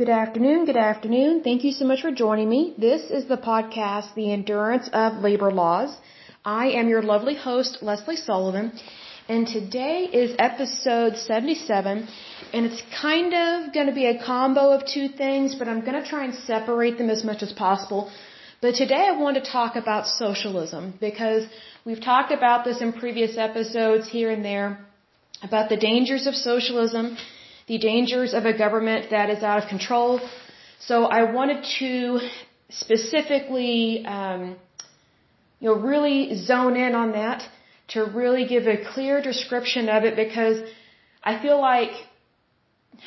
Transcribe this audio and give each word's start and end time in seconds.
Good 0.00 0.10
afternoon, 0.10 0.66
good 0.66 0.76
afternoon. 0.76 1.42
Thank 1.42 1.64
you 1.64 1.72
so 1.72 1.86
much 1.86 2.02
for 2.02 2.10
joining 2.10 2.50
me. 2.50 2.74
This 2.76 3.04
is 3.10 3.24
the 3.28 3.38
podcast, 3.38 4.14
The 4.14 4.30
Endurance 4.30 4.90
of 4.92 5.22
Labor 5.26 5.50
Laws. 5.50 5.96
I 6.44 6.64
am 6.80 6.90
your 6.90 7.00
lovely 7.00 7.34
host, 7.34 7.78
Lesley 7.80 8.16
Sullivan, 8.16 8.72
and 9.26 9.46
today 9.46 10.00
is 10.22 10.36
episode 10.38 11.16
77, 11.16 12.08
and 12.52 12.66
it's 12.66 12.82
kind 13.00 13.32
of 13.32 13.72
going 13.72 13.86
to 13.86 13.94
be 13.94 14.04
a 14.04 14.22
combo 14.22 14.64
of 14.74 14.84
two 14.84 15.08
things, 15.08 15.54
but 15.54 15.66
I'm 15.66 15.80
going 15.80 16.02
to 16.02 16.06
try 16.06 16.24
and 16.24 16.34
separate 16.34 16.98
them 16.98 17.08
as 17.08 17.24
much 17.24 17.42
as 17.42 17.54
possible. 17.54 18.10
But 18.60 18.74
today 18.74 19.02
I 19.08 19.12
want 19.12 19.42
to 19.42 19.50
talk 19.50 19.76
about 19.76 20.06
socialism 20.06 20.92
because 21.00 21.48
we've 21.86 22.02
talked 22.02 22.32
about 22.32 22.66
this 22.66 22.82
in 22.82 22.92
previous 22.92 23.38
episodes 23.38 24.06
here 24.10 24.30
and 24.30 24.44
there 24.44 24.78
about 25.42 25.70
the 25.70 25.78
dangers 25.78 26.26
of 26.26 26.34
socialism, 26.34 27.16
the 27.66 27.78
dangers 27.78 28.32
of 28.34 28.44
a 28.46 28.56
government 28.56 29.10
that 29.10 29.30
is 29.30 29.42
out 29.42 29.62
of 29.62 29.68
control. 29.68 30.20
So 30.80 31.04
I 31.04 31.32
wanted 31.32 31.64
to 31.78 32.20
specifically, 32.70 34.04
um, 34.06 34.56
you 35.60 35.68
know, 35.68 35.76
really 35.76 36.36
zone 36.36 36.76
in 36.76 36.94
on 36.94 37.12
that 37.12 37.42
to 37.88 38.04
really 38.04 38.46
give 38.46 38.66
a 38.66 38.78
clear 38.92 39.22
description 39.22 39.88
of 39.88 40.04
it 40.04 40.16
because 40.16 40.58
I 41.22 41.40
feel 41.40 41.60
like, 41.60 41.90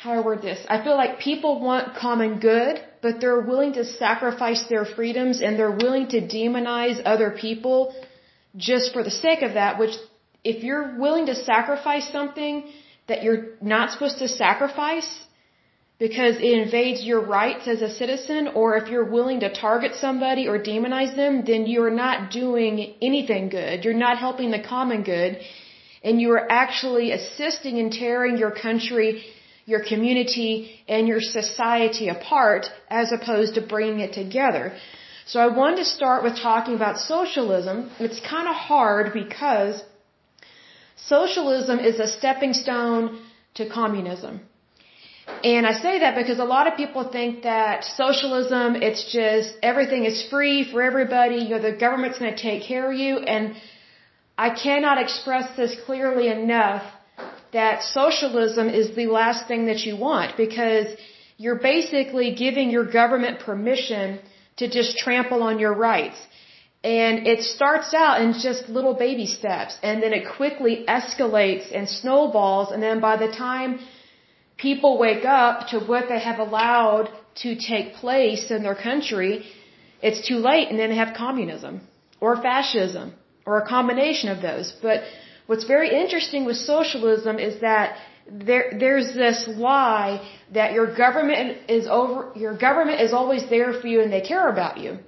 how 0.02 0.14
do 0.14 0.20
I 0.20 0.24
word 0.24 0.42
this? 0.42 0.64
I 0.68 0.82
feel 0.84 0.96
like 0.96 1.18
people 1.18 1.60
want 1.60 1.96
common 1.96 2.38
good, 2.38 2.80
but 3.02 3.20
they're 3.20 3.40
willing 3.40 3.72
to 3.74 3.84
sacrifice 3.84 4.64
their 4.68 4.84
freedoms 4.84 5.40
and 5.42 5.58
they're 5.58 5.78
willing 5.84 6.08
to 6.08 6.20
demonize 6.20 7.00
other 7.04 7.30
people 7.30 7.94
just 8.56 8.92
for 8.92 9.02
the 9.02 9.10
sake 9.10 9.42
of 9.42 9.54
that, 9.54 9.78
which 9.78 9.94
if 10.44 10.62
you're 10.64 10.98
willing 10.98 11.26
to 11.26 11.34
sacrifice 11.34 12.10
something 12.10 12.70
that 13.10 13.22
you're 13.24 13.44
not 13.74 13.90
supposed 13.92 14.18
to 14.24 14.28
sacrifice 14.28 15.10
because 16.04 16.36
it 16.48 16.52
invades 16.64 17.00
your 17.10 17.22
rights 17.38 17.64
as 17.72 17.80
a 17.82 17.90
citizen, 18.00 18.42
or 18.60 18.68
if 18.80 18.86
you're 18.90 19.10
willing 19.16 19.40
to 19.40 19.50
target 19.66 19.92
somebody 20.04 20.44
or 20.50 20.56
demonize 20.58 21.14
them, 21.22 21.42
then 21.50 21.66
you're 21.72 21.96
not 22.04 22.30
doing 22.42 22.94
anything 23.08 23.50
good. 23.58 23.84
You're 23.84 24.02
not 24.06 24.16
helping 24.26 24.50
the 24.50 24.62
common 24.74 25.02
good, 25.02 25.32
and 26.02 26.22
you 26.22 26.30
are 26.36 26.46
actually 26.62 27.06
assisting 27.18 27.76
in 27.82 27.90
tearing 27.90 28.38
your 28.44 28.54
country, 28.66 29.10
your 29.66 29.82
community, 29.92 30.52
and 30.88 31.06
your 31.12 31.20
society 31.20 32.08
apart 32.08 32.62
as 32.88 33.12
opposed 33.18 33.52
to 33.56 33.60
bringing 33.74 34.00
it 34.06 34.14
together. 34.22 34.64
So 35.26 35.38
I 35.46 35.48
wanted 35.60 35.78
to 35.84 35.88
start 35.98 36.24
with 36.26 36.36
talking 36.50 36.74
about 36.80 36.96
socialism. 36.98 37.90
It's 38.06 38.20
kind 38.34 38.48
of 38.48 38.56
hard 38.72 39.12
because 39.12 39.74
Socialism 41.06 41.78
is 41.78 41.98
a 41.98 42.08
stepping 42.08 42.52
stone 42.52 43.20
to 43.54 43.68
communism. 43.68 44.40
And 45.44 45.66
I 45.66 45.72
say 45.72 46.00
that 46.00 46.16
because 46.16 46.38
a 46.38 46.44
lot 46.44 46.66
of 46.66 46.76
people 46.76 47.04
think 47.10 47.42
that 47.42 47.84
socialism, 47.84 48.76
it's 48.76 49.04
just 49.12 49.54
everything 49.62 50.04
is 50.04 50.28
free 50.28 50.70
for 50.70 50.82
everybody, 50.82 51.36
you 51.36 51.50
know, 51.50 51.62
the 51.62 51.72
government's 51.72 52.18
going 52.18 52.34
to 52.34 52.42
take 52.42 52.62
care 52.62 52.90
of 52.92 52.98
you. 52.98 53.18
And 53.18 53.54
I 54.36 54.50
cannot 54.50 54.98
express 54.98 55.56
this 55.56 55.76
clearly 55.86 56.28
enough 56.28 56.82
that 57.52 57.82
socialism 57.82 58.68
is 58.68 58.94
the 58.94 59.06
last 59.06 59.48
thing 59.48 59.66
that 59.66 59.80
you 59.86 59.96
want 59.96 60.36
because 60.36 60.86
you're 61.36 61.62
basically 61.74 62.34
giving 62.34 62.70
your 62.70 62.84
government 62.84 63.40
permission 63.40 64.20
to 64.58 64.68
just 64.68 64.98
trample 64.98 65.42
on 65.42 65.58
your 65.58 65.74
rights. 65.74 66.18
And 66.82 67.26
it 67.26 67.42
starts 67.42 67.92
out 67.92 68.22
in 68.22 68.32
just 68.32 68.68
little 68.70 68.94
baby 68.94 69.26
steps 69.26 69.76
and 69.82 70.02
then 70.02 70.14
it 70.14 70.24
quickly 70.36 70.84
escalates 70.88 71.66
and 71.74 71.86
snowballs 71.86 72.70
and 72.72 72.82
then 72.82 73.00
by 73.00 73.16
the 73.18 73.30
time 73.30 73.80
people 74.56 74.98
wake 74.98 75.26
up 75.26 75.68
to 75.68 75.80
what 75.80 76.08
they 76.08 76.18
have 76.18 76.38
allowed 76.38 77.10
to 77.42 77.54
take 77.54 77.94
place 77.94 78.50
in 78.50 78.62
their 78.62 78.74
country, 78.74 79.44
it's 80.02 80.26
too 80.26 80.36
late 80.36 80.68
and 80.70 80.78
then 80.78 80.88
they 80.88 80.96
have 80.96 81.14
communism 81.14 81.82
or 82.18 82.36
fascism 82.36 83.12
or 83.44 83.58
a 83.58 83.66
combination 83.66 84.30
of 84.30 84.40
those. 84.40 84.72
But 84.80 85.02
what's 85.46 85.64
very 85.64 85.90
interesting 86.02 86.46
with 86.46 86.56
socialism 86.56 87.38
is 87.38 87.60
that 87.60 87.98
there, 88.30 88.72
there's 88.78 89.12
this 89.14 89.48
lie 89.48 90.26
that 90.54 90.72
your 90.72 90.94
government 90.94 91.58
is 91.68 91.86
over, 91.86 92.32
your 92.36 92.56
government 92.56 93.00
is 93.00 93.12
always 93.12 93.48
there 93.50 93.72
for 93.72 93.86
you 93.86 94.00
and 94.00 94.12
they 94.12 94.20
care 94.20 94.48
about 94.48 94.78
you. 94.78 94.98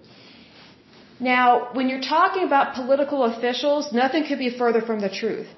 Now, 1.31 1.47
when 1.77 1.89
you're 1.89 2.07
talking 2.17 2.45
about 2.51 2.75
political 2.75 3.25
officials, 3.33 3.93
nothing 4.03 4.25
could 4.29 4.41
be 4.47 4.51
further 4.63 4.83
from 4.89 5.01
the 5.07 5.13
truth. 5.21 5.49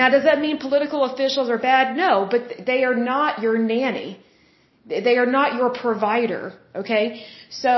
Now, 0.00 0.08
does 0.14 0.24
that 0.28 0.38
mean 0.46 0.56
political 0.68 1.04
officials 1.10 1.50
are 1.54 1.62
bad? 1.72 1.96
No, 2.04 2.12
but 2.34 2.42
they 2.70 2.80
are 2.88 2.98
not 3.12 3.42
your 3.44 3.56
nanny. 3.58 4.10
They 4.86 5.16
are 5.22 5.30
not 5.38 5.54
your 5.60 5.70
provider, 5.84 6.42
okay? 6.82 7.04
So, 7.50 7.72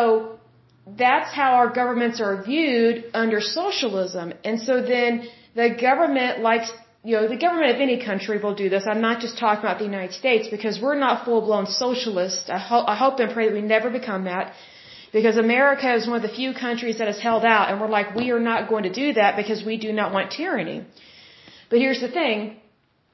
that's 0.87 1.33
how 1.33 1.55
our 1.55 1.71
governments 1.71 2.21
are 2.21 2.43
viewed 2.43 3.05
under 3.15 3.41
socialism. 3.41 4.33
And 4.45 4.61
so 4.61 4.83
then 4.83 5.29
the 5.55 5.71
government 5.89 6.41
likes, 6.41 6.73
you 7.05 7.17
know, 7.17 7.29
the 7.29 7.37
government 7.37 7.75
of 7.75 7.81
any 7.81 8.03
country 8.05 8.39
will 8.43 8.55
do 8.55 8.69
this. 8.69 8.85
I'm 8.87 9.01
not 9.01 9.21
just 9.21 9.39
talking 9.39 9.65
about 9.65 9.79
the 9.79 9.85
United 9.85 10.15
States 10.15 10.49
because 10.51 10.81
we're 10.81 10.99
not 10.99 11.25
full 11.25 11.43
blown 11.43 11.67
socialists. 11.67 12.49
I, 12.49 12.59
ho- 12.59 12.85
I 12.87 12.97
hope 12.97 13.21
and 13.21 13.33
pray 13.33 13.49
that 13.49 13.55
we 13.55 13.63
never 13.63 13.91
become 13.91 14.25
that. 14.25 14.55
Because 15.13 15.37
America 15.37 15.93
is 15.95 16.07
one 16.07 16.17
of 16.17 16.23
the 16.23 16.37
few 16.41 16.53
countries 16.55 16.99
that 16.99 17.09
has 17.09 17.19
held 17.19 17.45
out, 17.45 17.71
and 17.71 17.81
we're 17.81 17.95
like, 17.99 18.15
we 18.15 18.31
are 18.31 18.45
not 18.51 18.69
going 18.69 18.85
to 18.85 18.93
do 18.93 19.13
that 19.15 19.37
because 19.37 19.65
we 19.65 19.77
do 19.77 19.93
not 19.93 20.13
want 20.13 20.31
tyranny. 20.31 20.85
But 21.69 21.81
here's 21.81 22.01
the 22.01 22.13
thing 22.19 22.57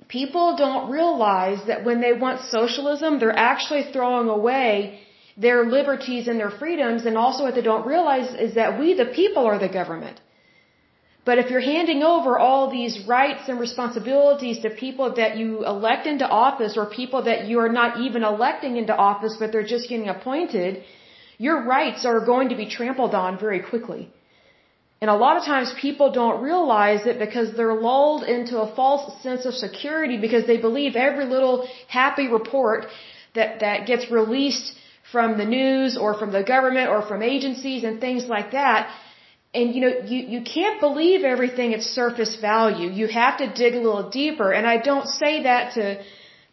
people 0.09 0.57
don't 0.57 0.91
realize 0.91 1.61
that 1.67 1.84
when 1.84 2.01
they 2.01 2.12
want 2.12 2.43
socialism, 2.43 3.19
they're 3.19 3.41
actually 3.53 3.84
throwing 3.95 4.29
away 4.29 5.01
their 5.37 5.65
liberties 5.65 6.29
and 6.29 6.39
their 6.39 6.51
freedoms, 6.51 7.07
and 7.07 7.17
also 7.17 7.45
what 7.45 7.55
they 7.55 7.62
don't 7.62 7.87
realize 7.87 8.28
is 8.34 8.55
that 8.55 8.78
we, 8.78 8.95
the 8.95 9.11
people, 9.21 9.45
are 9.47 9.59
the 9.59 9.69
government. 9.69 10.21
But 11.27 11.39
if 11.39 11.51
you're 11.51 11.69
handing 11.75 12.03
over 12.05 12.39
all 12.39 12.71
these 12.71 12.95
rights 13.07 13.49
and 13.49 13.59
responsibilities 13.59 14.61
to 14.61 14.71
people 14.71 15.15
that 15.15 15.37
you 15.37 15.67
elect 15.67 16.07
into 16.07 16.27
office 16.27 16.77
or 16.77 16.87
people 16.87 17.25
that 17.25 17.47
you 17.49 17.59
are 17.59 17.73
not 17.81 18.01
even 18.01 18.23
electing 18.23 18.77
into 18.77 18.95
office, 18.95 19.37
but 19.41 19.51
they're 19.51 19.71
just 19.75 19.89
getting 19.89 20.09
appointed, 20.09 20.84
your 21.39 21.65
rights 21.65 22.05
are 22.05 22.21
going 22.25 22.49
to 22.51 22.57
be 22.57 22.69
trampled 22.69 23.15
on 23.15 23.39
very 23.39 23.61
quickly. 23.61 24.11
And 25.01 25.11
a 25.11 25.15
lot 25.15 25.37
of 25.37 25.45
times 25.45 25.75
people 25.79 26.11
don't 26.11 26.43
realize 26.43 27.07
it 27.07 27.19
because 27.19 27.55
they're 27.55 27.75
lulled 27.75 28.23
into 28.23 28.59
a 28.61 28.75
false 28.75 29.23
sense 29.23 29.45
of 29.45 29.55
security 29.55 30.17
because 30.17 30.47
they 30.47 30.57
believe 30.57 30.97
every 30.97 31.27
little 31.27 31.69
happy 31.89 32.29
report 32.29 32.87
that, 33.35 33.61
that 33.61 33.87
gets 33.87 34.11
released 34.11 34.73
from 35.13 35.37
the 35.37 35.45
news 35.45 35.99
or 35.99 36.19
from 36.19 36.33
the 36.33 36.43
government 36.43 36.89
or 36.89 37.03
from 37.07 37.23
agencies 37.23 37.85
and 37.85 38.01
things 38.01 38.27
like 38.27 38.53
that. 38.53 38.91
And 39.53 39.75
you 39.75 39.81
know, 39.83 39.93
you, 40.13 40.21
you 40.35 40.41
can't 40.43 40.81
believe 40.81 41.25
everything 41.25 41.75
at 41.75 41.83
surface 41.83 42.37
value. 42.41 42.89
You 42.91 43.07
have 43.07 43.39
to 43.39 43.53
dig 43.53 43.75
a 43.75 43.81
little 43.81 44.09
deeper. 44.09 44.51
And 44.53 44.67
I 44.67 44.79
don't 44.79 45.07
say 45.07 45.43
that 45.43 45.75
to, 45.75 46.03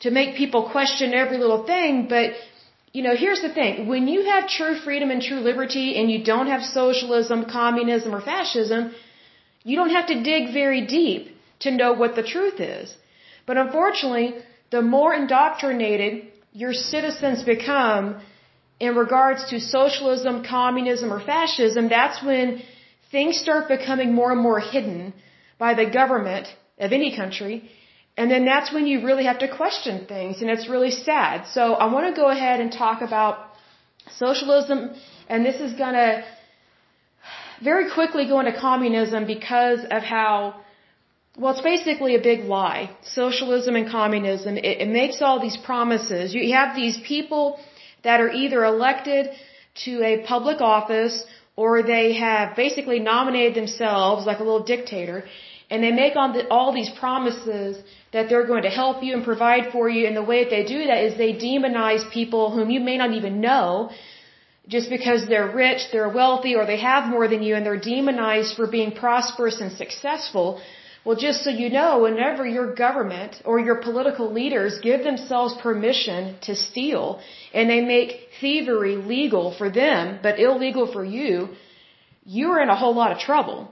to 0.02 0.12
make 0.12 0.36
people 0.36 0.70
question 0.70 1.14
every 1.14 1.38
little 1.38 1.66
thing, 1.66 2.08
but 2.10 2.32
you 2.94 3.02
know, 3.06 3.16
here's 3.24 3.42
the 3.42 3.54
thing. 3.60 3.88
When 3.88 4.08
you 4.08 4.20
have 4.32 4.48
true 4.48 4.76
freedom 4.86 5.10
and 5.14 5.22
true 5.30 5.42
liberty 5.52 5.86
and 6.00 6.12
you 6.12 6.24
don't 6.24 6.48
have 6.48 6.64
socialism, 6.64 7.46
communism, 7.46 8.14
or 8.18 8.22
fascism, 8.22 8.94
you 9.64 9.76
don't 9.80 9.96
have 9.98 10.08
to 10.14 10.22
dig 10.32 10.54
very 10.54 10.86
deep 10.86 11.36
to 11.62 11.72
know 11.72 11.94
what 11.94 12.16
the 12.16 12.26
truth 12.34 12.60
is. 12.60 12.96
But 13.48 13.58
unfortunately, 13.58 14.28
the 14.70 14.82
more 14.82 15.14
indoctrinated 15.14 16.28
your 16.52 16.74
citizens 16.74 17.44
become 17.44 18.22
in 18.80 18.96
regards 18.96 19.42
to 19.50 19.60
socialism, 19.60 20.44
communism, 20.44 21.12
or 21.12 21.20
fascism, 21.20 21.90
that's 21.90 22.22
when 22.24 22.62
things 23.12 23.38
start 23.46 23.68
becoming 23.68 24.14
more 24.14 24.32
and 24.32 24.42
more 24.42 24.60
hidden 24.60 25.14
by 25.58 25.74
the 25.74 25.88
government 26.00 26.48
of 26.78 26.92
any 26.92 27.16
country 27.16 27.70
and 28.16 28.30
then 28.30 28.46
that's 28.46 28.72
when 28.72 28.86
you 28.86 29.04
really 29.04 29.26
have 29.26 29.40
to 29.40 29.48
question 29.48 30.06
things, 30.06 30.42
and 30.42 30.50
it's 30.50 30.70
really 30.70 30.92
sad. 30.92 31.48
So 31.48 31.74
I 31.74 31.92
want 31.92 32.14
to 32.14 32.22
go 32.22 32.30
ahead 32.30 32.62
and 32.62 32.72
talk 32.72 33.02
about 33.02 33.40
socialism, 34.18 34.92
and 35.28 35.46
this 35.46 35.60
is 35.60 35.74
going 35.74 35.94
to 35.94 36.24
very 37.64 37.90
quickly 37.90 38.28
go 38.28 38.40
into 38.40 38.56
communism 38.60 39.26
because 39.26 39.80
of 39.90 40.04
how, 40.04 40.62
well, 41.38 41.54
it's 41.54 41.62
basically 41.62 42.16
a 42.16 42.22
big 42.22 42.42
lie. 42.42 42.96
Socialism 43.02 43.76
and 43.76 43.90
communism, 43.90 44.58
it, 44.58 44.82
it 44.86 44.90
makes 44.90 45.22
all 45.22 45.40
these 45.40 45.58
promises. 45.58 46.36
You 46.36 46.54
have 46.54 46.76
these 46.76 46.98
people 47.00 47.60
that 48.04 48.20
are 48.20 48.30
either 48.30 48.64
elected 48.64 49.30
to 49.86 50.04
a 50.04 50.24
public 50.24 50.62
office 50.62 51.26
or 51.56 51.82
they 51.82 52.14
have 52.14 52.56
basically 52.56 53.00
nominated 53.00 53.56
themselves 53.56 54.26
like 54.26 54.40
a 54.40 54.44
little 54.44 54.64
dictator 54.64 55.24
and 55.70 55.84
they 55.84 55.92
make 55.92 56.14
the, 56.14 56.48
all 56.50 56.74
these 56.74 56.90
promises 56.90 57.82
that 58.14 58.30
they're 58.30 58.48
going 58.54 58.64
to 58.64 58.70
help 58.70 59.04
you 59.04 59.14
and 59.16 59.24
provide 59.24 59.72
for 59.72 59.90
you. 59.90 60.08
And 60.08 60.16
the 60.16 60.28
way 60.32 60.44
that 60.44 60.52
they 60.56 60.66
do 60.76 60.86
that 60.90 61.04
is 61.06 61.18
they 61.18 61.34
demonize 61.34 62.04
people 62.12 62.52
whom 62.56 62.70
you 62.70 62.80
may 62.80 62.98
not 62.98 63.12
even 63.20 63.42
know 63.42 63.90
just 64.74 64.90
because 64.90 65.28
they're 65.28 65.52
rich, 65.54 65.82
they're 65.92 66.14
wealthy, 66.22 66.56
or 66.56 66.66
they 66.66 66.80
have 66.80 67.10
more 67.16 67.28
than 67.28 67.42
you, 67.44 67.56
and 67.56 67.66
they're 67.66 67.86
demonized 67.96 68.56
for 68.56 68.68
being 68.68 68.92
prosperous 68.94 69.60
and 69.60 69.72
successful 69.84 70.62
Well, 71.06 71.18
just 71.18 71.44
so 71.44 71.50
you 71.50 71.70
know, 71.70 72.00
whenever 72.04 72.46
your 72.48 72.74
government 72.74 73.42
or 73.44 73.60
your 73.60 73.76
political 73.76 74.32
leaders 74.32 74.80
give 74.82 75.04
themselves 75.04 75.54
permission 75.62 76.38
to 76.48 76.56
steal 76.56 77.20
and 77.54 77.70
they 77.70 77.82
make 77.82 78.30
thievery 78.40 78.96
legal 78.96 79.52
for 79.58 79.70
them 79.70 80.20
but 80.24 80.40
illegal 80.40 80.86
for 80.92 81.04
you, 81.04 81.50
you're 82.26 82.62
in 82.62 82.70
a 82.70 82.76
whole 82.76 82.96
lot 82.96 83.12
of 83.12 83.20
trouble. 83.20 83.70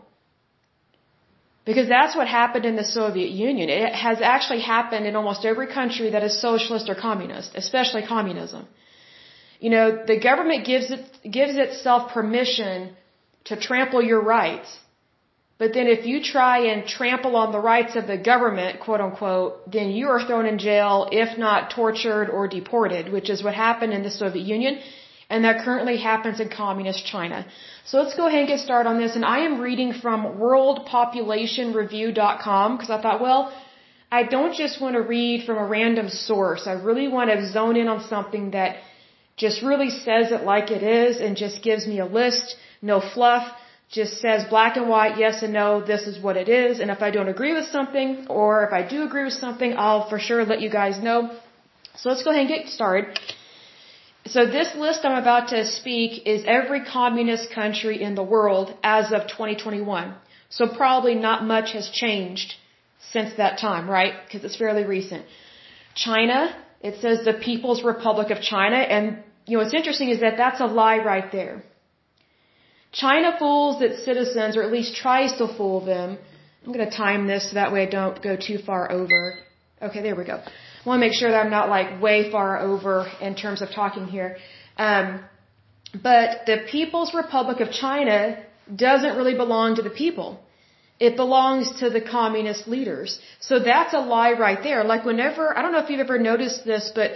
Because 1.63 1.87
that's 1.87 2.15
what 2.15 2.27
happened 2.27 2.65
in 2.65 2.75
the 2.75 2.83
Soviet 2.83 3.29
Union. 3.29 3.69
It 3.69 3.93
has 3.93 4.19
actually 4.19 4.61
happened 4.61 5.05
in 5.05 5.15
almost 5.15 5.45
every 5.45 5.67
country 5.67 6.09
that 6.11 6.23
is 6.23 6.41
socialist 6.41 6.89
or 6.89 6.95
communist, 6.95 7.51
especially 7.55 8.01
communism. 8.01 8.67
You 9.59 9.69
know, 9.69 10.03
the 10.11 10.19
government 10.19 10.65
gives 10.65 10.89
it, 10.89 11.01
gives 11.39 11.55
itself 11.55 12.13
permission 12.13 12.95
to 13.45 13.55
trample 13.55 14.01
your 14.01 14.21
rights. 14.21 14.79
But 15.59 15.75
then 15.75 15.85
if 15.85 16.07
you 16.07 16.23
try 16.23 16.57
and 16.71 16.87
trample 16.87 17.35
on 17.35 17.51
the 17.51 17.59
rights 17.59 17.95
of 17.95 18.07
the 18.07 18.17
government, 18.17 18.79
quote 18.79 18.99
unquote, 18.99 19.71
then 19.71 19.91
you 19.91 20.07
are 20.07 20.25
thrown 20.25 20.47
in 20.47 20.57
jail, 20.57 21.07
if 21.11 21.37
not 21.37 21.69
tortured 21.69 22.31
or 22.31 22.47
deported, 22.47 23.11
which 23.11 23.29
is 23.29 23.43
what 23.43 23.53
happened 23.53 23.93
in 23.93 24.01
the 24.01 24.09
Soviet 24.09 24.47
Union 24.47 24.79
and 25.31 25.39
that 25.45 25.55
currently 25.65 25.97
happens 26.09 26.37
in 26.43 26.47
communist 26.49 27.01
China. 27.13 27.39
So 27.85 27.93
let's 28.01 28.15
go 28.19 28.23
ahead 28.27 28.41
and 28.43 28.49
get 28.53 28.61
started 28.67 28.87
on 28.89 28.97
this. 29.03 29.13
And 29.17 29.25
I 29.35 29.37
am 29.49 29.55
reading 29.67 29.91
from 30.03 30.19
worldpopulationreview.com 30.45 32.67
because 32.75 32.91
I 32.95 32.97
thought, 33.03 33.19
well, 33.27 33.41
I 34.19 34.21
don't 34.35 34.55
just 34.63 34.75
want 34.83 34.93
to 34.99 35.03
read 35.17 35.37
from 35.47 35.57
a 35.65 35.67
random 35.77 36.07
source. 36.09 36.61
I 36.67 36.69
really 36.89 37.07
want 37.07 37.27
to 37.31 37.37
zone 37.57 37.75
in 37.81 37.87
on 37.87 37.99
something 38.15 38.45
that 38.57 38.71
just 39.43 39.57
really 39.69 39.89
says 39.89 40.25
it 40.37 40.43
like 40.53 40.67
it 40.77 40.83
is 40.83 41.13
and 41.21 41.31
just 41.45 41.57
gives 41.63 41.83
me 41.91 41.97
a 41.99 42.05
list, 42.05 42.47
no 42.81 42.97
fluff, 43.13 43.45
just 43.99 44.13
says 44.23 44.39
black 44.55 44.73
and 44.79 44.87
white, 44.93 45.13
yes 45.17 45.35
and 45.43 45.53
no, 45.53 45.67
this 45.91 46.03
is 46.11 46.15
what 46.25 46.35
it 46.43 46.49
is. 46.49 46.73
And 46.81 46.89
if 46.91 47.01
I 47.01 47.09
don't 47.15 47.29
agree 47.35 47.53
with 47.53 47.67
something 47.77 48.09
or 48.29 48.49
if 48.67 48.73
I 48.79 48.81
do 48.93 48.97
agree 49.09 49.25
with 49.29 49.37
something, 49.45 49.71
I'll 49.77 50.05
for 50.09 50.19
sure 50.19 50.43
let 50.43 50.59
you 50.65 50.69
guys 50.69 50.95
know. 51.07 51.17
So 51.95 52.09
let's 52.09 52.23
go 52.23 52.31
ahead 52.31 52.45
and 52.45 52.51
get 52.55 52.63
started. 52.79 53.05
So 54.25 54.45
this 54.45 54.75
list 54.75 55.03
I'm 55.03 55.17
about 55.21 55.49
to 55.49 55.65
speak 55.65 56.27
is 56.27 56.43
every 56.45 56.85
communist 56.85 57.51
country 57.51 58.01
in 58.01 58.15
the 58.15 58.23
world 58.23 58.73
as 58.83 59.11
of 59.11 59.27
2021. 59.27 60.13
So 60.49 60.67
probably 60.67 61.15
not 61.15 61.43
much 61.43 61.71
has 61.73 61.89
changed 61.89 62.55
since 63.11 63.33
that 63.37 63.57
time, 63.57 63.89
right? 63.89 64.13
Because 64.25 64.43
it's 64.43 64.57
fairly 64.57 64.83
recent. 64.83 65.25
China, 65.95 66.55
it 66.81 67.01
says 67.01 67.25
the 67.25 67.33
People's 67.33 67.83
Republic 67.83 68.29
of 68.29 68.41
China, 68.41 68.77
and 68.77 69.23
you 69.45 69.57
know 69.57 69.63
what's 69.63 69.73
interesting 69.73 70.09
is 70.09 70.19
that 70.21 70.37
that's 70.37 70.61
a 70.61 70.65
lie 70.65 70.99
right 70.99 71.31
there. 71.31 71.63
China 72.91 73.35
fools 73.39 73.81
its 73.81 74.03
citizens, 74.03 74.57
or 74.57 74.63
at 74.63 74.71
least 74.71 74.95
tries 74.95 75.33
to 75.37 75.47
fool 75.47 75.83
them. 75.85 76.17
I'm 76.65 76.73
going 76.73 76.87
to 76.89 76.95
time 76.95 77.27
this 77.27 77.49
so 77.49 77.55
that 77.55 77.71
way 77.71 77.83
I 77.87 77.89
don't 77.89 78.21
go 78.21 78.35
too 78.35 78.59
far 78.59 78.91
over. 78.91 79.33
Okay, 79.81 80.01
there 80.01 80.15
we 80.15 80.25
go. 80.25 80.41
I 80.83 80.89
want 80.89 80.99
to 80.99 81.07
make 81.07 81.13
sure 81.13 81.29
that 81.29 81.45
I'm 81.45 81.51
not 81.51 81.69
like 81.69 82.01
way 82.01 82.31
far 82.31 82.59
over 82.59 83.07
in 83.21 83.35
terms 83.35 83.61
of 83.61 83.69
talking 83.69 84.07
here. 84.07 84.37
Um, 84.77 85.23
but 85.93 86.45
the 86.47 86.57
People's 86.71 87.13
Republic 87.13 87.59
of 87.59 87.71
China 87.71 88.43
doesn't 88.75 89.15
really 89.15 89.35
belong 89.35 89.75
to 89.75 89.83
the 89.83 89.91
people. 89.91 90.39
It 90.99 91.15
belongs 91.15 91.79
to 91.81 91.89
the 91.89 92.01
communist 92.01 92.67
leaders. 92.67 93.19
So 93.39 93.59
that's 93.59 93.93
a 93.93 93.99
lie 93.99 94.33
right 94.33 94.61
there. 94.63 94.83
Like 94.83 95.03
whenever, 95.05 95.55
I 95.55 95.61
don't 95.61 95.71
know 95.71 95.79
if 95.79 95.89
you've 95.89 95.99
ever 95.99 96.19
noticed 96.19 96.65
this, 96.65 96.91
but 96.93 97.11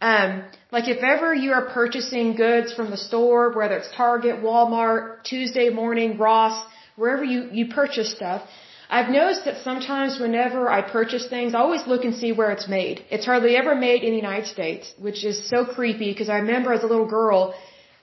um, 0.00 0.44
like 0.70 0.88
if 0.88 1.02
ever 1.02 1.34
you 1.34 1.52
are 1.52 1.66
purchasing 1.66 2.36
goods 2.36 2.72
from 2.72 2.90
the 2.90 2.96
store, 2.96 3.52
whether 3.52 3.76
it's 3.78 3.90
Target, 3.96 4.42
Walmart, 4.42 5.24
Tuesday 5.24 5.70
morning, 5.70 6.18
Ross, 6.18 6.64
wherever 6.96 7.24
you, 7.24 7.48
you 7.52 7.68
purchase 7.68 8.12
stuff, 8.12 8.42
I've 8.90 9.10
noticed 9.10 9.44
that 9.44 9.62
sometimes 9.62 10.18
whenever 10.18 10.70
I 10.70 10.80
purchase 10.80 11.26
things, 11.28 11.54
I 11.54 11.58
always 11.58 11.86
look 11.86 12.04
and 12.04 12.14
see 12.14 12.32
where 12.32 12.50
it's 12.52 12.68
made. 12.68 13.04
It's 13.10 13.26
hardly 13.26 13.54
ever 13.54 13.74
made 13.74 14.02
in 14.02 14.12
the 14.12 14.16
United 14.16 14.46
States, 14.46 14.94
which 14.98 15.24
is 15.24 15.46
so 15.48 15.66
creepy 15.66 16.10
because 16.10 16.30
I 16.30 16.36
remember 16.36 16.72
as 16.72 16.82
a 16.82 16.86
little 16.86 17.06
girl, 17.06 17.54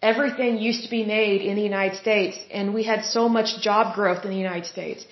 everything 0.02 0.60
used 0.60 0.84
to 0.84 0.90
be 0.90 1.04
made 1.04 1.42
in 1.42 1.56
the 1.56 1.64
United 1.64 1.98
States 1.98 2.38
and 2.52 2.74
we 2.74 2.84
had 2.84 3.04
so 3.04 3.28
much 3.28 3.60
job 3.62 3.96
growth 3.96 4.24
in 4.26 4.30
the 4.30 4.38
United 4.38 4.68
States. 4.68 5.06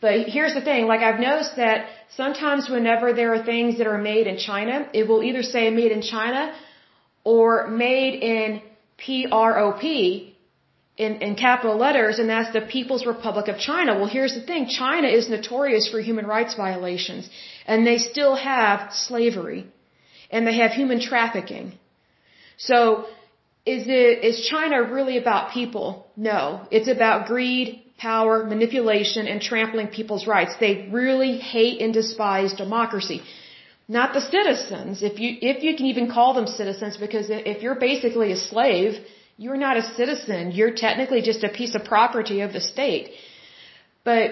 But 0.00 0.14
here's 0.34 0.54
the 0.54 0.62
thing, 0.62 0.86
like 0.86 1.02
I've 1.02 1.20
noticed 1.20 1.56
that 1.56 1.86
sometimes 2.16 2.70
whenever 2.70 3.12
there 3.12 3.34
are 3.34 3.42
things 3.44 3.76
that 3.78 3.86
are 3.86 3.98
made 3.98 4.26
in 4.26 4.38
China, 4.38 4.88
it 4.94 5.06
will 5.06 5.22
either 5.22 5.42
say 5.42 5.68
made 5.68 5.92
in 5.92 6.00
China 6.00 6.54
or 7.22 7.66
made 7.66 8.14
in 8.22 8.62
PROP, 8.96 9.84
in, 11.04 11.12
in 11.26 11.32
capital 11.48 11.76
letters, 11.84 12.14
and 12.20 12.28
that's 12.34 12.52
the 12.56 12.64
People's 12.76 13.04
Republic 13.14 13.46
of 13.52 13.56
China. 13.70 13.90
Well, 13.98 14.12
here's 14.16 14.34
the 14.38 14.44
thing. 14.50 14.62
China 14.82 15.08
is 15.18 15.30
notorious 15.36 15.84
for 15.92 15.98
human 16.08 16.26
rights 16.34 16.54
violations, 16.66 17.24
and 17.70 17.86
they 17.90 17.98
still 18.12 18.34
have 18.52 18.92
slavery, 19.08 19.62
and 20.30 20.46
they 20.46 20.56
have 20.62 20.72
human 20.82 21.00
trafficking. 21.10 21.66
So, 22.68 22.80
is 23.74 23.84
it, 24.00 24.24
is 24.30 24.36
China 24.54 24.78
really 24.96 25.16
about 25.24 25.52
people? 25.58 25.86
No. 26.30 26.40
It's 26.76 26.90
about 26.96 27.26
greed, 27.32 27.66
power, 28.08 28.34
manipulation, 28.54 29.26
and 29.32 29.38
trampling 29.50 29.88
people's 29.98 30.26
rights. 30.34 30.52
They 30.66 30.74
really 31.00 31.32
hate 31.54 31.80
and 31.84 31.94
despise 32.00 32.52
democracy. 32.64 33.18
Not 33.98 34.12
the 34.18 34.24
citizens, 34.36 35.02
if 35.10 35.18
you, 35.22 35.30
if 35.52 35.62
you 35.64 35.72
can 35.78 35.86
even 35.92 36.06
call 36.16 36.30
them 36.38 36.46
citizens, 36.60 36.96
because 37.06 37.26
if 37.30 37.62
you're 37.62 37.80
basically 37.90 38.30
a 38.32 38.40
slave, 38.50 38.92
you're 39.42 39.62
not 39.68 39.76
a 39.82 39.84
citizen. 39.98 40.50
You're 40.58 40.74
technically 40.86 41.22
just 41.30 41.42
a 41.48 41.52
piece 41.58 41.74
of 41.74 41.82
property 41.92 42.38
of 42.46 42.52
the 42.56 42.60
state. 42.72 43.06
But 44.04 44.26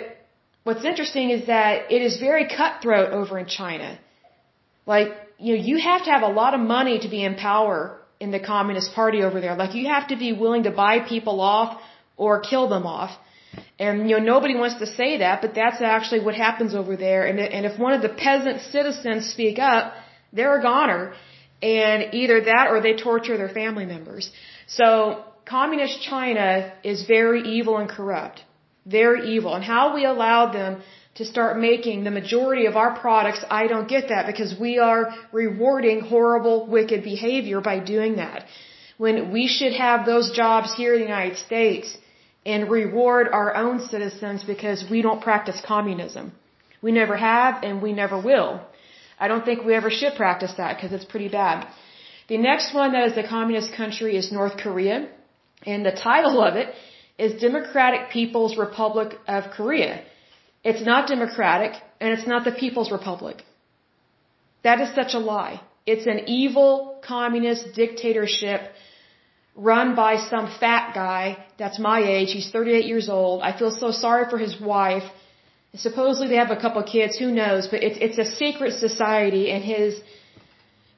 what's 0.64 0.84
interesting 0.90 1.30
is 1.36 1.46
that 1.46 1.90
it 1.96 2.02
is 2.08 2.18
very 2.28 2.44
cutthroat 2.58 3.10
over 3.20 3.38
in 3.42 3.46
China. 3.60 3.88
Like, 4.94 5.08
you 5.38 5.50
know, 5.54 5.62
you 5.70 5.76
have 5.90 6.02
to 6.06 6.10
have 6.14 6.24
a 6.30 6.32
lot 6.40 6.52
of 6.58 6.60
money 6.60 6.96
to 7.04 7.08
be 7.16 7.22
in 7.28 7.36
power 7.36 7.78
in 8.20 8.30
the 8.36 8.42
Communist 8.52 8.92
Party 8.98 9.22
over 9.28 9.40
there. 9.44 9.54
Like, 9.62 9.74
you 9.74 9.86
have 9.94 10.08
to 10.08 10.16
be 10.24 10.30
willing 10.42 10.64
to 10.64 10.74
buy 10.82 10.94
people 11.14 11.40
off 11.40 11.80
or 12.18 12.40
kill 12.50 12.68
them 12.74 12.86
off. 12.86 13.12
And, 13.78 14.10
you 14.10 14.14
know, 14.16 14.24
nobody 14.34 14.54
wants 14.62 14.76
to 14.84 14.88
say 15.00 15.10
that, 15.24 15.40
but 15.40 15.54
that's 15.54 15.80
actually 15.80 16.22
what 16.26 16.34
happens 16.34 16.74
over 16.74 16.96
there. 17.06 17.22
And, 17.28 17.40
and 17.56 17.64
if 17.64 17.78
one 17.86 17.94
of 17.94 18.02
the 18.02 18.14
peasant 18.26 18.60
citizens 18.76 19.30
speak 19.30 19.58
up, 19.58 19.94
they're 20.34 20.58
a 20.58 20.62
goner. 20.62 21.14
And 21.62 22.14
either 22.20 22.36
that 22.52 22.66
or 22.72 22.82
they 22.82 22.94
torture 23.08 23.36
their 23.42 23.52
family 23.62 23.86
members. 23.86 24.30
So, 24.68 25.24
communist 25.46 26.02
China 26.02 26.72
is 26.84 27.06
very 27.06 27.40
evil 27.56 27.78
and 27.78 27.88
corrupt. 27.88 28.44
Very 28.84 29.34
evil. 29.34 29.54
And 29.54 29.64
how 29.64 29.94
we 29.94 30.04
allowed 30.04 30.52
them 30.52 30.82
to 31.14 31.24
start 31.24 31.58
making 31.58 32.04
the 32.04 32.10
majority 32.10 32.66
of 32.66 32.76
our 32.76 32.92
products, 32.98 33.42
I 33.50 33.66
don't 33.66 33.88
get 33.88 34.08
that 34.08 34.26
because 34.26 34.58
we 34.58 34.78
are 34.78 35.14
rewarding 35.32 36.00
horrible, 36.00 36.66
wicked 36.66 37.02
behavior 37.02 37.60
by 37.60 37.78
doing 37.80 38.16
that. 38.16 38.44
When 38.98 39.32
we 39.32 39.48
should 39.48 39.72
have 39.72 40.04
those 40.04 40.30
jobs 40.32 40.74
here 40.74 40.92
in 40.94 41.00
the 41.00 41.06
United 41.06 41.38
States 41.38 41.96
and 42.44 42.70
reward 42.70 43.28
our 43.28 43.54
own 43.54 43.80
citizens 43.92 44.44
because 44.44 44.84
we 44.90 45.02
don't 45.02 45.20
practice 45.20 45.60
communism. 45.74 46.32
We 46.82 46.92
never 46.92 47.16
have 47.16 47.62
and 47.62 47.82
we 47.82 47.92
never 47.92 48.20
will. 48.20 48.60
I 49.18 49.28
don't 49.28 49.44
think 49.44 49.64
we 49.64 49.74
ever 49.74 49.90
should 49.90 50.14
practice 50.14 50.52
that 50.58 50.76
because 50.76 50.92
it's 50.92 51.04
pretty 51.04 51.28
bad. 51.28 51.66
The 52.28 52.38
next 52.38 52.74
one 52.74 52.92
that 52.92 53.04
is 53.08 53.16
a 53.16 53.26
communist 53.26 53.72
country 53.72 54.16
is 54.16 54.30
North 54.30 54.56
Korea. 54.58 55.08
And 55.66 55.84
the 55.84 55.92
title 55.92 56.40
of 56.42 56.56
it 56.56 56.68
is 57.18 57.40
Democratic 57.40 58.10
People's 58.10 58.56
Republic 58.56 59.18
of 59.26 59.50
Korea. 59.50 60.02
It's 60.62 60.84
not 60.84 61.08
democratic 61.08 61.72
and 62.00 62.12
it's 62.14 62.26
not 62.26 62.44
the 62.44 62.52
People's 62.52 62.92
Republic. 62.92 63.42
That 64.62 64.80
is 64.80 64.94
such 64.94 65.14
a 65.14 65.18
lie. 65.18 65.60
It's 65.86 66.06
an 66.06 66.20
evil 66.28 67.00
communist 67.02 67.74
dictatorship 67.74 68.60
run 69.56 69.96
by 69.96 70.16
some 70.32 70.46
fat 70.60 70.94
guy 70.94 71.44
that's 71.58 71.78
my 71.78 72.00
age. 72.16 72.30
He's 72.32 72.50
38 72.50 72.84
years 72.84 73.08
old. 73.08 73.42
I 73.42 73.58
feel 73.58 73.72
so 73.72 73.90
sorry 73.90 74.28
for 74.30 74.38
his 74.38 74.60
wife. 74.60 75.06
Supposedly 75.74 76.28
they 76.28 76.36
have 76.36 76.50
a 76.50 76.60
couple 76.64 76.82
kids, 76.82 77.18
who 77.18 77.30
knows, 77.30 77.66
but 77.66 77.82
it's, 77.82 77.98
it's 78.00 78.18
a 78.18 78.30
secret 78.36 78.72
society 78.74 79.50
and 79.50 79.64
his 79.64 80.00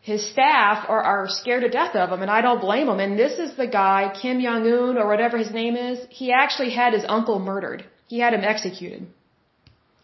his 0.00 0.26
staff 0.32 0.86
are, 0.88 1.02
are 1.02 1.28
scared 1.28 1.62
to 1.62 1.68
death 1.68 1.94
of 1.94 2.10
him, 2.10 2.22
and 2.22 2.30
I 2.30 2.40
don't 2.40 2.60
blame 2.60 2.86
them. 2.86 3.00
And 3.00 3.18
this 3.18 3.38
is 3.38 3.56
the 3.56 3.66
guy, 3.66 4.12
Kim 4.20 4.40
Jong 4.42 4.66
Un 4.66 4.96
or 4.96 5.06
whatever 5.06 5.36
his 5.36 5.50
name 5.50 5.76
is. 5.76 5.98
He 6.08 6.32
actually 6.32 6.70
had 6.70 6.94
his 6.94 7.04
uncle 7.06 7.38
murdered. 7.38 7.84
He 8.06 8.18
had 8.18 8.32
him 8.32 8.42
executed. 8.42 9.06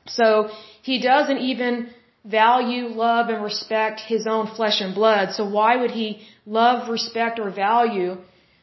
So 0.06 0.50
he 0.82 1.00
doesn't 1.00 1.38
even 1.38 1.88
value, 2.24 2.88
love, 2.88 3.28
and 3.30 3.42
respect 3.42 4.00
his 4.00 4.26
own 4.26 4.46
flesh 4.54 4.80
and 4.80 4.94
blood. 4.94 5.32
So 5.32 5.48
why 5.48 5.76
would 5.76 5.92
he 5.92 6.26
love, 6.44 6.88
respect, 6.90 7.38
or 7.38 7.50
value 7.50 8.18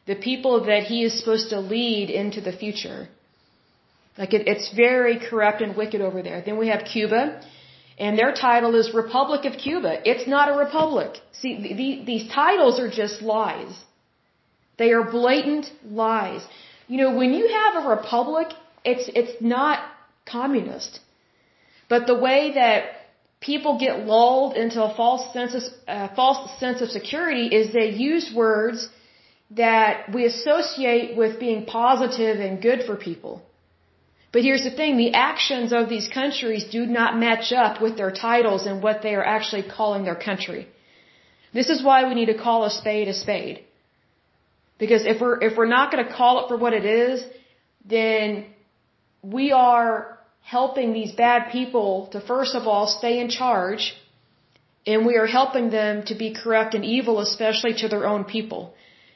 the 0.06 0.14
people 0.14 0.64
that 0.66 0.84
he 0.84 1.02
is 1.02 1.18
supposed 1.18 1.50
to 1.50 1.58
lead 1.58 2.10
into 2.10 2.40
the 2.40 2.52
future? 2.52 3.08
Like 4.16 4.32
it, 4.32 4.46
it's 4.46 4.72
very 4.72 5.18
corrupt 5.18 5.60
and 5.62 5.76
wicked 5.76 6.00
over 6.00 6.22
there. 6.22 6.42
Then 6.46 6.58
we 6.58 6.68
have 6.68 6.84
Cuba. 6.84 7.40
And 7.98 8.18
their 8.18 8.32
title 8.32 8.74
is 8.74 8.92
Republic 8.92 9.44
of 9.44 9.58
Cuba. 9.58 10.00
It's 10.08 10.26
not 10.26 10.48
a 10.48 10.58
republic. 10.58 11.20
See, 11.32 11.62
the, 11.62 11.74
the, 11.74 12.04
these 12.04 12.28
titles 12.28 12.80
are 12.80 12.90
just 12.90 13.22
lies. 13.22 13.72
They 14.78 14.90
are 14.92 15.04
blatant 15.04 15.70
lies. 15.88 16.42
You 16.88 16.98
know, 16.98 17.16
when 17.16 17.32
you 17.32 17.48
have 17.48 17.84
a 17.84 17.88
republic, 17.88 18.48
it's, 18.84 19.08
it's 19.14 19.40
not 19.40 19.78
communist. 20.26 21.00
But 21.88 22.06
the 22.06 22.18
way 22.18 22.52
that 22.54 22.84
people 23.40 23.78
get 23.78 24.00
lulled 24.00 24.56
into 24.56 24.82
a 24.82 24.94
false 24.94 25.32
sense 25.32 25.54
of, 25.54 25.62
uh, 25.86 26.08
false 26.16 26.58
sense 26.58 26.80
of 26.80 26.88
security 26.88 27.46
is 27.46 27.72
they 27.72 27.90
use 27.90 28.32
words 28.34 28.88
that 29.50 30.12
we 30.12 30.24
associate 30.24 31.16
with 31.16 31.38
being 31.38 31.66
positive 31.66 32.40
and 32.40 32.60
good 32.60 32.82
for 32.86 32.96
people. 32.96 33.42
But 34.34 34.42
here's 34.42 34.64
the 34.64 34.76
thing, 34.78 34.96
the 34.96 35.14
actions 35.14 35.72
of 35.72 35.88
these 35.88 36.08
countries 36.20 36.64
do 36.76 36.80
not 36.86 37.18
match 37.26 37.52
up 37.64 37.80
with 37.80 37.96
their 37.96 38.10
titles 38.10 38.66
and 38.66 38.82
what 38.86 39.02
they 39.04 39.14
are 39.18 39.28
actually 39.36 39.62
calling 39.76 40.02
their 40.04 40.20
country. 40.28 40.62
This 41.58 41.68
is 41.74 41.84
why 41.88 41.98
we 42.08 42.16
need 42.18 42.30
to 42.32 42.40
call 42.46 42.64
a 42.64 42.72
spade 42.78 43.06
a 43.14 43.14
spade. 43.14 43.58
Because 44.82 45.06
if 45.12 45.20
we're, 45.20 45.38
if 45.48 45.56
we're 45.56 45.74
not 45.76 45.92
going 45.92 46.04
to 46.04 46.12
call 46.20 46.40
it 46.40 46.48
for 46.48 46.56
what 46.64 46.72
it 46.80 46.84
is, 46.84 47.24
then 47.96 48.46
we 49.22 49.52
are 49.52 50.18
helping 50.56 50.92
these 50.92 51.12
bad 51.12 51.52
people 51.52 52.08
to 52.12 52.20
first 52.32 52.56
of 52.56 52.66
all 52.66 52.88
stay 52.88 53.14
in 53.20 53.28
charge 53.40 53.94
and 54.84 55.06
we 55.06 55.16
are 55.16 55.30
helping 55.38 55.70
them 55.70 56.04
to 56.10 56.14
be 56.16 56.34
corrupt 56.34 56.74
and 56.74 56.84
evil, 56.84 57.20
especially 57.20 57.74
to 57.82 57.88
their 57.88 58.04
own 58.12 58.24
people. 58.24 58.74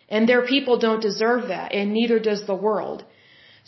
And 0.09 0.29
their 0.29 0.47
people 0.47 0.79
don't 0.79 1.03
deserve 1.11 1.49
that, 1.49 1.75
and 1.75 1.93
neither 1.93 2.19
does 2.21 2.47
the 2.47 2.55
world. 2.69 3.05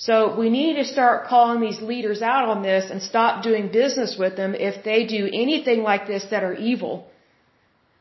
So 0.06 0.14
we 0.42 0.48
need 0.48 0.74
to 0.80 0.84
start 0.96 1.26
calling 1.32 1.60
these 1.60 1.80
leaders 1.92 2.20
out 2.22 2.44
on 2.52 2.62
this 2.62 2.84
and 2.90 3.02
stop 3.02 3.42
doing 3.48 3.64
business 3.70 4.16
with 4.22 4.34
them 4.34 4.54
if 4.54 4.82
they 4.82 5.00
do 5.04 5.22
anything 5.44 5.82
like 5.82 6.06
this 6.12 6.24
that 6.30 6.42
are 6.42 6.54
evil. 6.54 6.94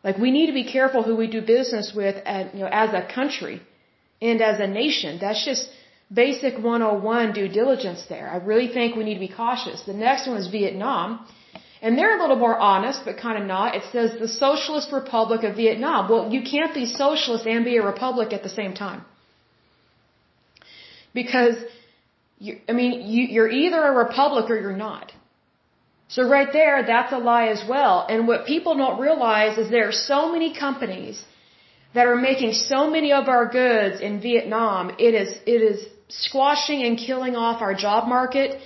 Like 0.02 0.18
we 0.18 0.32
need 0.32 0.48
to 0.52 0.58
be 0.62 0.64
careful 0.64 1.04
who 1.04 1.16
we 1.18 1.28
do 1.28 1.42
business 1.42 1.92
with 1.94 2.16
at, 2.26 2.54
you 2.56 2.62
know, 2.62 2.70
as 2.84 2.94
a 2.94 3.04
country 3.18 3.62
and 4.22 4.42
as 4.42 4.62
a 4.62 4.68
nation. 4.68 5.18
That's 5.20 5.44
just 5.44 5.70
basic 6.22 6.54
101 6.58 7.34
due 7.34 7.50
diligence 7.50 8.06
there. 8.14 8.30
I 8.30 8.38
really 8.52 8.70
think 8.70 8.96
we 8.96 9.04
need 9.04 9.16
to 9.16 9.26
be 9.28 9.34
cautious. 9.44 9.82
The 9.82 10.00
next 10.08 10.26
one 10.26 10.38
is 10.38 10.48
Vietnam. 10.48 11.28
And 11.82 11.98
they're 11.98 12.16
a 12.18 12.22
little 12.22 12.42
more 12.46 12.58
honest, 12.58 13.04
but 13.06 13.18
kind 13.18 13.38
of 13.42 13.46
not. 13.46 13.76
It 13.76 13.84
says 13.92 14.18
the 14.20 14.28
Socialist 14.28 14.94
Republic 14.94 15.44
of 15.44 15.58
Vietnam. 15.58 16.10
Well, 16.10 16.32
you 16.32 16.42
can't 16.44 16.74
be 16.74 16.86
socialist 16.86 17.46
and 17.46 17.66
be 17.66 17.76
a 17.76 17.86
republic 17.86 18.32
at 18.32 18.44
the 18.44 18.54
same 18.60 18.74
time. 18.74 19.04
Because, 21.14 21.56
you, 22.40 22.60
I 22.70 22.74
mean, 22.74 22.94
you, 23.14 23.24
you're 23.26 23.52
either 23.52 23.82
a 23.92 23.92
republic 23.92 24.50
or 24.50 24.60
you're 24.60 24.82
not. 24.90 25.12
So 26.08 26.28
right 26.28 26.52
there, 26.52 26.84
that's 26.86 27.14
a 27.14 27.18
lie 27.18 27.48
as 27.48 27.64
well. 27.68 28.06
And 28.10 28.28
what 28.28 28.48
people 28.48 28.76
don't 28.76 29.00
realize 29.00 29.58
is 29.58 29.70
there 29.70 29.88
are 29.88 30.00
so 30.14 30.32
many 30.32 30.50
companies 30.58 31.24
that 31.94 32.08
are 32.08 32.16
making 32.16 32.54
so 32.54 32.90
many 32.90 33.12
of 33.14 33.28
our 33.28 33.46
goods 33.48 34.02
in 34.02 34.20
Vietnam. 34.22 34.92
It 34.98 35.14
is, 35.14 35.30
it 35.46 35.62
is 35.72 35.86
squashing 36.08 36.84
and 36.84 36.98
killing 36.98 37.36
off 37.36 37.62
our 37.62 37.76
job 37.76 38.08
market, 38.08 38.60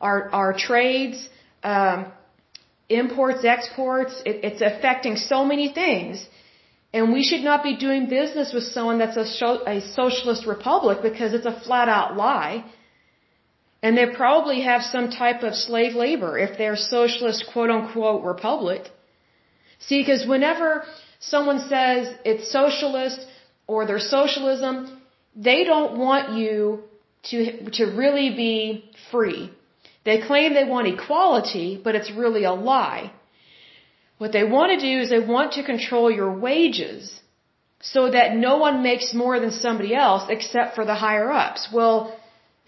our, 0.00 0.28
our 0.30 0.52
trades, 0.52 1.28
um, 1.62 2.10
imports, 2.88 3.44
exports. 3.44 4.20
It, 4.24 4.36
it's 4.48 4.60
affecting 4.60 5.16
so 5.16 5.44
many 5.44 5.72
things. 5.72 6.26
And 6.92 7.12
we 7.12 7.22
should 7.22 7.42
not 7.42 7.62
be 7.62 7.76
doing 7.76 8.08
business 8.08 8.52
with 8.52 8.64
someone 8.64 8.98
that's 8.98 9.16
a, 9.16 9.46
a 9.70 9.80
socialist 9.80 10.46
republic 10.46 10.98
because 11.02 11.34
it's 11.34 11.46
a 11.46 11.60
flat 11.60 11.88
out 11.88 12.16
lie. 12.16 12.64
And 13.82 13.96
they 13.96 14.06
probably 14.06 14.62
have 14.62 14.82
some 14.82 15.10
type 15.10 15.42
of 15.42 15.54
slave 15.54 15.94
labor 15.94 16.36
if 16.36 16.58
they're 16.58 16.76
socialist 16.76 17.44
quote 17.52 17.70
unquote 17.70 18.24
republic. 18.24 18.90
See, 19.78 20.00
because 20.02 20.26
whenever 20.26 20.84
someone 21.20 21.60
says 21.68 22.12
it's 22.24 22.50
socialist 22.50 23.20
or 23.66 23.86
there's 23.86 24.10
socialism, 24.10 25.00
they 25.36 25.62
don't 25.64 25.98
want 25.98 26.36
you 26.36 26.82
to, 27.30 27.70
to 27.70 27.84
really 28.02 28.30
be 28.30 28.90
free. 29.10 29.50
They 30.04 30.20
claim 30.26 30.54
they 30.54 30.64
want 30.64 30.88
equality, 30.88 31.80
but 31.82 31.94
it's 31.94 32.10
really 32.10 32.44
a 32.44 32.52
lie. 32.52 33.12
What 34.18 34.32
they 34.32 34.42
want 34.42 34.72
to 34.72 34.80
do 34.84 35.00
is 35.00 35.10
they 35.10 35.24
want 35.36 35.52
to 35.52 35.62
control 35.62 36.10
your 36.10 36.32
wages 36.32 37.20
so 37.80 38.10
that 38.10 38.34
no 38.34 38.56
one 38.56 38.82
makes 38.82 39.14
more 39.14 39.38
than 39.38 39.52
somebody 39.52 39.94
else 39.94 40.24
except 40.28 40.74
for 40.74 40.84
the 40.84 40.94
higher 40.94 41.30
ups. 41.30 41.68
Well, 41.72 42.17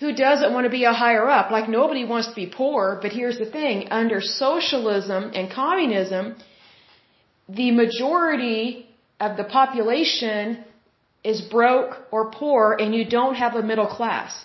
who 0.01 0.15
doesn't 0.15 0.53
want 0.55 0.65
to 0.65 0.71
be 0.71 0.85
a 0.85 0.93
higher 0.93 1.29
up? 1.29 1.51
Like 1.51 1.69
nobody 1.69 2.05
wants 2.05 2.29
to 2.29 2.35
be 2.35 2.47
poor, 2.47 2.99
but 3.03 3.13
here's 3.13 3.39
the 3.39 3.51
thing. 3.59 3.89
Under 3.91 4.21
socialism 4.21 5.33
and 5.35 5.53
communism, 5.53 6.37
the 7.49 7.71
majority 7.71 8.87
of 9.21 9.37
the 9.37 9.45
population 9.45 10.65
is 11.23 11.43
broke 11.43 11.99
or 12.11 12.31
poor 12.31 12.77
and 12.81 12.95
you 12.95 13.05
don't 13.05 13.35
have 13.35 13.55
a 13.55 13.63
middle 13.63 13.87
class. 13.87 14.45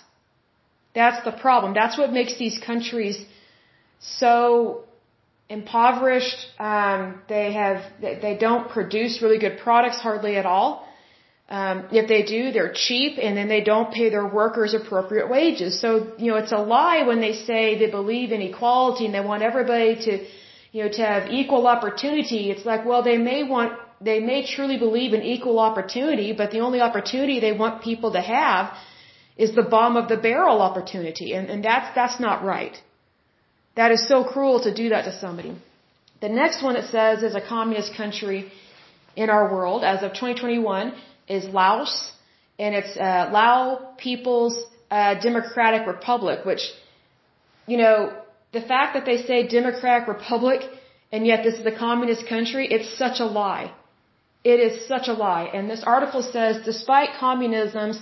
That's 0.94 1.24
the 1.24 1.32
problem. 1.32 1.72
That's 1.74 1.96
what 1.96 2.12
makes 2.12 2.36
these 2.38 2.58
countries 2.58 3.18
so 4.00 4.84
impoverished. 5.48 6.38
Um, 6.58 7.22
they 7.28 7.52
have 7.52 7.82
they 8.00 8.36
don't 8.38 8.68
produce 8.68 9.22
really 9.22 9.38
good 9.38 9.58
products 9.58 9.98
hardly 9.98 10.36
at 10.36 10.46
all. 10.46 10.85
Um, 11.48 11.86
if 11.92 12.08
they 12.08 12.22
do, 12.24 12.50
they're 12.50 12.72
cheap, 12.72 13.18
and 13.22 13.36
then 13.36 13.48
they 13.48 13.60
don't 13.60 13.92
pay 13.92 14.08
their 14.10 14.26
workers 14.26 14.74
appropriate 14.74 15.28
wages. 15.30 15.80
So 15.80 16.12
you 16.18 16.32
know 16.32 16.38
it's 16.38 16.50
a 16.50 16.58
lie 16.58 17.04
when 17.06 17.20
they 17.20 17.34
say 17.34 17.78
they 17.78 17.90
believe 17.90 18.32
in 18.32 18.42
equality 18.42 19.06
and 19.06 19.14
they 19.14 19.20
want 19.20 19.44
everybody 19.44 19.94
to 20.06 20.26
you 20.72 20.82
know 20.82 20.90
to 20.90 21.02
have 21.02 21.30
equal 21.30 21.68
opportunity. 21.68 22.50
It's 22.50 22.66
like 22.66 22.84
well 22.84 23.04
they 23.04 23.16
may 23.16 23.44
want 23.44 23.78
they 24.00 24.18
may 24.18 24.44
truly 24.44 24.76
believe 24.76 25.14
in 25.14 25.22
equal 25.22 25.60
opportunity, 25.60 26.32
but 26.32 26.50
the 26.50 26.60
only 26.60 26.80
opportunity 26.80 27.38
they 27.38 27.52
want 27.52 27.82
people 27.82 28.12
to 28.12 28.20
have 28.20 28.74
is 29.36 29.54
the 29.54 29.62
bomb 29.62 29.96
of 29.96 30.08
the 30.08 30.16
barrel 30.16 30.60
opportunity, 30.60 31.32
and, 31.32 31.48
and 31.48 31.64
that's 31.64 31.94
that's 31.94 32.18
not 32.18 32.42
right. 32.42 32.76
That 33.76 33.92
is 33.92 34.08
so 34.08 34.24
cruel 34.24 34.60
to 34.62 34.74
do 34.74 34.88
that 34.88 35.04
to 35.04 35.12
somebody. 35.20 35.54
The 36.20 36.28
next 36.28 36.62
one 36.62 36.74
it 36.76 36.90
says 36.90 37.22
is 37.22 37.34
a 37.36 37.40
communist 37.40 37.94
country 37.94 38.50
in 39.14 39.30
our 39.30 39.52
world 39.54 39.84
as 39.84 40.02
of 40.02 40.10
2021 40.12 40.92
is 41.28 41.44
Laos, 41.46 42.12
and 42.58 42.74
it's 42.74 42.96
uh, 42.96 43.30
Lao 43.32 43.94
People's 43.98 44.56
uh, 44.90 45.14
Democratic 45.20 45.86
Republic, 45.86 46.44
which, 46.44 46.62
you 47.66 47.76
know, 47.76 48.12
the 48.52 48.60
fact 48.60 48.94
that 48.94 49.04
they 49.04 49.18
say 49.22 49.46
Democratic 49.46 50.08
Republic 50.08 50.60
and 51.12 51.26
yet 51.26 51.44
this 51.44 51.58
is 51.58 51.66
a 51.66 51.76
communist 51.86 52.26
country, 52.28 52.66
it's 52.76 52.90
such 52.98 53.20
a 53.20 53.24
lie. 53.24 53.72
It 54.44 54.60
is 54.60 54.86
such 54.86 55.08
a 55.08 55.12
lie. 55.12 55.44
And 55.52 55.70
this 55.70 55.82
article 55.84 56.22
says, 56.22 56.64
despite 56.64 57.10
communism's 57.20 58.00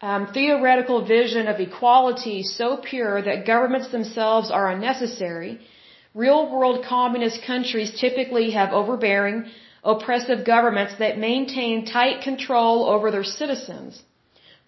um, 0.00 0.28
theoretical 0.32 1.04
vision 1.04 1.48
of 1.48 1.60
equality 1.60 2.42
so 2.42 2.76
pure 2.76 3.20
that 3.22 3.46
governments 3.46 3.88
themselves 3.90 4.50
are 4.50 4.70
unnecessary, 4.70 5.60
real 6.14 6.50
world 6.50 6.84
communist 6.84 7.42
countries 7.42 7.90
typically 8.00 8.50
have 8.52 8.72
overbearing, 8.72 9.46
oppressive 9.84 10.44
governments 10.44 10.94
that 10.98 11.18
maintain 11.18 11.86
tight 11.86 12.22
control 12.22 12.86
over 12.86 13.10
their 13.10 13.24
citizens. 13.24 14.02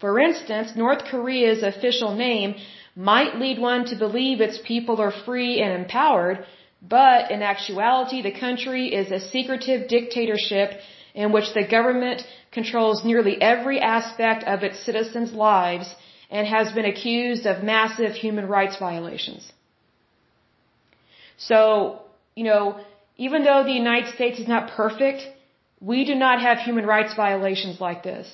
For 0.01 0.19
instance, 0.19 0.73
North 0.77 1.05
Korea's 1.05 1.63
official 1.63 2.15
name 2.15 2.55
might 2.97 3.37
lead 3.37 3.59
one 3.59 3.85
to 3.87 3.97
believe 3.97 4.41
its 4.41 4.59
people 4.65 5.01
are 5.01 5.13
free 5.13 5.61
and 5.61 5.73
empowered, 5.73 6.45
but 6.81 7.31
in 7.31 7.43
actuality 7.43 8.23
the 8.23 8.39
country 8.47 8.95
is 8.95 9.11
a 9.11 9.21
secretive 9.21 9.89
dictatorship 9.89 10.81
in 11.15 11.33
which 11.33 11.53
the 11.55 11.67
government 11.67 12.23
controls 12.53 13.05
nearly 13.05 13.41
every 13.41 13.79
aspect 13.81 14.45
of 14.45 14.63
its 14.63 14.79
citizens' 14.85 15.33
lives 15.33 15.95
and 16.31 16.47
has 16.47 16.73
been 16.73 16.85
accused 16.85 17.45
of 17.47 17.63
massive 17.63 18.13
human 18.13 18.47
rights 18.47 18.77
violations. 18.79 19.53
So, 21.37 22.03
you 22.37 22.45
know, 22.45 22.81
even 23.27 23.45
though 23.47 23.63
the 23.71 23.79
United 23.85 24.09
States 24.15 24.39
is 24.43 24.49
not 24.49 24.71
perfect, 24.83 25.21
we 25.91 25.99
do 26.11 26.15
not 26.27 26.37
have 26.47 26.59
human 26.69 26.87
rights 26.93 27.13
violations 27.25 27.77
like 27.87 28.03
this. 28.03 28.27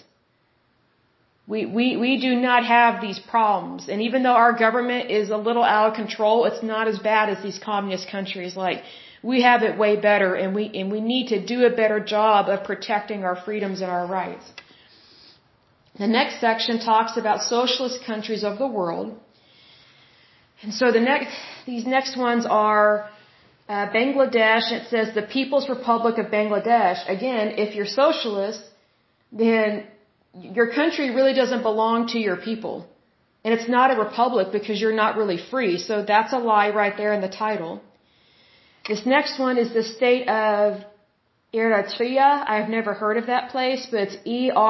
We, 1.53 1.61
we, 1.79 1.87
we 2.05 2.13
do 2.27 2.33
not 2.49 2.63
have 2.65 3.01
these 3.07 3.19
problems. 3.35 3.89
And 3.89 4.01
even 4.09 4.23
though 4.25 4.39
our 4.45 4.53
government 4.65 5.11
is 5.11 5.31
a 5.31 5.41
little 5.49 5.67
out 5.75 5.89
of 5.91 5.95
control, 6.03 6.45
it's 6.49 6.63
not 6.63 6.87
as 6.93 6.99
bad 7.01 7.29
as 7.35 7.43
these 7.43 7.59
communist 7.71 8.07
countries 8.17 8.57
like 8.65 8.79
we 9.31 9.43
have 9.43 9.65
it 9.69 9.77
way 9.85 9.93
better 10.11 10.31
and 10.35 10.55
we, 10.59 10.65
and 10.79 10.93
we 10.97 11.01
need 11.01 11.27
to 11.35 11.39
do 11.55 11.59
a 11.71 11.73
better 11.83 11.99
job 11.99 12.49
of 12.49 12.65
protecting 12.71 13.25
our 13.25 13.37
freedoms 13.45 13.81
and 13.81 13.91
our 13.91 14.07
rights. 14.07 14.47
The 15.99 16.11
next 16.19 16.41
section 16.41 16.79
talks 16.79 17.17
about 17.17 17.43
socialist 17.43 17.99
countries 18.11 18.45
of 18.45 18.59
the 18.59 18.71
world. 18.79 19.19
And 20.63 20.73
so 20.73 20.93
the 20.93 21.05
next, 21.13 21.35
these 21.67 21.87
next 21.87 22.17
ones 22.17 22.47
are 22.47 23.11
uh, 23.69 23.87
Bangladesh. 23.99 24.73
It 24.73 24.89
says 24.89 25.15
the 25.15 25.23
People's 25.23 25.69
Republic 25.69 26.19
of 26.19 26.27
Bangladesh. 26.27 26.99
Again, 27.09 27.55
if 27.65 27.75
you're 27.75 27.87
socialist, 27.87 28.63
then 29.33 29.87
your 30.35 30.73
country 30.73 31.11
really 31.11 31.35
doesn't 31.35 31.63
belong 31.63 32.09
to 32.09 32.19
your 32.19 32.37
people. 32.37 32.87
And 33.45 33.55
it's 33.55 33.69
not 33.69 33.91
a 33.97 33.99
republic 33.99 34.49
because 34.53 34.81
you're 34.81 34.99
not 35.05 35.17
really 35.17 35.39
free. 35.39 35.79
So 35.79 36.05
that's 36.05 36.33
a 36.33 36.39
lie 36.39 36.71
right 36.71 36.97
there 36.97 37.13
in 37.13 37.21
the 37.21 37.29
title. 37.29 37.81
This 38.89 39.07
next 39.07 39.39
one 39.39 39.57
is 39.59 39.73
the 39.73 39.85
state 39.85 40.29
of 40.29 40.83
Eritrea. 41.55 42.45
I've 42.47 42.69
never 42.69 42.93
heard 42.93 43.17
of 43.17 43.27
that 43.27 43.51
place, 43.51 43.87
but 43.91 44.01
it's 44.01 44.17
E-R-I-T-R-E-A. 44.25 44.67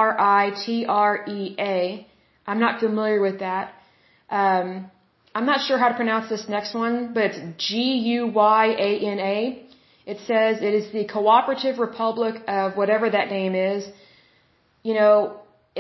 I'm 2.47 2.61
not 2.61 2.81
familiar 2.81 3.21
with 3.21 3.39
that. 3.41 3.75
Um, 4.31 4.91
I'm 5.37 5.45
not 5.45 5.61
sure 5.67 5.77
how 5.77 5.89
to 5.91 5.97
pronounce 6.03 6.31
this 6.31 6.45
next 6.49 6.73
one, 6.73 7.13
but 7.13 7.25
it's 7.29 7.41
G-U-Y-A-N-A. 7.69 9.39
It 10.13 10.19
says 10.29 10.63
it 10.69 10.75
is 10.81 10.87
the 10.93 11.05
Cooperative 11.05 11.79
Republic 11.79 12.37
of 12.49 12.79
whatever 12.81 13.11
that 13.11 13.29
name 13.29 13.55
is. 13.55 13.87
You 14.83 14.95
know, 14.95 15.13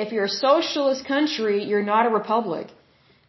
if 0.02 0.12
you're 0.12 0.28
a 0.34 0.36
socialist 0.48 1.06
country, 1.06 1.64
you're 1.64 1.88
not 1.94 2.04
a 2.04 2.10
republic. 2.10 2.66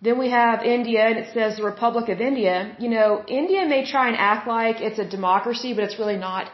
Then 0.01 0.19
we 0.19 0.29
have 0.31 0.63
India, 0.63 1.03
and 1.11 1.17
it 1.17 1.29
says 1.33 1.55
the 1.55 1.63
Republic 1.63 2.09
of 2.09 2.19
India. 2.19 2.75
You 2.77 2.89
know, 2.89 3.23
India 3.41 3.65
may 3.65 3.81
try 3.89 4.09
and 4.09 4.17
act 4.17 4.49
like 4.49 4.81
it's 4.81 4.99
a 4.99 5.07
democracy, 5.17 5.73
but 5.75 5.85
it's 5.85 5.97
really 5.97 6.17
not 6.17 6.51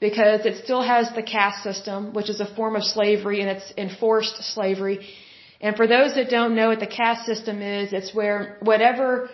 because 0.00 0.40
it 0.50 0.64
still 0.64 0.82
has 0.82 1.04
the 1.14 1.22
caste 1.22 1.62
system, 1.62 2.12
which 2.12 2.28
is 2.28 2.40
a 2.40 2.48
form 2.56 2.74
of 2.74 2.82
slavery 2.82 3.40
and 3.40 3.48
it's 3.56 3.72
enforced 3.78 4.36
slavery. 4.54 4.96
And 5.62 5.76
for 5.76 5.86
those 5.86 6.14
that 6.16 6.28
don't 6.28 6.54
know 6.58 6.68
what 6.72 6.80
the 6.80 6.92
caste 6.98 7.24
system 7.24 7.62
is, 7.62 7.92
it's 7.92 8.12
where 8.12 8.56
whatever 8.60 9.30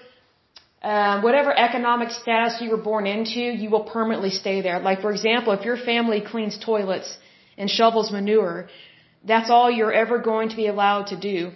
uh, 0.83 1.21
whatever 1.23 1.53
economic 1.69 2.11
status 2.11 2.61
you 2.61 2.71
were 2.71 2.85
born 2.91 3.05
into, 3.07 3.41
you 3.63 3.69
will 3.69 3.87
permanently 3.97 4.31
stay 4.31 4.61
there. 4.61 4.79
Like 4.79 5.01
for 5.01 5.11
example, 5.11 5.53
if 5.53 5.65
your 5.65 5.77
family 5.77 6.21
cleans 6.21 6.57
toilets 6.65 7.11
and 7.57 7.69
shovels 7.69 8.13
manure, 8.13 8.69
that's 9.25 9.51
all 9.51 9.69
you're 9.71 9.93
ever 9.93 10.19
going 10.19 10.51
to 10.51 10.57
be 10.57 10.69
allowed 10.69 11.09
to 11.09 11.17
do. 11.19 11.51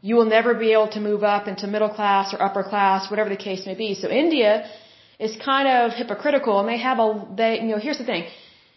You 0.00 0.16
will 0.16 0.30
never 0.36 0.54
be 0.54 0.72
able 0.72 0.88
to 0.96 1.00
move 1.00 1.22
up 1.22 1.46
into 1.46 1.66
middle 1.66 1.88
class 1.88 2.34
or 2.34 2.42
upper 2.42 2.64
class, 2.64 3.10
whatever 3.10 3.28
the 3.28 3.42
case 3.48 3.64
may 3.66 3.74
be. 3.74 3.94
So 3.94 4.08
India 4.08 4.68
is 5.18 5.36
kind 5.36 5.68
of 5.68 5.92
hypocritical 5.92 6.60
and 6.60 6.68
they 6.68 6.78
have 6.78 6.98
a 6.98 7.08
they 7.36 7.60
you 7.60 7.68
know 7.68 7.78
here's 7.78 7.98
the 7.98 8.04
thing 8.04 8.24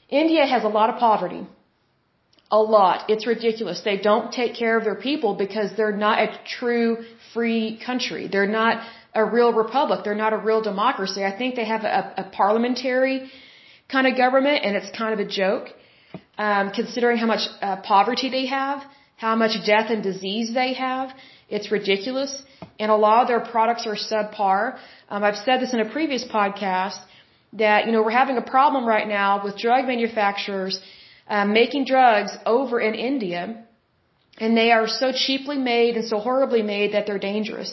India 0.10 0.46
has 0.46 0.63
a 0.63 0.68
lot 0.68 0.89
of 0.89 1.00
poverty 1.00 1.46
a 2.51 2.62
lot. 2.62 3.10
It's 3.10 3.27
ridiculous. 3.27 3.82
They 3.82 3.98
don't 3.98 4.32
take 4.32 4.56
care 4.56 4.77
of 4.77 4.84
their 4.84 4.96
people 4.96 5.36
because 5.36 5.70
they're 5.77 5.96
not 5.96 6.20
a 6.20 6.27
true 6.60 7.06
free 7.34 7.79
country. 7.86 8.27
They're 8.27 8.48
not 8.48 8.84
a 9.13 9.24
real 9.24 9.51
republic. 9.53 10.00
They're 10.03 10.15
not 10.25 10.34
a 10.34 10.38
real 10.38 10.62
democracy. 10.62 11.24
I 11.24 11.36
think 11.38 11.56
they 11.56 11.65
have 11.65 11.84
a, 11.84 12.13
a 12.18 12.24
parliamentary 12.32 13.32
kind 13.88 14.08
of 14.08 14.15
government 14.18 14.65
and 14.65 14.75
it's 14.75 14.89
kind 14.98 15.13
of 15.13 15.20
a 15.20 15.29
joke 15.29 15.68
um, 16.38 16.72
considering 16.72 17.18
how 17.18 17.27
much 17.27 17.46
uh, 17.62 17.77
poverty 17.82 18.29
they 18.29 18.46
have 18.48 18.84
how 19.25 19.36
much 19.36 19.53
death 19.65 19.88
and 19.94 20.01
disease 20.01 20.53
they 20.53 20.74
have. 20.74 21.08
It's 21.50 21.70
ridiculous. 21.77 22.32
And 22.79 22.89
a 22.89 23.00
lot 23.08 23.18
of 23.24 23.27
their 23.32 23.44
products 23.53 23.86
are 23.86 23.98
subpar. 24.10 24.77
Um, 25.10 25.24
I've 25.27 25.41
said 25.48 25.58
this 25.63 25.74
in 25.74 25.82
a 25.82 25.89
previous 25.98 26.24
podcast 26.38 27.00
that 27.63 27.86
you 27.86 27.91
know 27.91 28.01
we're 28.06 28.20
having 28.24 28.38
a 28.38 28.48
problem 28.56 28.86
right 28.96 29.08
now 29.08 29.44
with 29.44 29.58
drug 29.58 29.86
manufacturers 29.94 30.75
um, 31.29 31.53
making 31.53 31.86
drugs 31.86 32.31
over 32.45 32.79
in 32.79 32.95
India, 32.95 33.63
and 34.39 34.57
they 34.57 34.71
are 34.71 34.88
so 34.88 35.12
cheaply 35.12 35.57
made 35.57 35.95
and 35.95 36.05
so 36.05 36.19
horribly 36.19 36.62
made 36.62 36.93
that 36.93 37.05
they're 37.05 37.19
dangerous. 37.19 37.71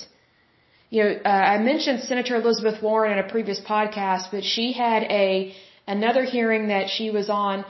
You 0.91 1.03
know, 1.03 1.11
uh, 1.25 1.29
I 1.29 1.59
mentioned 1.59 2.03
Senator 2.03 2.37
Elizabeth 2.37 2.83
Warren 2.83 3.13
in 3.13 3.25
a 3.25 3.29
previous 3.29 3.61
podcast, 3.61 4.31
but 4.31 4.45
she 4.45 4.73
had 4.73 5.03
a 5.05 5.55
another 5.87 6.25
hearing 6.25 6.69
that 6.69 6.89
she 6.89 7.11
was 7.11 7.29
on 7.31 7.65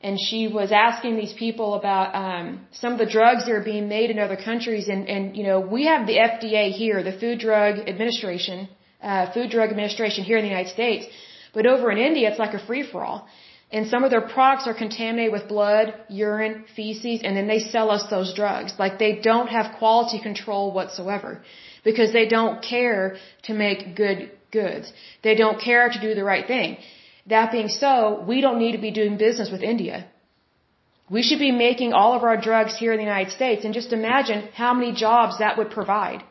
and 0.00 0.16
she 0.28 0.46
was 0.46 0.70
asking 0.70 1.16
these 1.16 1.32
people 1.32 1.74
about 1.74 2.14
um, 2.14 2.66
some 2.72 2.92
of 2.92 2.98
the 2.98 3.06
drugs 3.06 3.46
that 3.46 3.52
are 3.52 3.64
being 3.64 3.88
made 3.88 4.10
in 4.10 4.18
other 4.18 4.36
countries. 4.36 4.86
And, 4.88 5.08
and 5.08 5.36
you 5.36 5.42
know, 5.42 5.58
we 5.60 5.86
have 5.86 6.06
the 6.06 6.16
FDA 6.16 6.70
here, 6.70 7.02
the 7.02 7.18
Food 7.18 7.40
Drug 7.40 7.78
Administration, 7.88 8.68
uh, 9.02 9.32
Food 9.32 9.50
Drug 9.50 9.70
Administration 9.70 10.22
here 10.22 10.38
in 10.38 10.44
the 10.44 10.50
United 10.50 10.72
States, 10.72 11.06
but 11.52 11.66
over 11.66 11.90
in 11.90 11.98
India, 11.98 12.30
it's 12.30 12.38
like 12.38 12.54
a 12.54 12.64
free 12.64 12.84
for 12.90 13.04
all. 13.04 13.26
And 13.70 13.86
some 13.86 14.02
of 14.02 14.10
their 14.10 14.26
products 14.36 14.66
are 14.66 14.74
contaminated 14.74 15.32
with 15.32 15.46
blood, 15.46 15.92
urine, 16.08 16.64
feces, 16.74 17.20
and 17.22 17.36
then 17.36 17.48
they 17.48 17.58
sell 17.58 17.90
us 17.90 18.04
those 18.08 18.32
drugs. 18.32 18.72
Like 18.78 18.98
they 18.98 19.16
don't 19.30 19.48
have 19.48 19.76
quality 19.78 20.20
control 20.20 20.72
whatsoever 20.72 21.42
because 21.84 22.12
they 22.12 22.26
don't 22.26 22.62
care 22.62 23.16
to 23.42 23.52
make 23.52 23.94
good 23.94 24.30
goods. 24.50 24.92
They 25.22 25.34
don't 25.34 25.60
care 25.60 25.88
to 25.90 26.00
do 26.00 26.14
the 26.14 26.24
right 26.24 26.46
thing. 26.46 26.78
That 27.26 27.52
being 27.52 27.68
so, 27.68 28.24
we 28.26 28.40
don't 28.40 28.58
need 28.58 28.72
to 28.72 28.84
be 28.88 28.90
doing 28.90 29.18
business 29.18 29.50
with 29.50 29.62
India. 29.62 30.06
We 31.10 31.22
should 31.22 31.38
be 31.38 31.52
making 31.52 31.92
all 31.92 32.14
of 32.14 32.22
our 32.22 32.38
drugs 32.48 32.76
here 32.76 32.92
in 32.92 32.98
the 32.98 33.04
United 33.04 33.32
States 33.32 33.64
and 33.64 33.74
just 33.74 33.92
imagine 33.92 34.48
how 34.54 34.72
many 34.72 34.92
jobs 34.92 35.38
that 35.38 35.58
would 35.58 35.70
provide. 35.70 36.22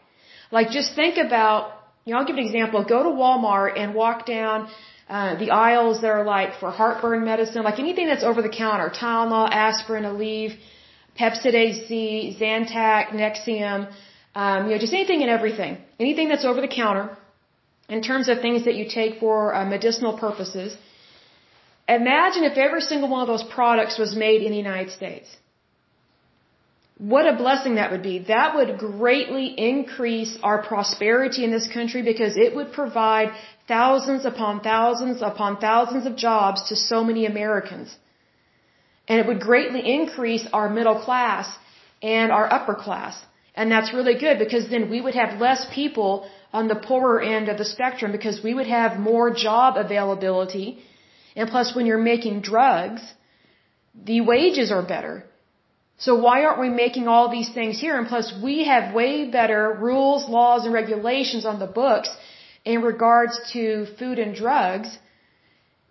Like 0.51 0.69
just 0.69 0.95
think 0.95 1.17
about, 1.17 1.71
you 2.05 2.13
know, 2.13 2.19
I'll 2.19 2.25
give 2.25 2.37
an 2.37 2.45
example. 2.45 2.83
Go 2.83 3.03
to 3.03 3.09
Walmart 3.09 3.79
and 3.79 3.93
walk 3.93 4.25
down 4.25 4.69
uh, 5.09 5.35
the 5.35 5.51
aisles 5.51 6.01
that 6.01 6.11
are 6.17 6.25
like 6.25 6.59
for 6.59 6.69
heartburn 6.69 7.23
medicine, 7.23 7.63
like 7.63 7.79
anything 7.79 8.07
that's 8.07 8.23
over 8.23 8.41
the 8.41 8.49
counter, 8.63 8.89
Tylenol, 8.89 9.47
aspirin, 9.49 10.03
Aleve, 10.03 10.57
Pepcid 11.19 11.53
AC, 11.53 12.37
Zantac, 12.39 13.07
Nexium, 13.09 13.91
um, 14.35 14.65
you 14.65 14.71
know, 14.71 14.77
just 14.77 14.93
anything 14.93 15.21
and 15.21 15.31
everything. 15.31 15.77
Anything 15.99 16.27
that's 16.27 16.45
over 16.45 16.61
the 16.61 16.67
counter 16.67 17.17
in 17.89 18.01
terms 18.01 18.27
of 18.27 18.41
things 18.41 18.65
that 18.65 18.75
you 18.75 18.85
take 18.89 19.19
for 19.19 19.55
uh, 19.55 19.65
medicinal 19.65 20.17
purposes. 20.17 20.77
Imagine 21.87 22.43
if 22.43 22.57
every 22.57 22.81
single 22.81 23.09
one 23.09 23.21
of 23.21 23.27
those 23.27 23.43
products 23.43 23.97
was 23.97 24.15
made 24.15 24.41
in 24.41 24.51
the 24.51 24.57
United 24.57 24.91
States. 24.91 25.37
What 26.97 27.27
a 27.27 27.35
blessing 27.35 27.75
that 27.75 27.91
would 27.91 28.01
be. 28.01 28.19
That 28.19 28.55
would 28.55 28.79
greatly 28.79 29.47
increase 29.71 30.37
our 30.41 30.63
prosperity 30.63 31.43
in 31.43 31.51
this 31.51 31.67
country 31.67 32.01
because 32.01 32.35
it 32.37 32.55
would 32.55 32.71
provide 32.71 33.31
thousands 33.67 34.25
upon 34.25 34.61
thousands 34.61 35.21
upon 35.21 35.57
thousands 35.57 36.05
of 36.07 36.15
jobs 36.15 36.69
to 36.69 36.75
so 36.75 37.03
many 37.03 37.25
Americans. 37.25 37.95
And 39.07 39.19
it 39.19 39.27
would 39.27 39.39
greatly 39.39 39.81
increase 39.99 40.45
our 40.51 40.69
middle 40.69 40.99
class 40.99 41.47
and 42.01 42.31
our 42.31 42.51
upper 42.51 42.75
class. 42.75 43.15
And 43.55 43.71
that's 43.71 43.93
really 43.93 44.17
good 44.25 44.39
because 44.39 44.69
then 44.69 44.89
we 44.89 44.99
would 45.01 45.15
have 45.15 45.39
less 45.39 45.65
people 45.73 46.27
on 46.51 46.67
the 46.67 46.75
poorer 46.75 47.21
end 47.21 47.47
of 47.49 47.57
the 47.57 47.65
spectrum 47.65 48.11
because 48.11 48.43
we 48.43 48.53
would 48.53 48.67
have 48.67 48.99
more 48.99 49.29
job 49.31 49.77
availability 49.77 50.79
and 51.37 51.47
plus, 51.47 51.75
when 51.75 51.85
you're 51.85 52.05
making 52.13 52.41
drugs, 52.41 53.01
the 54.09 54.21
wages 54.21 54.71
are 54.71 54.81
better. 54.81 55.23
So 56.05 56.15
why 56.25 56.43
aren't 56.45 56.59
we 56.59 56.69
making 56.69 57.07
all 57.07 57.27
these 57.29 57.49
things 57.49 57.79
here? 57.79 57.97
And 57.97 58.07
plus, 58.07 58.31
we 58.47 58.65
have 58.65 58.93
way 58.93 59.29
better 59.29 59.75
rules, 59.89 60.29
laws, 60.29 60.65
and 60.65 60.73
regulations 60.73 61.45
on 61.45 61.57
the 61.59 61.65
books 61.65 62.09
in 62.63 62.81
regards 62.81 63.39
to 63.53 63.87
food 63.97 64.19
and 64.19 64.35
drugs 64.35 64.89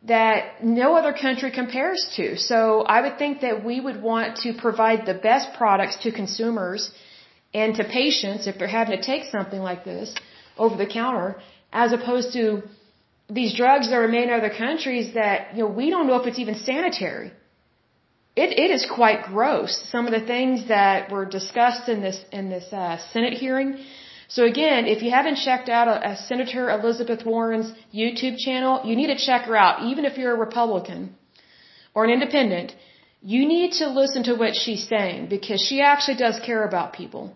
that 0.05 0.62
no 0.62 0.95
other 0.95 1.12
country 1.12 1.51
compares 1.51 2.01
to. 2.16 2.37
So 2.37 2.83
I 2.83 3.01
would 3.01 3.19
think 3.19 3.40
that 3.40 3.64
we 3.64 3.81
would 3.81 4.01
want 4.01 4.37
to 4.45 4.53
provide 4.53 5.07
the 5.07 5.14
best 5.14 5.55
products 5.55 5.97
to 6.05 6.12
consumers 6.12 6.92
and 7.53 7.75
to 7.75 7.85
patients 7.85 8.47
if 8.47 8.59
they're 8.59 8.77
having 8.81 8.97
to 8.99 9.05
take 9.12 9.25
something 9.37 9.61
like 9.61 9.85
this 9.85 10.14
over 10.57 10.77
the 10.77 10.87
counter, 10.87 11.37
as 11.73 11.92
opposed 11.92 12.33
to 12.35 12.62
these 13.29 13.55
drugs 13.57 13.88
that 13.90 13.97
are 13.97 14.12
made 14.16 14.29
in 14.29 14.35
other 14.40 14.55
countries 14.66 15.14
that, 15.14 15.57
you 15.57 15.62
know, 15.62 15.71
we 15.81 15.90
don't 15.90 16.07
know 16.07 16.19
if 16.21 16.27
it's 16.29 16.38
even 16.38 16.55
sanitary. 16.55 17.33
It, 18.37 18.51
it 18.64 18.70
is 18.70 18.85
quite 18.99 19.20
gross. 19.33 19.72
Some 19.90 20.07
of 20.07 20.12
the 20.12 20.27
things 20.35 20.68
that 20.68 21.11
were 21.11 21.25
discussed 21.25 21.88
in 21.88 22.03
this, 22.03 22.18
in 22.31 22.51
this, 22.51 22.66
uh, 22.70 22.99
Senate 23.12 23.33
hearing. 23.33 23.79
So 24.29 24.44
again, 24.44 24.87
if 24.87 25.03
you 25.03 25.11
haven't 25.11 25.37
checked 25.37 25.70
out 25.70 25.88
a, 25.88 26.11
a 26.11 26.16
Senator 26.16 26.68
Elizabeth 26.70 27.25
Warren's 27.25 27.72
YouTube 27.94 28.37
channel, 28.37 28.83
you 28.85 28.94
need 28.94 29.07
to 29.07 29.16
check 29.29 29.42
her 29.42 29.57
out. 29.57 29.85
Even 29.85 30.05
if 30.05 30.18
you're 30.18 30.35
a 30.35 30.38
Republican 30.38 31.14
or 31.94 32.05
an 32.05 32.11
independent, 32.11 32.75
you 33.22 33.49
need 33.49 33.72
to 33.81 33.88
listen 33.88 34.25
to 34.25 34.35
what 34.35 34.55
she's 34.55 34.87
saying 34.87 35.29
because 35.29 35.61
she 35.66 35.81
actually 35.81 36.18
does 36.18 36.38
care 36.44 36.64
about 36.64 36.92
people. 36.92 37.33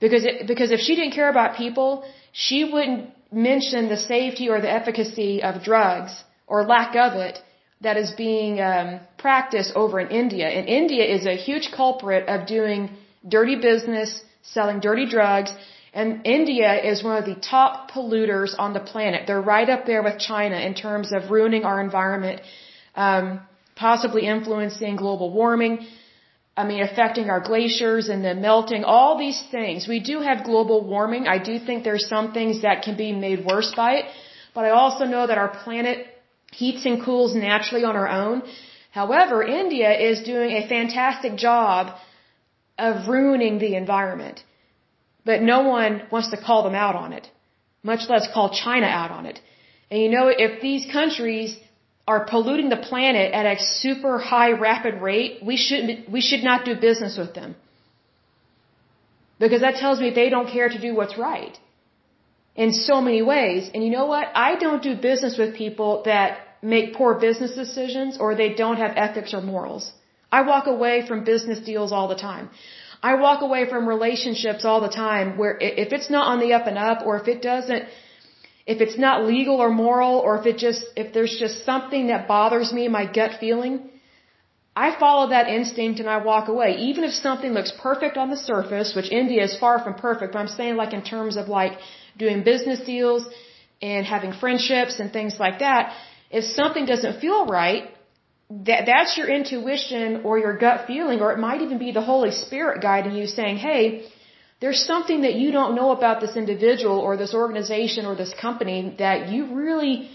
Because 0.00 0.24
it, 0.24 0.46
because 0.46 0.70
if 0.70 0.80
she 0.80 0.96
didn't 0.96 1.12
care 1.12 1.28
about 1.28 1.56
people, 1.56 2.04
she 2.32 2.64
wouldn't 2.64 3.10
mention 3.30 3.90
the 3.90 3.98
safety 3.98 4.48
or 4.48 4.62
the 4.62 4.72
efficacy 4.80 5.42
of 5.42 5.62
drugs 5.62 6.12
or 6.46 6.64
lack 6.64 6.96
of 6.96 7.12
it 7.20 7.38
that 7.80 7.96
is 7.96 8.10
being 8.10 8.60
um, 8.60 9.00
practiced 9.18 9.72
over 9.74 10.00
in 10.00 10.08
India. 10.08 10.48
And 10.48 10.68
India 10.68 11.04
is 11.04 11.26
a 11.26 11.34
huge 11.34 11.70
culprit 11.74 12.28
of 12.28 12.46
doing 12.46 12.90
dirty 13.26 13.56
business, 13.56 14.22
selling 14.42 14.80
dirty 14.80 15.06
drugs. 15.06 15.52
And 15.92 16.26
India 16.26 16.72
is 16.90 17.02
one 17.02 17.16
of 17.16 17.24
the 17.24 17.34
top 17.34 17.90
polluters 17.90 18.54
on 18.58 18.74
the 18.74 18.80
planet. 18.80 19.26
They're 19.26 19.40
right 19.40 19.68
up 19.68 19.86
there 19.86 20.02
with 20.02 20.18
China 20.18 20.56
in 20.56 20.74
terms 20.74 21.12
of 21.12 21.30
ruining 21.30 21.64
our 21.64 21.80
environment, 21.80 22.42
um, 22.94 23.40
possibly 23.76 24.26
influencing 24.26 24.96
global 24.96 25.32
warming. 25.32 25.86
I 26.56 26.64
mean, 26.64 26.82
affecting 26.82 27.30
our 27.30 27.40
glaciers 27.40 28.08
and 28.08 28.22
the 28.22 28.34
melting, 28.34 28.84
all 28.84 29.16
these 29.18 29.42
things. 29.50 29.88
We 29.88 30.00
do 30.00 30.20
have 30.20 30.44
global 30.44 30.86
warming. 30.86 31.26
I 31.26 31.38
do 31.38 31.58
think 31.58 31.84
there's 31.84 32.08
some 32.08 32.32
things 32.32 32.62
that 32.62 32.82
can 32.82 32.96
be 32.96 33.12
made 33.12 33.44
worse 33.44 33.72
by 33.74 33.92
it. 34.00 34.04
But 34.54 34.64
I 34.66 34.70
also 34.70 35.04
know 35.04 35.26
that 35.26 35.38
our 35.38 35.48
planet 35.48 36.06
heats 36.50 36.84
and 36.84 37.02
cools 37.02 37.34
naturally 37.34 37.84
on 37.84 37.96
our 37.96 38.08
own. 38.08 38.42
However, 38.90 39.42
India 39.42 39.90
is 39.92 40.22
doing 40.22 40.50
a 40.52 40.68
fantastic 40.68 41.36
job 41.36 41.96
of 42.78 43.08
ruining 43.08 43.58
the 43.58 43.74
environment. 43.76 44.42
But 45.24 45.42
no 45.42 45.62
one 45.62 46.02
wants 46.10 46.30
to 46.30 46.36
call 46.36 46.62
them 46.62 46.74
out 46.74 46.96
on 46.96 47.12
it, 47.12 47.28
much 47.82 48.08
less 48.08 48.26
call 48.32 48.50
China 48.50 48.86
out 48.86 49.10
on 49.10 49.26
it. 49.26 49.40
And 49.90 50.00
you 50.02 50.10
know, 50.10 50.28
if 50.28 50.60
these 50.60 50.90
countries 50.90 51.56
are 52.06 52.24
polluting 52.24 52.68
the 52.70 52.82
planet 52.90 53.32
at 53.32 53.46
a 53.46 53.56
super 53.80 54.18
high 54.18 54.52
rapid 54.52 54.94
rate, 55.00 55.42
we 55.50 55.56
should 55.56 55.84
we 56.10 56.20
should 56.20 56.42
not 56.42 56.64
do 56.64 56.74
business 56.74 57.18
with 57.22 57.34
them. 57.34 57.54
Because 59.38 59.60
that 59.66 59.76
tells 59.76 60.00
me 60.00 60.10
they 60.10 60.30
don't 60.30 60.50
care 60.56 60.68
to 60.68 60.80
do 60.86 60.94
what's 60.94 61.16
right. 61.18 61.58
In 62.54 62.72
so 62.72 63.00
many 63.00 63.22
ways. 63.22 63.70
And 63.72 63.84
you 63.84 63.90
know 63.90 64.06
what? 64.06 64.28
I 64.34 64.56
don't 64.56 64.82
do 64.82 64.94
business 64.96 65.38
with 65.38 65.54
people 65.54 66.02
that 66.04 66.38
make 66.62 66.94
poor 66.94 67.14
business 67.14 67.54
decisions 67.54 68.18
or 68.18 68.34
they 68.34 68.54
don't 68.54 68.76
have 68.76 68.92
ethics 68.96 69.32
or 69.32 69.40
morals. 69.40 69.92
I 70.30 70.42
walk 70.42 70.66
away 70.66 71.06
from 71.06 71.24
business 71.24 71.60
deals 71.60 71.92
all 71.92 72.08
the 72.08 72.20
time. 72.30 72.50
I 73.02 73.14
walk 73.14 73.40
away 73.40 73.68
from 73.68 73.88
relationships 73.88 74.64
all 74.64 74.80
the 74.80 74.94
time 74.94 75.38
where 75.38 75.56
if 75.60 75.92
it's 75.92 76.10
not 76.10 76.26
on 76.26 76.38
the 76.40 76.52
up 76.52 76.66
and 76.66 76.76
up 76.76 77.06
or 77.06 77.18
if 77.20 77.28
it 77.28 77.40
doesn't, 77.40 77.84
if 78.66 78.80
it's 78.82 78.98
not 78.98 79.24
legal 79.24 79.56
or 79.56 79.70
moral 79.70 80.18
or 80.18 80.38
if 80.38 80.44
it 80.46 80.58
just, 80.58 80.84
if 80.96 81.14
there's 81.14 81.36
just 81.38 81.64
something 81.64 82.08
that 82.08 82.28
bothers 82.28 82.72
me, 82.72 82.88
my 82.88 83.06
gut 83.10 83.32
feeling, 83.40 83.88
I 84.76 84.98
follow 84.98 85.30
that 85.30 85.48
instinct 85.48 85.98
and 85.98 86.08
I 86.08 86.18
walk 86.18 86.48
away. 86.48 86.76
Even 86.88 87.04
if 87.04 87.12
something 87.12 87.52
looks 87.52 87.72
perfect 87.82 88.16
on 88.18 88.28
the 88.30 88.36
surface, 88.36 88.94
which 88.94 89.10
India 89.10 89.42
is 89.44 89.56
far 89.58 89.82
from 89.82 89.94
perfect, 89.94 90.34
but 90.34 90.38
I'm 90.38 90.48
saying 90.48 90.76
like 90.76 90.92
in 90.92 91.02
terms 91.02 91.36
of 91.36 91.48
like 91.48 91.78
doing 92.18 92.42
business 92.42 92.80
deals 92.80 93.24
and 93.82 94.06
having 94.06 94.32
friendships 94.32 95.00
and 95.00 95.12
things 95.12 95.38
like 95.38 95.58
that, 95.60 95.94
if 96.30 96.44
something 96.44 96.86
doesn't 96.86 97.20
feel 97.20 97.46
right, 97.46 97.90
that 98.50 98.86
that's 98.86 99.16
your 99.16 99.28
intuition 99.28 100.22
or 100.24 100.38
your 100.38 100.56
gut 100.56 100.86
feeling, 100.86 101.20
or 101.20 101.32
it 101.32 101.38
might 101.38 101.60
even 101.62 101.78
be 101.78 101.92
the 101.92 102.02
Holy 102.02 102.32
Spirit 102.32 102.82
guiding 102.82 103.14
you 103.14 103.26
saying, 103.26 103.56
hey, 103.56 104.06
there's 104.60 104.84
something 104.84 105.22
that 105.22 105.34
you 105.34 105.52
don't 105.52 105.74
know 105.74 105.90
about 105.92 106.20
this 106.20 106.36
individual 106.36 106.98
or 106.98 107.16
this 107.16 107.32
organization 107.32 108.04
or 108.06 108.14
this 108.14 108.34
company 108.34 108.94
that 108.98 109.28
you 109.28 109.54
really, 109.54 110.10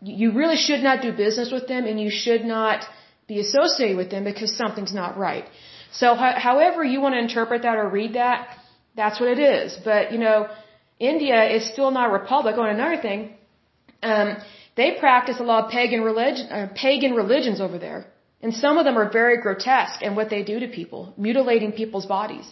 you 0.00 0.32
really 0.32 0.56
should 0.56 0.82
not 0.82 1.02
do 1.02 1.12
business 1.12 1.50
with 1.52 1.66
them 1.66 1.84
and 1.86 2.00
you 2.00 2.10
should 2.10 2.44
not 2.44 2.84
be 3.28 3.40
associated 3.40 3.96
with 3.96 4.10
them 4.10 4.24
because 4.24 4.56
something's 4.56 4.94
not 4.94 5.18
right. 5.18 5.44
So 5.92 6.14
however 6.14 6.84
you 6.84 7.00
want 7.00 7.14
to 7.14 7.18
interpret 7.18 7.62
that 7.62 7.76
or 7.76 7.88
read 7.88 8.14
that, 8.14 8.48
that's 8.96 9.20
what 9.20 9.28
it 9.28 9.38
is. 9.38 9.76
But, 9.84 10.12
you 10.12 10.18
know, 10.18 10.48
India 10.98 11.44
is 11.56 11.68
still 11.68 11.90
not 11.90 12.10
a 12.10 12.12
republic. 12.12 12.54
Oh, 12.56 12.62
and 12.62 12.78
another 12.78 13.00
thing, 13.00 13.34
um, 14.02 14.36
they 14.76 14.96
practice 14.98 15.38
a 15.40 15.42
lot 15.42 15.64
of 15.64 15.70
pagan 15.70 16.02
religion, 16.02 16.46
uh, 16.48 16.68
pagan 16.74 17.14
religions 17.14 17.60
over 17.60 17.78
there, 17.78 18.06
and 18.42 18.54
some 18.54 18.78
of 18.78 18.84
them 18.84 18.96
are 18.98 19.10
very 19.10 19.36
grotesque 19.40 20.02
in 20.02 20.14
what 20.14 20.30
they 20.30 20.42
do 20.42 20.60
to 20.60 20.68
people, 20.68 21.12
mutilating 21.16 21.72
people's 21.72 22.06
bodies. 22.06 22.46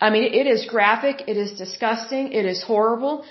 I 0.00 0.10
mean, 0.10 0.24
it 0.40 0.46
is 0.46 0.66
graphic, 0.66 1.24
it 1.28 1.36
is 1.36 1.52
disgusting, 1.52 2.32
it 2.32 2.44
is 2.44 2.62
horrible. 2.62 3.24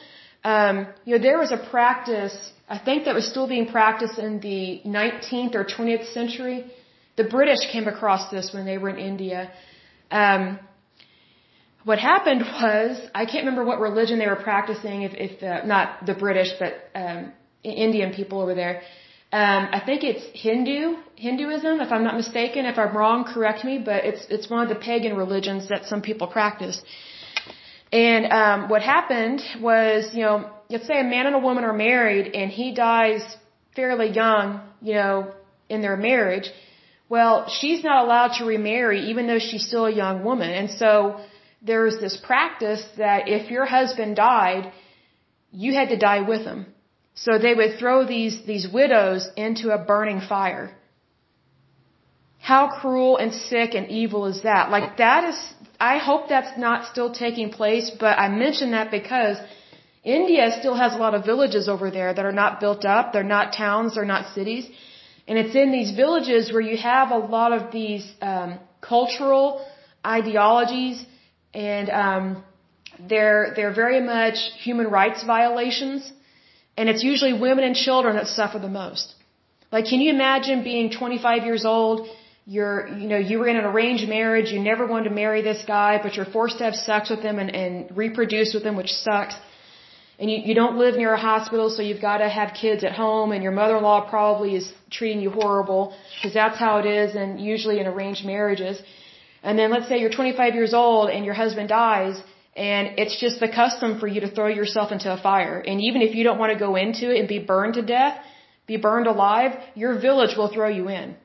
Um, 0.44 0.88
you 1.06 1.18
know, 1.18 1.22
there 1.22 1.38
was 1.38 1.52
a 1.52 1.58
practice, 1.58 2.36
I 2.68 2.80
think 2.80 3.06
that 3.06 3.14
was 3.14 3.28
still 3.28 3.48
being 3.48 3.68
practiced 3.68 4.18
in 4.18 4.40
the 4.40 4.82
19th 4.86 5.54
or 5.56 5.66
20th 5.66 6.14
century. 6.14 6.72
The 7.18 7.26
British 7.26 7.70
came 7.72 7.88
across 7.88 8.32
this 8.32 8.54
when 8.54 8.66
they 8.66 8.78
were 8.78 8.90
in 8.90 8.98
India. 8.98 9.52
Um, 10.10 10.60
what 11.84 12.00
happened 12.00 12.42
was, 12.42 13.00
I 13.14 13.26
can't 13.26 13.44
remember 13.46 13.66
what 13.66 13.80
religion 13.80 14.20
they 14.20 14.28
were 14.28 14.44
practicing, 14.52 15.02
if, 15.04 15.14
if 15.16 15.66
not 15.66 16.06
the 16.06 16.14
British, 16.14 16.50
but 16.60 16.74
um, 16.96 17.32
Indian 17.64 18.14
people 18.14 18.42
over 18.42 18.54
there. 18.54 18.82
Um, 19.34 19.70
I 19.72 19.82
think 19.86 20.04
it's 20.04 20.26
Hindu, 20.34 20.98
Hinduism, 21.16 21.80
if 21.80 21.92
I'm 21.92 22.04
not 22.04 22.18
mistaken. 22.18 22.66
If 22.66 22.78
I'm 22.78 22.96
wrong, 22.96 23.24
correct 23.24 23.64
me. 23.64 23.78
But 23.78 24.04
it's 24.04 24.26
it's 24.30 24.50
one 24.50 24.62
of 24.64 24.70
the 24.70 24.76
pagan 24.76 25.16
religions 25.16 25.70
that 25.70 25.86
some 25.86 26.02
people 26.02 26.28
practice. 26.28 26.84
And 27.94 28.26
um, 28.32 28.70
what 28.70 28.82
happened 28.82 29.42
was, 29.60 30.14
you 30.14 30.24
know, 30.24 30.50
let's 30.70 30.86
say 30.86 31.00
a 31.00 31.04
man 31.04 31.28
and 31.28 31.36
a 31.36 31.40
woman 31.40 31.64
are 31.64 31.74
married, 31.74 32.36
and 32.36 32.52
he 32.52 32.74
dies 32.74 33.24
fairly 33.76 34.10
young, 34.12 34.62
you 34.82 34.96
know, 34.96 35.34
in 35.70 35.82
their 35.82 35.96
marriage. 35.96 36.50
Well, 37.08 37.50
she's 37.50 37.84
not 37.84 38.06
allowed 38.06 38.34
to 38.40 38.46
remarry, 38.46 39.10
even 39.12 39.28
though 39.28 39.40
she's 39.40 39.66
still 39.66 39.86
a 39.86 39.96
young 40.04 40.24
woman. 40.24 40.50
And 40.50 40.70
so 40.72 41.22
there's 41.62 42.00
this 42.00 42.18
practice 42.18 42.84
that 42.98 43.28
if 43.28 43.52
your 43.52 43.66
husband 43.66 44.16
died, 44.16 44.72
you 45.52 45.74
had 45.74 45.90
to 45.90 45.98
die 45.98 46.22
with 46.22 46.42
him. 46.42 46.66
So 47.14 47.38
they 47.38 47.54
would 47.54 47.78
throw 47.78 48.06
these, 48.06 48.36
these 48.46 48.68
widows 48.68 49.28
into 49.36 49.70
a 49.70 49.78
burning 49.78 50.22
fire. 50.22 50.72
How 52.40 52.80
cruel 52.80 53.18
and 53.18 53.34
sick 53.34 53.76
and 53.76 53.90
evil 53.90 54.26
is 54.26 54.42
that? 54.42 54.72
Like 54.72 54.98
that 54.98 55.30
is, 55.30 55.54
I 55.80 55.98
hope 55.98 56.30
that's 56.30 56.58
not 56.58 56.92
still 56.92 57.12
taking 57.14 57.52
place, 57.52 57.92
but 58.00 58.18
I 58.18 58.30
mention 58.30 58.72
that 58.72 58.90
because 58.90 59.38
India 60.04 60.50
still 60.60 60.74
has 60.74 60.94
a 60.94 60.98
lot 60.98 61.14
of 61.14 61.26
villages 61.26 61.70
over 61.70 61.92
there 61.92 62.12
that 62.14 62.26
are 62.26 62.32
not 62.32 62.60
built 62.60 62.86
up. 62.86 63.14
They're 63.14 63.34
not 63.38 63.54
towns. 63.54 63.96
They're 63.96 64.14
not 64.16 64.34
cities. 64.34 64.68
And 65.28 65.38
it's 65.38 65.56
in 65.56 65.72
these 65.72 65.92
villages 65.92 66.52
where 66.52 66.62
you 66.62 66.78
have 66.78 67.12
a 67.12 67.18
lot 67.18 67.52
of 67.54 67.72
these 67.72 68.12
um, 68.22 68.60
cultural 68.82 69.64
ideologies, 70.06 71.06
and 71.54 71.90
um, 71.90 72.44
they're 73.10 73.54
they're 73.56 73.74
very 73.74 74.02
much 74.02 74.38
human 74.64 74.88
rights 74.88 75.24
violations. 75.24 76.12
And 76.78 76.90
it's 76.90 77.04
usually 77.04 77.34
women 77.34 77.64
and 77.64 77.76
children 77.76 78.16
that 78.16 78.28
suffer 78.28 78.60
the 78.60 78.70
most. 78.70 79.14
Like, 79.72 79.86
can 79.86 80.00
you 80.02 80.10
imagine 80.10 80.64
being 80.64 80.90
25 80.92 81.44
years 81.44 81.66
old? 81.66 82.08
You're, 82.46 82.88
you 83.02 83.08
know, 83.08 83.18
you 83.18 83.40
were 83.40 83.48
in 83.48 83.56
an 83.56 83.66
arranged 83.66 84.08
marriage. 84.10 84.52
You 84.52 84.60
never 84.60 84.88
wanted 84.88 85.10
to 85.10 85.16
marry 85.16 85.42
this 85.42 85.64
guy, 85.66 86.00
but 86.02 86.16
you're 86.16 86.32
forced 86.38 86.58
to 86.58 86.64
have 86.64 86.76
sex 86.76 87.10
with 87.10 87.20
him 87.20 87.40
and, 87.40 87.50
and 87.56 87.96
reproduce 87.96 88.54
with 88.54 88.64
him, 88.64 88.76
which 88.76 88.92
sucks. 88.92 89.36
And 90.20 90.30
you, 90.30 90.38
you 90.48 90.54
don't 90.54 90.78
live 90.78 90.96
near 90.96 91.14
a 91.14 91.20
hospital, 91.20 91.70
so 91.70 91.82
you've 91.82 92.02
got 92.02 92.18
to 92.18 92.30
have 92.30 92.54
kids 92.54 92.84
at 92.84 92.94
home, 92.94 93.32
and 93.32 93.42
your 93.42 93.52
mother-in-law 93.52 94.10
probably 94.10 94.56
is 94.56 94.72
treating 94.92 95.22
you 95.22 95.32
horrible, 95.32 95.96
because 96.16 96.34
that's 96.34 96.58
how 96.58 96.78
it 96.80 96.86
is, 96.86 97.16
and 97.16 97.40
usually 97.40 97.80
in 97.80 97.88
arranged 97.88 98.24
marriages. 98.26 98.82
And 99.44 99.58
then 99.58 99.72
let's 99.72 99.88
say 99.88 99.98
you're 100.00 100.12
25 100.12 100.56
years 100.56 100.74
old 100.74 101.10
and 101.10 101.26
your 101.26 101.34
husband 101.34 101.70
dies, 101.70 102.22
and 102.56 103.00
it's 103.00 103.20
just 103.20 103.40
the 103.40 103.48
custom 103.48 104.00
for 104.00 104.08
you 104.08 104.22
to 104.22 104.30
throw 104.30 104.48
yourself 104.48 104.92
into 104.92 105.12
a 105.12 105.18
fire. 105.18 105.60
And 105.60 105.82
even 105.82 106.02
if 106.02 106.14
you 106.16 106.24
don't 106.24 106.38
want 106.38 106.52
to 106.54 106.60
go 106.60 106.76
into 106.76 107.12
it 107.12 107.20
and 107.20 107.28
be 107.28 107.40
burned 107.40 107.76
to 107.76 107.82
death, 107.82 108.18
be 108.68 108.78
burned 108.78 109.08
alive, 109.08 109.52
your 109.76 110.00
village 110.00 110.36
will 110.38 110.52
throw 110.56 110.68
you 110.68 110.90
in. 110.90 111.16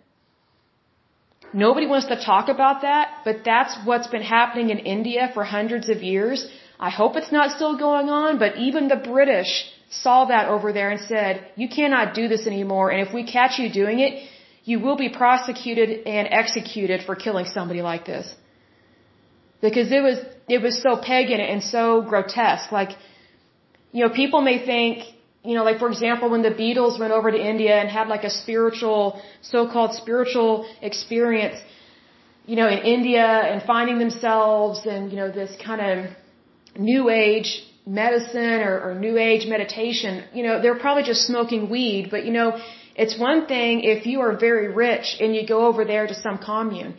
Nobody 1.52 1.87
wants 1.87 2.07
to 2.09 2.16
talk 2.31 2.48
about 2.48 2.83
that, 2.83 3.07
but 3.24 3.37
that's 3.44 3.74
what's 3.85 4.09
been 4.09 4.22
happening 4.22 4.70
in 4.70 4.79
India 4.79 5.31
for 5.35 5.44
hundreds 5.44 5.88
of 5.88 6.02
years. 6.02 6.48
I 6.79 6.90
hope 6.90 7.16
it's 7.16 7.33
not 7.33 7.57
still 7.57 7.79
going 7.79 8.09
on, 8.11 8.38
but 8.38 8.57
even 8.57 8.88
the 8.88 9.02
British 9.14 9.50
saw 9.90 10.24
that 10.26 10.48
over 10.48 10.72
there 10.72 10.90
and 10.90 11.00
said, 11.00 11.46
you 11.57 11.68
cannot 11.68 12.14
do 12.14 12.29
this 12.29 12.46
anymore, 12.46 12.90
and 12.90 13.07
if 13.07 13.14
we 13.14 13.24
catch 13.24 13.59
you 13.59 13.72
doing 13.72 14.00
it, 14.00 14.29
you 14.70 14.81
will 14.85 14.98
be 15.05 15.09
prosecuted 15.09 15.88
and 16.14 16.24
executed 16.42 17.00
for 17.07 17.14
killing 17.24 17.46
somebody 17.57 17.83
like 17.90 18.05
this. 18.12 18.26
Because 19.66 19.90
it 19.98 20.02
was, 20.09 20.18
it 20.48 20.61
was 20.66 20.74
so 20.87 20.92
pagan 21.11 21.40
and 21.52 21.62
so 21.62 21.83
grotesque. 22.11 22.70
Like, 22.81 22.90
you 23.92 24.02
know, 24.05 24.12
people 24.22 24.40
may 24.50 24.59
think, 24.72 25.05
you 25.44 25.55
know, 25.55 25.64
like 25.68 25.79
for 25.79 25.88
example, 25.88 26.29
when 26.35 26.42
the 26.42 26.55
Beatles 26.62 26.98
went 27.02 27.12
over 27.18 27.31
to 27.31 27.40
India 27.52 27.74
and 27.81 27.88
had 27.88 28.09
like 28.09 28.24
a 28.24 28.31
spiritual, 28.42 29.22
so-called 29.40 29.94
spiritual 29.94 30.66
experience, 30.83 31.59
you 32.44 32.57
know, 32.57 32.68
in 32.68 32.81
India 32.96 33.26
and 33.50 33.62
finding 33.62 33.98
themselves 34.00 34.85
and, 34.85 35.12
you 35.12 35.16
know, 35.20 35.31
this 35.31 35.52
kind 35.64 35.81
of 35.90 35.96
new 36.76 37.09
age 37.09 37.50
medicine 37.87 38.61
or, 38.68 38.74
or 38.85 38.94
new 38.96 39.16
age 39.16 39.46
meditation, 39.46 40.24
you 40.35 40.42
know, 40.42 40.61
they're 40.61 40.81
probably 40.87 41.05
just 41.05 41.22
smoking 41.24 41.70
weed, 41.70 42.09
but 42.11 42.24
you 42.26 42.33
know, 42.33 42.59
it's 43.02 43.16
one 43.18 43.40
thing 43.46 43.82
if 43.94 44.06
you 44.11 44.20
are 44.26 44.35
very 44.48 44.68
rich 44.87 45.16
and 45.20 45.35
you 45.37 45.46
go 45.46 45.66
over 45.66 45.85
there 45.85 46.06
to 46.12 46.14
some 46.14 46.38
commune. 46.38 46.94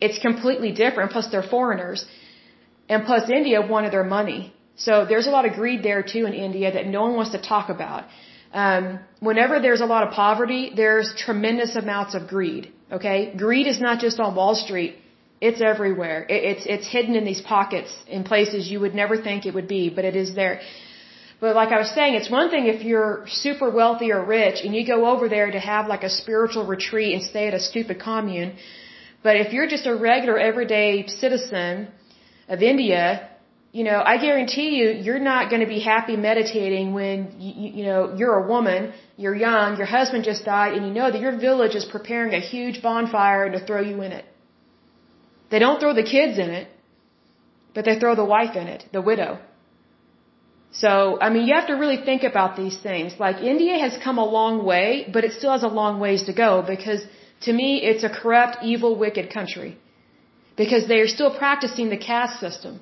It's 0.00 0.18
completely 0.18 0.72
different. 0.72 1.12
Plus, 1.12 1.28
they're 1.32 1.50
foreigners. 1.56 2.04
And 2.88 3.04
plus, 3.04 3.30
India 3.30 3.60
wanted 3.74 3.92
their 3.92 4.08
money. 4.18 4.52
So 4.86 5.04
there's 5.10 5.28
a 5.30 5.34
lot 5.36 5.44
of 5.48 5.52
greed 5.60 5.82
there 5.82 6.02
too 6.02 6.24
in 6.30 6.34
India 6.48 6.72
that 6.76 6.86
no 6.86 7.02
one 7.02 7.14
wants 7.20 7.32
to 7.32 7.40
talk 7.52 7.68
about. 7.68 8.04
Um, 8.52 8.98
whenever 9.20 9.60
there's 9.60 9.82
a 9.82 9.90
lot 9.94 10.02
of 10.06 10.12
poverty, 10.12 10.72
there's 10.74 11.14
tremendous 11.26 11.76
amounts 11.76 12.14
of 12.14 12.26
greed. 12.26 12.72
Okay, 12.90 13.32
greed 13.36 13.66
is 13.68 13.80
not 13.80 14.00
just 14.00 14.18
on 14.18 14.34
Wall 14.34 14.56
Street; 14.56 14.96
it's 15.40 15.60
everywhere. 15.60 16.26
It, 16.28 16.40
it's 16.50 16.66
it's 16.66 16.88
hidden 16.94 17.14
in 17.14 17.24
these 17.24 17.40
pockets 17.40 17.92
in 18.08 18.24
places 18.24 18.68
you 18.68 18.80
would 18.80 18.96
never 19.02 19.16
think 19.26 19.46
it 19.46 19.54
would 19.54 19.68
be, 19.68 19.90
but 19.90 20.04
it 20.04 20.16
is 20.16 20.34
there. 20.34 20.60
But 21.40 21.56
like 21.56 21.70
I 21.72 21.78
was 21.78 21.90
saying, 21.98 22.14
it's 22.14 22.30
one 22.30 22.50
thing 22.50 22.66
if 22.66 22.82
you're 22.82 23.24
super 23.26 23.70
wealthy 23.70 24.12
or 24.12 24.22
rich 24.22 24.58
and 24.62 24.74
you 24.74 24.86
go 24.86 25.06
over 25.12 25.26
there 25.28 25.50
to 25.50 25.58
have 25.58 25.88
like 25.88 26.02
a 26.02 26.10
spiritual 26.10 26.66
retreat 26.66 27.14
and 27.14 27.22
stay 27.22 27.48
at 27.48 27.54
a 27.54 27.60
stupid 27.70 27.98
commune. 27.98 28.56
But 29.22 29.36
if 29.36 29.52
you're 29.54 29.66
just 29.66 29.86
a 29.86 29.94
regular 29.94 30.38
everyday 30.38 31.06
citizen 31.06 31.88
of 32.48 32.62
India, 32.62 33.30
you 33.72 33.84
know, 33.84 34.02
I 34.12 34.18
guarantee 34.18 34.70
you, 34.78 34.90
you're 35.06 35.24
not 35.32 35.48
going 35.50 35.62
to 35.62 35.72
be 35.76 35.80
happy 35.80 36.16
meditating 36.16 36.92
when, 36.92 37.36
you, 37.38 37.70
you 37.78 37.84
know, 37.84 38.14
you're 38.16 38.34
a 38.44 38.46
woman, 38.46 38.92
you're 39.16 39.34
young, 39.34 39.76
your 39.76 39.86
husband 39.86 40.24
just 40.24 40.44
died, 40.44 40.72
and 40.74 40.86
you 40.86 40.92
know 40.92 41.10
that 41.10 41.20
your 41.20 41.36
village 41.38 41.74
is 41.74 41.84
preparing 41.84 42.34
a 42.34 42.40
huge 42.40 42.82
bonfire 42.82 43.50
to 43.52 43.64
throw 43.64 43.80
you 43.80 44.02
in 44.02 44.12
it. 44.12 44.24
They 45.50 45.60
don't 45.60 45.78
throw 45.78 45.94
the 45.94 46.02
kids 46.02 46.38
in 46.38 46.50
it, 46.50 46.68
but 47.74 47.84
they 47.84 47.98
throw 47.98 48.14
the 48.14 48.24
wife 48.24 48.56
in 48.56 48.66
it, 48.66 48.84
the 48.92 49.00
widow. 49.00 49.38
So, 50.72 51.18
I 51.20 51.30
mean, 51.30 51.46
you 51.48 51.54
have 51.54 51.66
to 51.66 51.74
really 51.74 51.96
think 52.04 52.22
about 52.22 52.56
these 52.56 52.78
things. 52.78 53.14
Like, 53.18 53.38
India 53.42 53.78
has 53.78 53.98
come 54.02 54.18
a 54.18 54.24
long 54.24 54.64
way, 54.64 55.08
but 55.12 55.24
it 55.24 55.32
still 55.32 55.50
has 55.50 55.64
a 55.64 55.68
long 55.68 55.98
ways 55.98 56.24
to 56.24 56.32
go 56.32 56.62
because, 56.62 57.02
to 57.42 57.52
me, 57.52 57.82
it's 57.82 58.04
a 58.04 58.08
corrupt, 58.08 58.58
evil, 58.62 58.96
wicked 58.96 59.32
country 59.32 59.76
because 60.56 60.86
they 60.86 61.00
are 61.00 61.08
still 61.08 61.36
practicing 61.36 61.88
the 61.90 61.96
caste 61.96 62.38
system. 62.38 62.80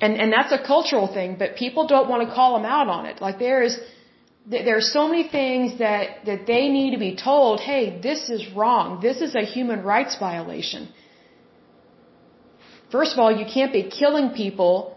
And, 0.00 0.16
and 0.16 0.32
that's 0.32 0.52
a 0.52 0.62
cultural 0.62 1.08
thing, 1.12 1.36
but 1.38 1.56
people 1.56 1.86
don't 1.86 2.08
want 2.08 2.28
to 2.28 2.34
call 2.34 2.56
them 2.56 2.66
out 2.66 2.88
on 2.88 3.06
it. 3.06 3.20
Like 3.20 3.38
there 3.38 3.62
is, 3.62 3.78
there 4.46 4.76
are 4.76 4.88
so 4.98 5.08
many 5.08 5.28
things 5.28 5.78
that, 5.78 6.26
that 6.26 6.46
they 6.46 6.68
need 6.68 6.90
to 6.92 6.98
be 6.98 7.16
told, 7.16 7.60
hey, 7.60 8.00
this 8.00 8.28
is 8.28 8.52
wrong. 8.52 9.00
This 9.00 9.20
is 9.20 9.34
a 9.34 9.42
human 9.42 9.82
rights 9.82 10.16
violation. 10.18 10.88
First 12.90 13.12
of 13.14 13.18
all, 13.18 13.32
you 13.32 13.46
can't 13.46 13.72
be 13.72 13.84
killing 13.84 14.30
people 14.30 14.93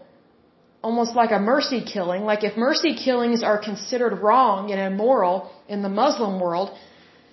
almost 0.82 1.14
like 1.14 1.32
a 1.32 1.38
mercy 1.38 1.84
killing. 1.84 2.22
Like 2.24 2.44
if 2.44 2.56
mercy 2.56 2.94
killings 2.94 3.42
are 3.42 3.58
considered 3.58 4.14
wrong 4.22 4.70
and 4.70 4.80
immoral 4.80 5.50
in 5.68 5.82
the 5.82 5.88
Muslim 5.88 6.40
world, 6.40 6.70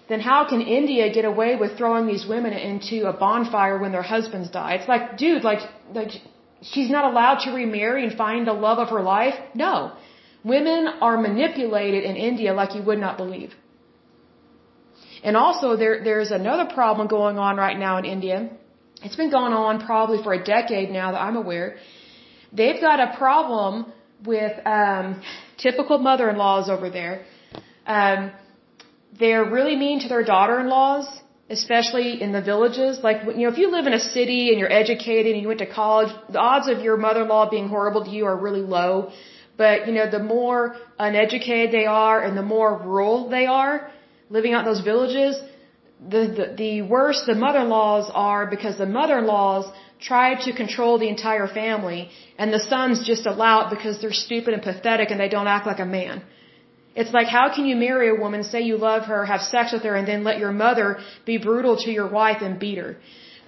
then 0.10 0.20
how 0.20 0.48
can 0.48 0.62
India 0.62 1.12
get 1.12 1.26
away 1.26 1.56
with 1.56 1.78
throwing 1.78 2.06
these 2.08 2.26
women 2.28 2.54
into 2.54 3.08
a 3.08 3.14
bonfire 3.14 3.78
when 3.80 3.92
their 3.92 4.04
husbands 4.04 4.50
die? 4.52 4.76
It's 4.76 4.88
like, 4.88 5.18
dude, 5.18 5.44
like, 5.44 5.60
like 5.94 6.12
she's 6.62 6.90
not 6.90 7.06
allowed 7.12 7.40
to 7.46 7.52
remarry 7.52 8.04
and 8.06 8.16
find 8.18 8.48
the 8.48 8.54
love 8.54 8.80
of 8.80 8.90
her 8.90 9.02
life? 9.02 9.36
No. 9.54 9.94
Women 10.44 10.88
are 11.02 11.18
manipulated 11.18 12.04
in 12.04 12.16
India 12.16 12.54
like 12.54 12.76
you 12.76 12.84
would 12.84 13.00
not 13.00 13.18
believe. 13.18 13.54
And 15.24 15.36
also 15.36 15.76
there 15.76 16.04
there's 16.04 16.30
another 16.30 16.66
problem 16.72 17.08
going 17.08 17.40
on 17.40 17.58
right 17.58 17.78
now 17.78 17.98
in 17.98 18.06
India. 18.06 18.50
It's 19.02 19.16
been 19.16 19.32
going 19.32 19.54
on 19.54 19.84
probably 19.86 20.22
for 20.24 20.34
a 20.34 20.44
decade 20.44 20.92
now 20.92 21.12
that 21.14 21.22
I'm 21.22 21.36
aware. 21.36 21.78
They've 22.52 22.80
got 22.80 23.00
a 23.00 23.18
problem 23.18 23.92
with 24.26 24.54
um 24.66 25.22
typical 25.58 25.98
mother-in-laws 25.98 26.70
over 26.70 26.90
there. 26.90 27.26
Um 27.86 28.32
they're 29.20 29.46
really 29.46 29.76
mean 29.76 30.00
to 30.02 30.08
their 30.10 30.24
daughter-in-laws 30.24 31.08
especially 31.50 32.22
in 32.22 32.32
the 32.32 32.42
villages. 32.42 33.00
Like, 33.04 33.18
you 33.26 33.44
know, 33.44 33.50
if 33.50 33.58
you 33.58 33.72
live 33.72 33.86
in 33.86 33.94
a 33.94 34.00
city 34.00 34.50
and 34.50 34.60
you're 34.60 34.72
educated 34.72 35.34
and 35.34 35.42
you 35.42 35.48
went 35.48 35.60
to 35.60 35.72
college, 35.72 36.12
the 36.30 36.40
odds 36.40 36.68
of 36.68 36.80
your 36.80 36.98
mother-in-law 36.98 37.50
being 37.50 37.68
horrible 37.68 38.04
to 38.04 38.10
you 38.10 38.26
are 38.26 38.36
really 38.36 38.62
low. 38.62 39.12
But, 39.58 39.88
you 39.88 39.94
know, 39.94 40.10
the 40.10 40.20
more 40.20 40.76
uneducated 40.98 41.72
they 41.72 41.86
are 41.86 42.22
and 42.22 42.36
the 42.36 42.42
more 42.42 42.82
rural 42.84 43.30
they 43.30 43.46
are, 43.46 43.92
living 44.30 44.54
out 44.54 44.66
in 44.66 44.74
those 44.74 44.82
villages, 44.82 45.40
the, 46.10 46.28
the, 46.38 46.56
the 46.58 46.82
worse 46.82 47.22
the 47.26 47.36
mother-in-laws 47.36 48.12
are 48.14 48.48
because 48.48 48.78
the 48.78 48.86
mother-in-laws 48.86 49.72
try 50.00 50.36
to 50.46 50.54
control 50.54 50.98
the 51.00 51.10
entire 51.10 51.48
family 51.48 52.10
and 52.38 52.54
the 52.54 52.60
sons 52.60 53.06
just 53.06 53.26
allow 53.26 53.56
it 53.66 53.70
because 53.70 54.02
they're 54.02 54.20
stupid 54.28 54.54
and 54.54 54.62
pathetic 54.62 55.12
and 55.12 55.20
they 55.20 55.30
don't 55.30 55.48
act 55.48 55.66
like 55.66 55.80
a 55.80 55.86
man. 55.86 56.22
It's 56.96 57.14
like, 57.14 57.28
how 57.28 57.54
can 57.54 57.66
you 57.66 57.76
marry 57.76 58.10
a 58.10 58.16
woman, 58.16 58.44
say 58.44 58.62
you 58.62 58.78
love 58.78 59.04
her, 59.04 59.26
have 59.26 59.42
sex 59.42 59.74
with 59.74 59.84
her, 59.84 59.96
and 59.96 60.08
then 60.08 60.24
let 60.24 60.40
your 60.40 60.52
mother 60.52 61.00
be 61.26 61.38
brutal 61.38 61.76
to 61.84 61.92
your 61.92 62.08
wife 62.08 62.42
and 62.42 62.58
beat 62.58 62.78
her? 62.78 62.96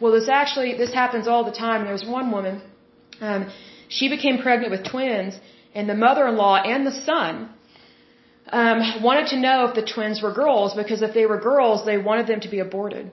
Well, 0.01 0.11
this 0.11 0.27
actually, 0.27 0.77
this 0.77 0.93
happens 0.93 1.27
all 1.27 1.43
the 1.45 1.57
time. 1.65 1.85
There's 1.85 2.05
one 2.05 2.29
woman, 2.31 2.61
um, 3.21 3.49
she 3.87 4.09
became 4.09 4.39
pregnant 4.39 4.71
with 4.71 4.83
twins, 4.83 5.39
and 5.73 5.89
the 5.89 5.95
mother-in-law 5.95 6.55
and 6.63 6.85
the 6.85 6.91
son, 6.91 7.49
um, 8.49 9.01
wanted 9.01 9.27
to 9.27 9.37
know 9.37 9.65
if 9.65 9.75
the 9.75 9.85
twins 9.93 10.21
were 10.21 10.33
girls, 10.33 10.73
because 10.73 11.01
if 11.01 11.13
they 11.13 11.25
were 11.25 11.39
girls, 11.39 11.85
they 11.85 11.97
wanted 11.97 12.27
them 12.27 12.41
to 12.41 12.49
be 12.49 12.59
aborted. 12.59 13.11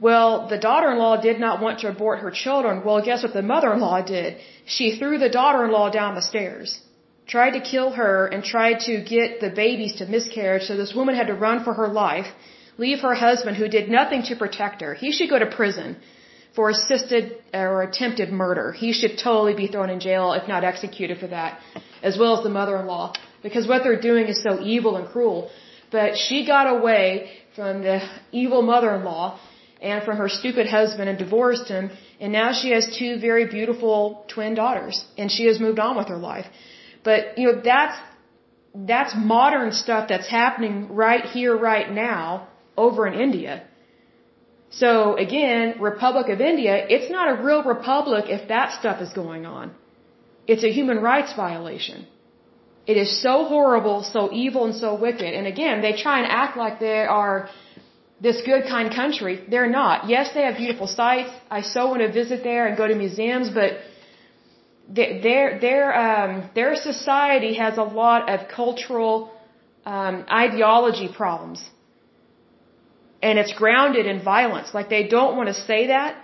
Well, 0.00 0.48
the 0.48 0.58
daughter-in-law 0.58 1.22
did 1.22 1.40
not 1.40 1.60
want 1.60 1.80
to 1.80 1.88
abort 1.88 2.18
her 2.20 2.30
children. 2.30 2.82
Well, 2.84 3.02
guess 3.02 3.22
what 3.22 3.32
the 3.32 3.42
mother-in-law 3.42 4.02
did? 4.02 4.36
She 4.66 4.96
threw 4.98 5.18
the 5.18 5.30
daughter-in-law 5.30 5.90
down 5.90 6.14
the 6.14 6.22
stairs 6.22 6.80
tried 7.26 7.52
to 7.58 7.60
kill 7.60 7.90
her 7.92 8.26
and 8.26 8.44
tried 8.44 8.80
to 8.80 9.02
get 9.02 9.40
the 9.40 9.50
babies 9.50 9.96
to 9.96 10.06
miscarriage. 10.06 10.64
So 10.68 10.76
this 10.76 10.94
woman 10.94 11.14
had 11.14 11.26
to 11.26 11.34
run 11.34 11.64
for 11.64 11.74
her 11.74 11.88
life, 11.88 12.26
leave 12.78 13.00
her 13.00 13.14
husband 13.14 13.56
who 13.56 13.68
did 13.68 13.88
nothing 13.88 14.22
to 14.24 14.36
protect 14.36 14.80
her. 14.80 14.94
He 14.94 15.12
should 15.12 15.28
go 15.28 15.38
to 15.38 15.46
prison 15.46 15.96
for 16.54 16.70
assisted 16.70 17.36
or 17.52 17.82
attempted 17.82 18.32
murder. 18.32 18.72
He 18.72 18.92
should 18.92 19.18
totally 19.18 19.54
be 19.54 19.66
thrown 19.66 19.90
in 19.90 20.00
jail, 20.00 20.32
if 20.32 20.48
not 20.48 20.64
executed 20.64 21.18
for 21.18 21.26
that, 21.26 21.60
as 22.02 22.16
well 22.18 22.38
as 22.38 22.44
the 22.44 22.54
mother-in-law, 22.60 23.12
because 23.42 23.66
what 23.68 23.82
they're 23.82 24.00
doing 24.00 24.26
is 24.26 24.42
so 24.42 24.60
evil 24.60 24.96
and 24.96 25.08
cruel. 25.08 25.50
But 25.90 26.16
she 26.16 26.46
got 26.46 26.66
away 26.78 27.30
from 27.54 27.82
the 27.82 28.00
evil 28.32 28.62
mother-in-law 28.62 29.38
and 29.80 30.02
from 30.04 30.16
her 30.16 30.28
stupid 30.28 30.66
husband 30.66 31.08
and 31.08 31.18
divorced 31.18 31.68
him, 31.68 31.90
and 32.20 32.32
now 32.32 32.52
she 32.52 32.70
has 32.70 32.96
two 32.98 33.18
very 33.18 33.46
beautiful 33.46 34.24
twin 34.28 34.54
daughters, 34.54 35.04
and 35.18 35.30
she 35.30 35.46
has 35.46 35.60
moved 35.60 35.78
on 35.78 35.96
with 35.96 36.08
her 36.08 36.16
life. 36.16 36.46
But, 37.04 37.38
you 37.38 37.52
know, 37.52 37.60
that's, 37.62 37.96
that's 38.74 39.14
modern 39.16 39.72
stuff 39.72 40.08
that's 40.08 40.28
happening 40.28 40.94
right 40.94 41.24
here, 41.24 41.56
right 41.56 41.90
now, 41.90 42.48
over 42.76 43.06
in 43.06 43.14
India. 43.14 43.64
So 44.70 45.16
again, 45.16 45.80
Republic 45.80 46.28
of 46.28 46.40
India, 46.40 46.86
it's 46.88 47.10
not 47.10 47.38
a 47.38 47.42
real 47.42 47.62
republic 47.62 48.24
if 48.28 48.48
that 48.48 48.78
stuff 48.78 49.00
is 49.00 49.12
going 49.12 49.46
on. 49.46 49.74
It's 50.46 50.64
a 50.64 50.72
human 50.72 50.98
rights 50.98 51.32
violation. 51.34 52.06
It 52.86 52.96
is 52.96 53.20
so 53.22 53.44
horrible, 53.44 54.02
so 54.02 54.32
evil, 54.32 54.64
and 54.64 54.74
so 54.74 54.94
wicked. 54.94 55.34
And 55.34 55.46
again, 55.46 55.82
they 55.82 55.94
try 55.94 56.20
and 56.20 56.28
act 56.30 56.56
like 56.56 56.78
they 56.78 57.04
are 57.04 57.48
this 58.20 58.40
good, 58.42 58.64
kind 58.66 58.94
country. 58.94 59.44
They're 59.48 59.68
not. 59.68 60.08
Yes, 60.08 60.32
they 60.34 60.42
have 60.42 60.56
beautiful 60.56 60.86
sights. 60.86 61.30
I 61.50 61.60
so 61.60 61.88
want 61.88 62.00
to 62.00 62.10
visit 62.10 62.42
there 62.42 62.66
and 62.66 62.76
go 62.76 62.86
to 62.86 62.94
museums, 62.94 63.50
but 63.50 63.72
their 64.88 65.58
their 65.60 65.94
um, 66.06 66.50
their 66.54 66.76
society 66.76 67.54
has 67.54 67.76
a 67.76 67.82
lot 67.82 68.30
of 68.30 68.48
cultural 68.48 69.32
um, 69.84 70.24
ideology 70.30 71.08
problems, 71.08 71.62
and 73.22 73.38
it's 73.38 73.52
grounded 73.52 74.06
in 74.06 74.22
violence. 74.22 74.72
Like 74.72 74.88
they 74.88 75.06
don't 75.08 75.36
want 75.36 75.48
to 75.48 75.54
say 75.54 75.88
that, 75.88 76.16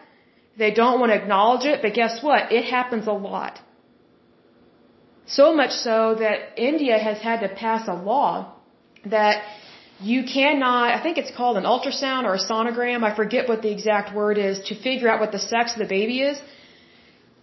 they 0.57 0.71
don't 0.71 1.01
want 1.01 1.11
to 1.13 1.17
acknowledge 1.17 1.65
it, 1.65 1.83
but 1.83 1.93
guess 1.95 2.23
what? 2.23 2.53
It 2.53 2.65
happens 2.65 3.07
a 3.07 3.13
lot. 3.13 3.61
So 5.27 5.55
much 5.55 5.71
so 5.71 6.17
that 6.19 6.61
India 6.71 6.99
has 6.99 7.19
had 7.19 7.41
to 7.41 7.49
pass 7.49 7.89
a 7.89 7.95
law 7.95 8.55
that 9.07 9.45
you 10.03 10.25
cannot, 10.25 10.95
I 10.95 11.03
think 11.03 11.19
it's 11.19 11.35
called 11.39 11.57
an 11.57 11.65
ultrasound 11.65 12.25
or 12.25 12.35
a 12.35 12.45
sonogram, 12.51 13.03
I 13.03 13.15
forget 13.15 13.49
what 13.49 13.63
the 13.63 13.71
exact 13.71 14.15
word 14.15 14.39
is, 14.39 14.61
to 14.69 14.75
figure 14.75 15.09
out 15.11 15.21
what 15.21 15.33
the 15.33 15.39
sex 15.39 15.73
of 15.75 15.79
the 15.79 15.91
baby 15.99 16.21
is 16.23 16.41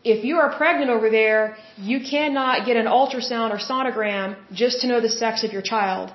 if 0.04 0.24
you 0.24 0.38
are 0.38 0.56
pregnant 0.56 0.90
over 0.90 1.10
there, 1.10 1.58
you 1.78 2.00
cannot 2.00 2.66
get 2.66 2.78
an 2.78 2.86
ultrasound 2.86 3.52
or 3.52 3.58
sonogram 3.58 4.36
just 4.54 4.82
to 4.82 4.88
know 4.88 5.02
the 5.02 5.10
sex 5.10 5.44
of 5.44 5.52
your 5.52 5.62
child 5.62 6.14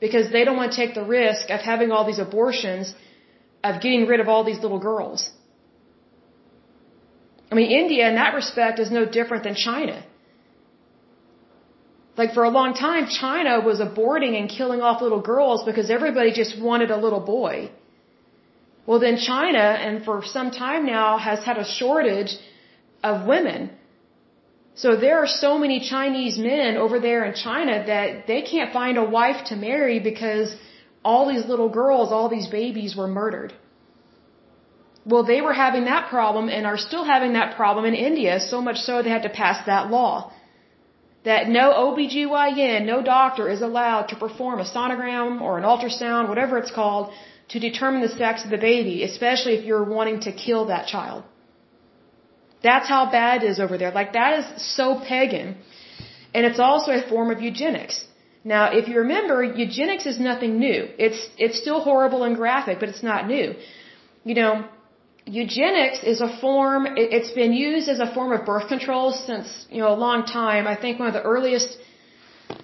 because 0.00 0.30
they 0.30 0.44
don't 0.44 0.56
want 0.56 0.72
to 0.72 0.76
take 0.76 0.94
the 0.94 1.04
risk 1.04 1.50
of 1.50 1.60
having 1.60 1.90
all 1.90 2.04
these 2.06 2.18
abortions, 2.18 2.94
of 3.62 3.80
getting 3.80 4.06
rid 4.06 4.20
of 4.20 4.28
all 4.28 4.44
these 4.44 4.60
little 4.60 4.78
girls. 4.78 5.30
I 7.50 7.54
mean, 7.56 7.70
India 7.70 8.08
in 8.08 8.14
that 8.14 8.34
respect 8.34 8.78
is 8.78 8.90
no 8.90 9.04
different 9.04 9.42
than 9.44 9.54
China. 9.54 10.04
Like 12.16 12.32
for 12.32 12.44
a 12.44 12.50
long 12.50 12.74
time, 12.74 13.06
China 13.08 13.60
was 13.60 13.80
aborting 13.80 14.38
and 14.38 14.48
killing 14.48 14.80
off 14.80 15.02
little 15.02 15.20
girls 15.20 15.64
because 15.64 15.90
everybody 15.90 16.32
just 16.32 16.60
wanted 16.60 16.90
a 16.90 16.96
little 16.96 17.20
boy. 17.20 17.70
Well, 18.86 19.00
then 19.00 19.16
China, 19.16 19.64
and 19.86 20.04
for 20.04 20.22
some 20.24 20.50
time 20.50 20.84
now, 20.86 21.18
has 21.18 21.42
had 21.42 21.56
a 21.58 21.64
shortage 21.64 22.36
of 23.02 23.26
women. 23.26 23.70
So 24.74 24.96
there 24.96 25.18
are 25.22 25.26
so 25.26 25.58
many 25.58 25.80
Chinese 25.80 26.36
men 26.36 26.76
over 26.76 26.98
there 27.00 27.24
in 27.24 27.34
China 27.34 27.84
that 27.86 28.26
they 28.26 28.42
can't 28.42 28.72
find 28.72 28.98
a 28.98 29.04
wife 29.04 29.44
to 29.46 29.56
marry 29.56 29.98
because 30.00 30.54
all 31.04 31.28
these 31.28 31.46
little 31.46 31.68
girls, 31.68 32.12
all 32.12 32.28
these 32.28 32.48
babies 32.48 32.96
were 32.96 33.06
murdered. 33.06 33.52
Well, 35.06 35.22
they 35.22 35.40
were 35.40 35.52
having 35.52 35.84
that 35.84 36.08
problem 36.08 36.48
and 36.48 36.66
are 36.66 36.78
still 36.78 37.04
having 37.04 37.34
that 37.34 37.56
problem 37.56 37.84
in 37.84 37.94
India, 37.94 38.40
so 38.40 38.60
much 38.60 38.78
so 38.78 39.02
they 39.02 39.10
had 39.10 39.22
to 39.22 39.28
pass 39.28 39.64
that 39.66 39.90
law. 39.90 40.32
That 41.24 41.48
no 41.48 41.66
OBGYN, 41.84 42.84
no 42.84 43.02
doctor 43.02 43.48
is 43.48 43.62
allowed 43.62 44.08
to 44.08 44.16
perform 44.16 44.60
a 44.60 44.64
sonogram 44.64 45.40
or 45.40 45.58
an 45.58 45.64
ultrasound, 45.64 46.28
whatever 46.28 46.58
it's 46.58 46.70
called, 46.70 47.12
to 47.52 47.58
determine 47.58 48.00
the 48.02 48.14
sex 48.22 48.44
of 48.44 48.50
the 48.50 48.58
baby, 48.58 49.02
especially 49.04 49.54
if 49.54 49.64
you're 49.64 49.84
wanting 49.84 50.20
to 50.26 50.32
kill 50.32 50.66
that 50.66 50.86
child. 50.86 51.24
That's 52.62 52.88
how 52.88 53.02
bad 53.10 53.42
it 53.42 53.50
is 53.52 53.60
over 53.60 53.76
there. 53.78 53.92
Like 54.00 54.12
that 54.14 54.38
is 54.40 54.46
so 54.76 55.00
pagan. 55.12 55.56
And 56.34 56.46
it's 56.46 56.58
also 56.58 56.92
a 56.92 57.02
form 57.08 57.30
of 57.30 57.40
eugenics. 57.40 57.96
Now, 58.42 58.64
if 58.78 58.88
you 58.88 58.98
remember, 58.98 59.42
eugenics 59.42 60.06
is 60.06 60.18
nothing 60.18 60.58
new. 60.58 60.88
It's, 60.98 61.20
it's 61.38 61.58
still 61.58 61.80
horrible 61.80 62.24
and 62.24 62.36
graphic, 62.36 62.80
but 62.80 62.88
it's 62.90 63.02
not 63.02 63.26
new. 63.26 63.54
You 64.24 64.34
know, 64.34 64.64
eugenics 65.26 66.02
is 66.02 66.20
a 66.20 66.28
form, 66.40 66.86
it, 66.86 67.12
it's 67.12 67.32
been 67.32 67.52
used 67.52 67.88
as 67.88 68.00
a 68.00 68.12
form 68.12 68.32
of 68.32 68.44
birth 68.44 68.68
control 68.68 69.12
since, 69.12 69.66
you 69.70 69.80
know, 69.80 69.92
a 69.92 70.00
long 70.06 70.24
time. 70.24 70.66
I 70.66 70.76
think 70.76 70.98
one 70.98 71.08
of 71.08 71.14
the 71.14 71.22
earliest 71.22 71.78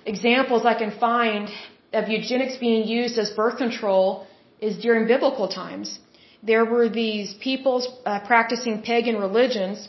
examples 0.06 0.64
I 0.64 0.74
can 0.74 0.92
find 0.98 1.48
of 1.92 2.08
eugenics 2.08 2.56
being 2.58 2.86
used 2.86 3.18
as 3.18 3.30
birth 3.30 3.56
control 3.56 4.26
is 4.60 4.78
during 4.78 5.06
biblical 5.06 5.48
times 5.48 5.98
there 6.42 6.64
were 6.64 6.88
these 6.88 7.34
peoples 7.34 7.88
uh, 8.06 8.20
practicing 8.20 8.82
pagan 8.82 9.16
religions, 9.16 9.88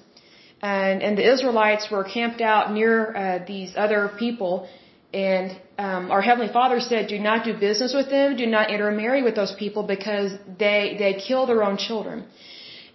and, 0.62 1.02
and 1.02 1.18
the 1.18 1.32
Israelites 1.32 1.90
were 1.90 2.04
camped 2.04 2.42
out 2.42 2.74
near 2.74 3.16
uh, 3.16 3.46
these 3.46 3.74
other 3.76 4.12
people. 4.20 4.68
And 5.14 5.58
um, 5.78 6.12
our 6.12 6.22
Heavenly 6.22 6.52
Father 6.52 6.80
said, 6.80 7.08
"Do 7.08 7.20
not 7.20 7.44
do 7.44 7.54
business 7.54 7.94
with 7.94 8.10
them. 8.10 8.38
Do 8.38 8.46
not 8.46 8.70
intermarry 8.70 9.24
with 9.24 9.36
those 9.36 9.54
people 9.54 9.84
because 9.84 10.32
they 10.60 10.96
they 11.00 11.14
kill 11.28 11.46
their 11.46 11.64
own 11.64 11.78
children." 11.78 12.26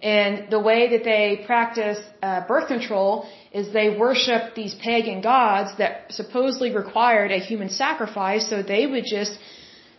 And 0.01 0.51
the 0.51 0.59
way 0.59 0.89
that 0.89 1.03
they 1.03 1.43
practice 1.45 1.99
uh, 2.21 2.45
birth 2.47 2.67
control 2.67 3.27
is 3.51 3.73
they 3.73 3.89
worship 3.89 4.53
these 4.53 4.75
pagan 4.75 5.21
gods 5.21 5.75
that 5.79 6.11
supposedly 6.11 6.75
required 6.75 7.31
a 7.31 7.39
human 7.39 7.69
sacrifice, 7.69 8.47
so 8.49 8.61
they 8.61 8.85
would 8.85 9.05
just 9.05 9.39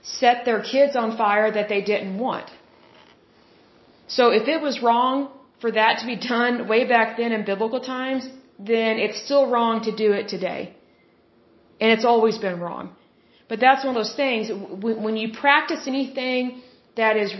set 0.02 0.44
their 0.44 0.62
kids 0.62 0.94
on 0.94 1.16
fire 1.16 1.50
that 1.50 1.68
they 1.68 1.82
didn't 1.82 2.16
want. 2.18 2.48
So 4.06 4.30
if 4.30 4.46
it 4.46 4.60
was 4.62 4.82
wrong 4.82 5.30
for 5.60 5.72
that 5.72 5.98
to 6.00 6.06
be 6.06 6.16
done 6.16 6.68
way 6.68 6.86
back 6.86 7.16
then 7.16 7.32
in 7.32 7.44
biblical 7.44 7.80
times, 7.80 8.28
then 8.58 8.98
it's 8.98 9.20
still 9.24 9.50
wrong 9.50 9.82
to 9.84 9.94
do 9.94 10.12
it 10.12 10.28
today. 10.28 10.74
And 11.80 11.90
it's 11.90 12.04
always 12.04 12.38
been 12.38 12.60
wrong. 12.60 12.94
But 13.48 13.60
that's 13.60 13.84
one 13.84 13.96
of 13.96 14.00
those 14.02 14.14
things, 14.14 14.50
when 14.82 15.16
you 15.16 15.32
practice 15.32 15.86
anything 15.86 16.62
that 17.00 17.16
is, 17.16 17.30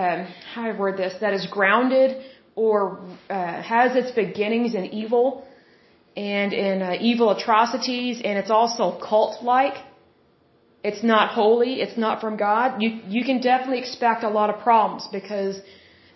um, 0.00 0.18
how 0.52 0.62
I 0.70 0.72
word 0.82 0.96
this, 1.02 1.14
that 1.24 1.34
is 1.38 1.44
grounded 1.56 2.10
or 2.54 2.76
uh, 3.28 3.62
has 3.74 3.90
its 4.00 4.10
beginnings 4.22 4.74
in 4.80 4.84
evil 5.02 5.24
and 6.16 6.52
in 6.52 6.76
uh, 6.82 6.96
evil 7.10 7.28
atrocities, 7.36 8.16
and 8.26 8.34
it's 8.40 8.50
also 8.58 8.84
cult-like, 9.08 9.76
it's 10.88 11.02
not 11.12 11.24
holy, 11.40 11.72
it's 11.84 11.98
not 12.06 12.20
from 12.20 12.36
God, 12.36 12.82
you, 12.82 12.90
you 13.16 13.22
can 13.28 13.38
definitely 13.40 13.80
expect 13.84 14.24
a 14.30 14.32
lot 14.38 14.48
of 14.52 14.56
problems 14.68 15.08
because 15.18 15.60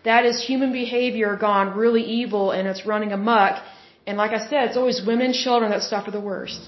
that 0.04 0.24
is 0.30 0.44
human 0.50 0.72
behavior 0.72 1.36
gone 1.36 1.76
really 1.76 2.04
evil 2.20 2.50
and 2.50 2.68
it's 2.68 2.84
running 2.92 3.12
amok. 3.12 3.62
And 4.06 4.18
like 4.22 4.32
I 4.32 4.42
said, 4.50 4.60
it's 4.68 4.76
always 4.76 4.98
women 5.06 5.26
and 5.26 5.34
children 5.34 5.70
that 5.70 5.82
suffer 5.82 6.10
the 6.10 6.20
worst. 6.32 6.62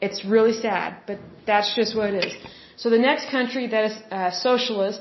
It's 0.00 0.24
really 0.24 0.52
sad, 0.66 0.88
but 1.06 1.18
that's 1.46 1.74
just 1.74 1.96
what 1.96 2.14
it 2.14 2.24
is. 2.26 2.34
So 2.80 2.88
the 2.88 3.04
next 3.10 3.24
country 3.36 3.64
that 3.72 3.84
is 3.90 3.96
uh, 4.10 4.30
socialist 4.30 5.00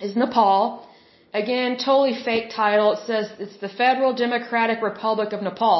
is 0.00 0.14
Nepal. 0.22 0.86
Again, 1.34 1.76
totally 1.76 2.14
fake 2.28 2.50
title. 2.62 2.92
It 2.96 3.00
says 3.10 3.24
it's 3.44 3.56
the 3.66 3.72
Federal 3.82 4.12
Democratic 4.26 4.78
Republic 4.90 5.32
of 5.36 5.40
Nepal. 5.42 5.78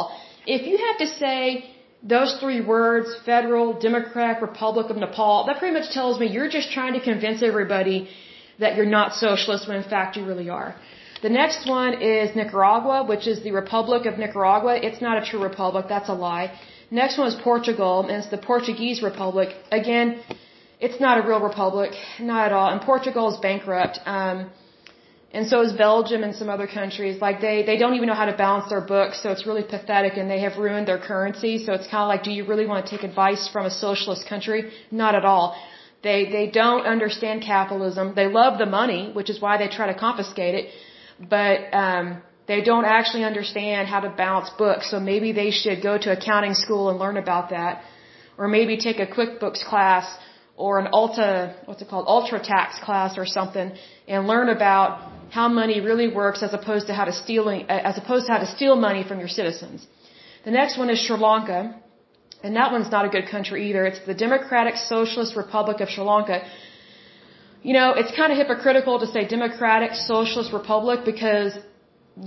If 0.56 0.62
you 0.68 0.76
have 0.86 0.98
to 1.04 1.08
say 1.22 1.38
those 2.14 2.30
three 2.40 2.60
words, 2.60 3.08
Federal 3.24 3.68
Democratic 3.86 4.42
Republic 4.42 4.90
of 4.90 4.96
Nepal, 4.96 5.46
that 5.46 5.58
pretty 5.60 5.74
much 5.78 5.90
tells 5.98 6.18
me 6.18 6.26
you're 6.26 6.52
just 6.58 6.72
trying 6.72 6.94
to 6.98 7.02
convince 7.10 7.40
everybody 7.50 8.08
that 8.58 8.74
you're 8.76 8.92
not 8.98 9.14
socialist 9.14 9.68
when 9.68 9.76
in 9.76 9.88
fact 9.94 10.16
you 10.16 10.24
really 10.24 10.50
are. 10.50 10.74
The 11.22 11.32
next 11.40 11.68
one 11.68 12.02
is 12.02 12.34
Nicaragua, 12.34 13.04
which 13.12 13.28
is 13.28 13.44
the 13.46 13.52
Republic 13.52 14.06
of 14.06 14.18
Nicaragua. 14.18 14.74
It's 14.88 15.00
not 15.00 15.22
a 15.22 15.24
true 15.30 15.42
republic, 15.50 15.86
that's 15.88 16.08
a 16.08 16.18
lie. 16.28 16.46
Next 16.90 17.16
one 17.18 17.28
is 17.28 17.36
Portugal, 17.50 17.94
and 18.02 18.12
it's 18.18 18.30
the 18.36 18.42
Portuguese 18.52 19.02
Republic. 19.02 19.48
Again, 19.70 20.20
it's 20.80 21.00
not 21.00 21.14
a 21.18 21.26
real 21.28 21.40
republic, 21.40 21.92
not 22.20 22.46
at 22.46 22.52
all. 22.52 22.70
And 22.70 22.80
Portugal 22.80 23.32
is 23.32 23.38
bankrupt. 23.38 23.98
Um, 24.06 24.50
and 25.32 25.46
so 25.46 25.60
is 25.60 25.72
Belgium 25.72 26.22
and 26.22 26.34
some 26.34 26.48
other 26.48 26.66
countries. 26.66 27.20
Like 27.20 27.40
they, 27.40 27.62
they 27.62 27.76
don't 27.76 27.94
even 27.94 28.08
know 28.08 28.14
how 28.14 28.26
to 28.26 28.36
balance 28.36 28.70
their 28.70 28.80
books, 28.80 29.22
so 29.22 29.30
it's 29.30 29.46
really 29.46 29.62
pathetic 29.62 30.16
and 30.16 30.30
they 30.30 30.40
have 30.40 30.56
ruined 30.56 30.88
their 30.88 30.98
currency. 30.98 31.58
So 31.64 31.72
it's 31.74 31.86
kind 31.86 32.02
of 32.06 32.08
like, 32.08 32.22
do 32.22 32.30
you 32.30 32.46
really 32.46 32.66
want 32.66 32.86
to 32.86 32.96
take 32.96 33.04
advice 33.04 33.48
from 33.52 33.66
a 33.66 33.70
socialist 33.70 34.26
country? 34.28 34.70
Not 34.90 35.14
at 35.14 35.24
all. 35.24 35.56
They, 36.02 36.30
they 36.30 36.46
don't 36.46 36.86
understand 36.86 37.42
capitalism. 37.42 38.14
They 38.14 38.28
love 38.28 38.58
the 38.58 38.66
money, 38.66 39.10
which 39.12 39.28
is 39.28 39.40
why 39.40 39.58
they 39.58 39.68
try 39.68 39.92
to 39.92 39.98
confiscate 39.98 40.54
it. 40.54 40.66
But, 41.36 41.56
um, 41.74 42.22
they 42.46 42.62
don't 42.62 42.86
actually 42.86 43.24
understand 43.24 43.88
how 43.88 44.00
to 44.00 44.08
balance 44.08 44.48
books, 44.64 44.90
so 44.90 44.98
maybe 44.98 45.32
they 45.32 45.50
should 45.50 45.82
go 45.82 45.98
to 45.98 46.08
accounting 46.16 46.54
school 46.54 46.88
and 46.88 46.98
learn 46.98 47.18
about 47.18 47.50
that. 47.50 47.82
Or 48.38 48.48
maybe 48.48 48.78
take 48.78 49.00
a 49.00 49.06
QuickBooks 49.06 49.62
class 49.70 50.06
or 50.64 50.72
an 50.82 50.88
Ulta, 51.00 51.32
what's 51.66 51.82
it 51.82 51.88
called, 51.88 52.06
Ultra 52.16 52.40
Tax 52.52 52.78
class 52.86 53.16
or 53.16 53.26
something 53.38 53.68
and 54.08 54.26
learn 54.32 54.48
about 54.58 54.88
how 55.30 55.46
money 55.48 55.78
really 55.88 56.08
works 56.22 56.42
as 56.46 56.52
opposed 56.58 56.86
to 56.88 56.94
how 56.98 57.04
to 57.10 57.14
stealing, 57.24 57.60
uh, 57.68 57.90
as 57.90 57.96
opposed 58.02 58.26
to 58.26 58.32
how 58.34 58.40
to 58.46 58.50
steal 58.56 58.74
money 58.88 59.02
from 59.08 59.18
your 59.24 59.32
citizens. 59.40 59.86
The 60.44 60.54
next 60.60 60.74
one 60.82 60.90
is 60.94 60.98
Sri 61.06 61.16
Lanka. 61.16 61.60
And 62.42 62.54
that 62.54 62.70
one's 62.74 62.90
not 62.96 63.04
a 63.04 63.08
good 63.16 63.26
country 63.34 63.68
either. 63.68 63.84
It's 63.90 64.02
the 64.06 64.14
Democratic 64.26 64.76
Socialist 64.76 65.34
Republic 65.44 65.80
of 65.80 65.88
Sri 65.94 66.04
Lanka. 66.04 66.36
You 67.68 67.74
know, 67.78 67.88
it's 68.00 68.12
kind 68.20 68.30
of 68.32 68.38
hypocritical 68.38 69.00
to 69.00 69.08
say 69.14 69.26
Democratic 69.26 69.94
Socialist 69.94 70.52
Republic 70.52 71.00
because 71.04 71.52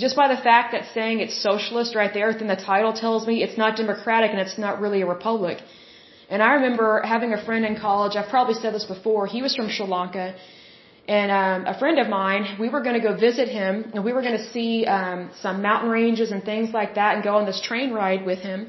just 0.04 0.16
by 0.16 0.28
the 0.34 0.42
fact 0.50 0.74
that 0.74 0.84
saying 0.94 1.22
it's 1.22 1.38
socialist 1.42 1.96
right 1.96 2.14
there 2.14 2.30
in 2.32 2.48
the 2.48 2.62
title 2.72 2.94
tells 2.94 3.26
me 3.26 3.42
it's 3.42 3.58
not 3.58 3.78
democratic 3.78 4.32
and 4.32 4.40
it's 4.40 4.58
not 4.58 4.82
really 4.82 5.02
a 5.02 5.06
republic. 5.06 5.58
And 6.32 6.42
I 6.42 6.52
remember 6.60 6.88
having 7.14 7.32
a 7.34 7.42
friend 7.48 7.64
in 7.70 7.76
college, 7.88 8.14
I've 8.20 8.32
probably 8.36 8.58
said 8.64 8.74
this 8.74 8.88
before, 8.96 9.22
he 9.36 9.42
was 9.46 9.54
from 9.58 9.68
Sri 9.76 9.86
Lanka, 9.86 10.28
and 11.18 11.30
um, 11.40 11.60
a 11.74 11.78
friend 11.82 11.98
of 12.04 12.08
mine, 12.08 12.44
we 12.64 12.70
were 12.74 12.82
going 12.86 12.98
to 13.02 13.06
go 13.08 13.14
visit 13.30 13.48
him, 13.60 13.74
and 13.94 14.06
we 14.08 14.14
were 14.16 14.24
going 14.28 14.38
to 14.44 14.48
see 14.56 14.86
um, 14.98 15.20
some 15.42 15.62
mountain 15.62 15.90
ranges 15.90 16.32
and 16.32 16.42
things 16.52 16.70
like 16.80 16.96
that 17.00 17.16
and 17.16 17.24
go 17.30 17.34
on 17.40 17.46
this 17.52 17.60
train 17.70 17.92
ride 17.92 18.24
with 18.26 18.40
him. 18.50 18.60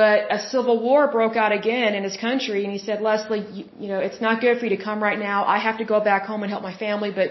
But 0.00 0.18
a 0.36 0.38
civil 0.54 0.76
war 0.86 1.02
broke 1.18 1.36
out 1.42 1.52
again 1.60 1.94
in 1.98 2.02
his 2.08 2.16
country, 2.16 2.64
and 2.64 2.72
he 2.76 2.80
said, 2.86 3.00
Lesley, 3.00 3.40
you, 3.52 3.64
you 3.82 3.88
know, 3.92 4.00
it's 4.08 4.20
not 4.20 4.40
good 4.40 4.58
for 4.58 4.64
you 4.66 4.74
to 4.76 4.82
come 4.88 5.00
right 5.08 5.20
now. 5.30 5.44
I 5.56 5.58
have 5.68 5.78
to 5.78 5.86
go 5.94 6.00
back 6.00 6.24
home 6.24 6.42
and 6.42 6.50
help 6.54 6.64
my 6.70 6.76
family, 6.86 7.12
but 7.20 7.30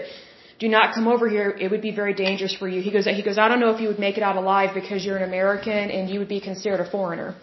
do 0.58 0.68
not 0.76 0.94
come 0.94 1.06
over 1.14 1.28
here. 1.28 1.50
It 1.64 1.70
would 1.72 1.82
be 1.82 1.94
very 2.02 2.14
dangerous 2.14 2.54
for 2.54 2.68
you. 2.68 2.80
He 2.80 2.90
goes, 2.90 3.04
he 3.04 3.22
goes, 3.22 3.38
I 3.38 3.48
don't 3.48 3.60
know 3.60 3.72
if 3.74 3.80
you 3.82 3.88
would 3.88 4.02
make 4.06 4.16
it 4.16 4.24
out 4.28 4.36
alive 4.36 4.70
because 4.80 5.04
you're 5.04 5.18
an 5.18 5.28
American 5.32 5.90
and 5.96 6.08
you 6.10 6.18
would 6.20 6.32
be 6.36 6.40
considered 6.40 6.80
a 6.80 6.90
foreigner. 6.90 7.34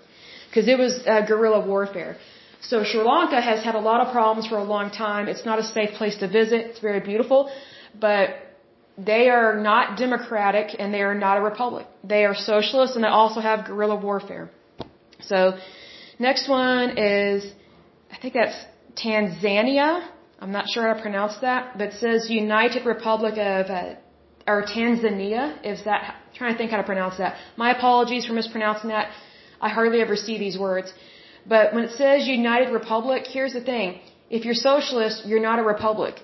Because 0.55 0.69
it 0.69 0.79
was 0.79 0.93
uh, 1.05 1.19
guerrilla 1.29 1.59
warfare. 1.65 2.15
So 2.61 2.83
Sri 2.85 3.01
Lanka 3.01 3.41
has 3.41 3.61
had 3.61 3.75
a 3.75 3.79
lot 3.79 3.99
of 4.03 4.13
problems 4.13 4.47
for 4.47 4.57
a 4.57 4.63
long 4.63 4.89
time. 4.89 5.27
It's 5.27 5.45
not 5.45 5.59
a 5.59 5.63
safe 5.63 5.91
place 5.99 6.15
to 6.21 6.27
visit. 6.29 6.59
It's 6.69 6.79
very 6.79 7.01
beautiful, 7.01 7.51
but 7.99 8.29
they 8.97 9.27
are 9.27 9.59
not 9.59 9.97
democratic 9.97 10.67
and 10.79 10.93
they 10.93 11.01
are 11.01 11.13
not 11.13 11.37
a 11.39 11.41
republic. 11.41 11.85
They 12.05 12.23
are 12.23 12.33
socialist 12.33 12.95
and 12.95 13.03
they 13.03 13.09
also 13.09 13.41
have 13.41 13.65
guerrilla 13.65 13.97
warfare. 13.97 14.49
So 15.19 15.57
next 16.19 16.47
one 16.47 16.97
is, 16.97 17.51
I 18.09 18.17
think 18.21 18.33
that's 18.33 18.57
Tanzania. 18.95 20.07
I'm 20.39 20.53
not 20.53 20.69
sure 20.69 20.83
how 20.87 20.93
to 20.93 21.01
pronounce 21.01 21.37
that, 21.39 21.77
but 21.77 21.87
it 21.89 21.95
says 21.95 22.29
United 22.29 22.85
Republic 22.85 23.33
of, 23.33 23.65
uh, 23.69 23.95
or 24.47 24.63
Tanzania, 24.63 25.43
is 25.65 25.83
that, 25.83 26.01
I'm 26.03 26.35
trying 26.39 26.53
to 26.53 26.57
think 26.57 26.71
how 26.71 26.77
to 26.77 26.83
pronounce 26.83 27.17
that. 27.17 27.35
My 27.57 27.75
apologies 27.77 28.25
for 28.25 28.33
mispronouncing 28.33 28.89
that. 28.89 29.11
I 29.65 29.69
hardly 29.77 29.99
ever 30.05 30.15
see 30.27 30.37
these 30.45 30.57
words. 30.67 30.87
But 31.53 31.73
when 31.73 31.83
it 31.87 31.93
says 32.01 32.27
United 32.27 32.69
Republic, 32.81 33.21
here's 33.35 33.53
the 33.59 33.65
thing. 33.71 33.87
If 34.37 34.41
you're 34.45 34.59
socialist, 34.73 35.17
you're 35.29 35.45
not 35.51 35.57
a 35.63 35.65
republic. 35.75 36.15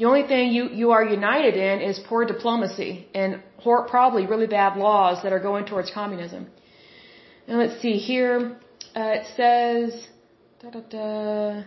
The 0.00 0.06
only 0.10 0.24
thing 0.30 0.52
you, 0.56 0.64
you 0.80 0.88
are 0.96 1.04
united 1.04 1.54
in 1.68 1.76
is 1.90 1.98
poor 2.10 2.22
diplomacy 2.24 2.92
and 3.14 3.42
probably 3.94 4.24
really 4.32 4.46
bad 4.60 4.78
laws 4.86 5.22
that 5.22 5.32
are 5.36 5.42
going 5.50 5.64
towards 5.70 5.90
communism. 6.00 6.42
And 7.46 7.58
let's 7.62 7.76
see 7.82 7.96
here. 8.10 8.36
Uh, 8.96 9.18
it 9.18 9.26
says, 9.36 9.88
da, 10.60 10.70
da, 10.70 10.80
da, 10.94 11.62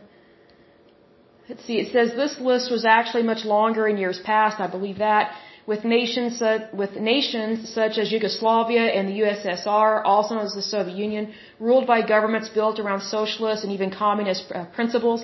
Let's 1.47 1.63
see. 1.65 1.77
It 1.83 1.91
says 1.91 2.07
this 2.23 2.35
list 2.39 2.71
was 2.71 2.85
actually 2.85 3.23
much 3.23 3.43
longer 3.43 3.87
in 3.91 3.97
years 3.97 4.19
past. 4.31 4.59
I 4.59 4.67
believe 4.75 4.99
that 4.99 5.35
with 5.65 5.85
nations 5.85 6.41
with 6.73 6.95
nations 7.13 7.69
such 7.73 7.97
as 7.97 8.11
Yugoslavia 8.11 8.85
and 8.95 9.07
the 9.09 9.17
USSR, 9.23 10.01
also 10.03 10.35
known 10.35 10.45
as 10.45 10.53
the 10.53 10.61
Soviet 10.61 10.97
Union, 10.97 11.33
ruled 11.59 11.87
by 11.87 12.01
governments 12.01 12.49
built 12.49 12.79
around 12.79 13.01
socialist 13.01 13.63
and 13.63 13.71
even 13.71 13.89
communist 13.89 14.51
uh, 14.51 14.65
principles. 14.77 15.23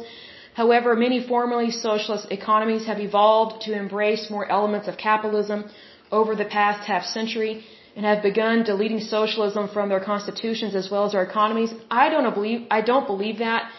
However, 0.54 0.96
many 0.96 1.20
formerly 1.26 1.72
socialist 1.72 2.32
economies 2.32 2.86
have 2.86 3.00
evolved 3.00 3.62
to 3.66 3.74
embrace 3.74 4.30
more 4.30 4.46
elements 4.50 4.88
of 4.88 4.98
capitalism 4.98 5.70
over 6.12 6.36
the 6.36 6.46
past 6.46 6.88
half 6.88 7.06
century 7.06 7.64
and 7.96 8.06
have 8.06 8.22
begun 8.24 8.64
deleting 8.64 9.00
socialism 9.00 9.68
from 9.68 9.90
their 9.90 10.00
constitutions 10.00 10.74
as 10.76 10.90
well 10.92 11.06
as 11.06 11.12
their 11.12 11.24
economies. 11.24 11.72
I 11.92 12.10
don't 12.10 12.34
believe 12.34 12.68
I 12.72 12.82
don't 12.82 13.08
believe 13.14 13.40
that 13.40 13.72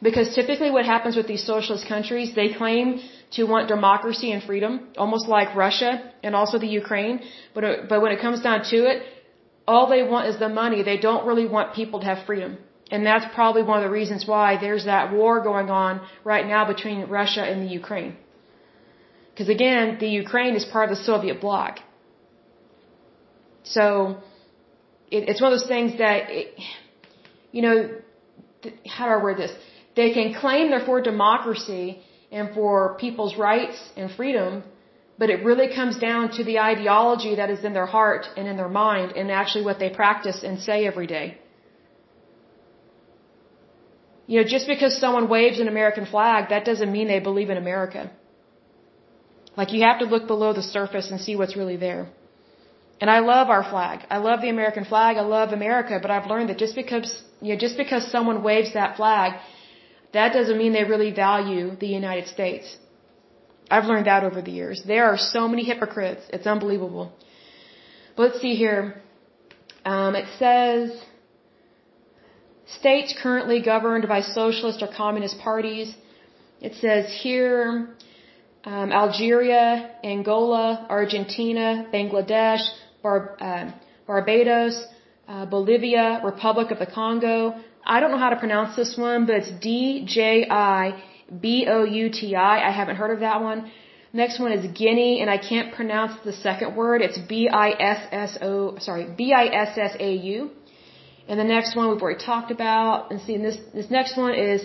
because 0.00 0.34
typically 0.34 0.70
what 0.70 0.84
happens 0.84 1.16
with 1.16 1.26
these 1.26 1.44
socialist 1.44 1.86
countries, 1.86 2.34
they 2.34 2.48
claim 2.52 3.00
to 3.32 3.44
want 3.44 3.68
democracy 3.68 4.30
and 4.32 4.42
freedom, 4.42 4.88
almost 4.96 5.26
like 5.28 5.54
Russia 5.54 6.12
and 6.22 6.34
also 6.34 6.58
the 6.58 6.66
Ukraine. 6.66 7.20
But, 7.54 7.64
uh, 7.64 7.76
but 7.88 8.00
when 8.02 8.12
it 8.12 8.20
comes 8.20 8.40
down 8.40 8.62
to 8.70 8.76
it, 8.90 9.02
all 9.66 9.88
they 9.88 10.02
want 10.02 10.28
is 10.28 10.38
the 10.38 10.48
money. 10.48 10.82
They 10.82 10.96
don't 10.98 11.26
really 11.26 11.46
want 11.46 11.74
people 11.74 12.00
to 12.00 12.06
have 12.06 12.24
freedom. 12.24 12.58
And 12.90 13.04
that's 13.04 13.26
probably 13.34 13.62
one 13.62 13.78
of 13.78 13.84
the 13.84 13.90
reasons 13.90 14.26
why 14.26 14.58
there's 14.60 14.84
that 14.84 15.12
war 15.12 15.40
going 15.40 15.70
on 15.70 16.00
right 16.22 16.46
now 16.46 16.64
between 16.64 17.08
Russia 17.08 17.42
and 17.42 17.62
the 17.62 17.72
Ukraine. 17.72 18.16
Because 19.30 19.48
again, 19.48 19.98
the 19.98 20.08
Ukraine 20.08 20.54
is 20.54 20.64
part 20.64 20.88
of 20.90 20.96
the 20.96 21.02
Soviet 21.02 21.40
bloc. 21.40 21.80
So, 23.64 24.18
it, 25.10 25.28
it's 25.28 25.40
one 25.40 25.52
of 25.52 25.58
those 25.58 25.68
things 25.68 25.98
that, 25.98 26.30
it, 26.30 26.54
you 27.50 27.62
know, 27.62 27.90
how 28.86 29.06
do 29.06 29.12
I 29.12 29.22
word 29.22 29.36
this? 29.36 29.52
They 29.96 30.12
can 30.12 30.34
claim 30.34 30.70
they're 30.70 30.86
for 30.86 31.00
democracy 31.00 32.00
and 32.30 32.54
for 32.54 32.96
people's 32.98 33.36
rights 33.36 33.78
and 33.96 34.10
freedom, 34.10 34.62
but 35.18 35.30
it 35.30 35.44
really 35.44 35.74
comes 35.74 35.98
down 35.98 36.30
to 36.32 36.44
the 36.44 36.58
ideology 36.58 37.36
that 37.36 37.50
is 37.50 37.64
in 37.64 37.72
their 37.72 37.86
heart 37.86 38.26
and 38.36 38.46
in 38.46 38.56
their 38.56 38.68
mind 38.68 39.12
and 39.12 39.30
actually 39.30 39.64
what 39.64 39.78
they 39.78 39.90
practice 39.90 40.42
and 40.42 40.60
say 40.60 40.86
every 40.86 41.06
day. 41.06 41.38
You 44.26 44.42
know, 44.42 44.48
just 44.48 44.66
because 44.66 44.98
someone 44.98 45.28
waves 45.28 45.60
an 45.60 45.68
American 45.68 46.04
flag, 46.04 46.48
that 46.50 46.64
doesn't 46.64 46.90
mean 46.90 47.06
they 47.06 47.20
believe 47.20 47.48
in 47.48 47.56
America. 47.56 48.10
Like 49.56 49.72
you 49.72 49.82
have 49.84 50.00
to 50.00 50.04
look 50.04 50.26
below 50.26 50.52
the 50.52 50.62
surface 50.62 51.10
and 51.10 51.20
see 51.20 51.36
what's 51.36 51.56
really 51.56 51.76
there. 51.76 52.08
And 53.00 53.08
I 53.10 53.20
love 53.20 53.48
our 53.50 53.62
flag. 53.62 54.00
I 54.10 54.18
love 54.18 54.40
the 54.40 54.48
American 54.48 54.84
flag. 54.84 55.16
I 55.16 55.20
love 55.22 55.52
America, 55.52 55.98
but 56.00 56.10
I've 56.10 56.26
learned 56.26 56.48
that 56.50 56.58
just 56.58 56.74
because, 56.74 57.22
you 57.40 57.52
know, 57.52 57.58
just 57.58 57.76
because 57.76 58.10
someone 58.10 58.42
waves 58.42 58.72
that 58.74 58.96
flag, 58.96 59.38
that 60.12 60.32
doesn't 60.32 60.58
mean 60.58 60.72
they 60.72 60.84
really 60.84 61.12
value 61.12 61.76
the 61.76 61.86
United 61.86 62.28
States. 62.28 62.76
I've 63.70 63.84
learned 63.84 64.06
that 64.06 64.22
over 64.24 64.40
the 64.42 64.52
years. 64.52 64.82
There 64.86 65.06
are 65.06 65.18
so 65.18 65.48
many 65.48 65.64
hypocrites. 65.64 66.22
It's 66.30 66.46
unbelievable. 66.46 67.12
But 68.16 68.22
let's 68.22 68.40
see 68.40 68.54
here. 68.54 69.00
Um, 69.84 70.14
it 70.14 70.28
says 70.38 71.00
states 72.66 73.14
currently 73.22 73.60
governed 73.62 74.08
by 74.08 74.20
socialist 74.20 74.82
or 74.82 74.88
communist 74.88 75.38
parties. 75.38 75.94
It 76.60 76.74
says 76.74 77.04
here 77.22 77.88
um, 78.64 78.92
Algeria, 78.92 79.90
Angola, 80.02 80.86
Argentina, 80.88 81.86
Bangladesh, 81.92 82.62
Bar, 83.02 83.36
uh, 83.40 83.70
Barbados, 84.06 84.84
uh, 85.28 85.46
Bolivia, 85.46 86.20
Republic 86.24 86.70
of 86.72 86.78
the 86.78 86.86
Congo. 86.86 87.54
I 87.86 88.00
don't 88.00 88.10
know 88.10 88.18
how 88.18 88.30
to 88.30 88.40
pronounce 88.44 88.74
this 88.74 88.96
one, 88.96 89.26
but 89.26 89.36
it's 89.36 89.50
D 89.66 90.04
J 90.06 90.46
I 90.50 91.02
B 91.40 91.66
O 91.68 91.84
U 91.84 92.10
T 92.10 92.34
I. 92.34 92.68
I 92.68 92.72
haven't 92.72 92.96
heard 92.96 93.12
of 93.12 93.20
that 93.20 93.40
one. 93.42 93.70
Next 94.12 94.40
one 94.40 94.52
is 94.52 94.64
Guinea, 94.82 95.20
and 95.20 95.30
I 95.30 95.38
can't 95.38 95.74
pronounce 95.74 96.14
the 96.24 96.32
second 96.32 96.74
word. 96.74 97.02
It's 97.02 97.18
B 97.18 97.48
I 97.48 97.70
S 97.70 98.00
S 98.10 98.38
O. 98.42 98.78
Sorry, 98.78 99.04
B 99.20 99.32
I 99.32 99.46
S 99.66 99.78
S 99.78 99.96
A 100.00 100.12
U. 100.34 100.50
And 101.28 101.38
the 101.38 101.44
next 101.44 101.76
one 101.76 101.90
we've 101.90 102.02
already 102.02 102.24
talked 102.24 102.50
about. 102.50 103.10
And 103.10 103.20
see, 103.20 103.36
this 103.36 103.58
this 103.74 103.90
next 103.90 104.16
one 104.16 104.34
is 104.34 104.62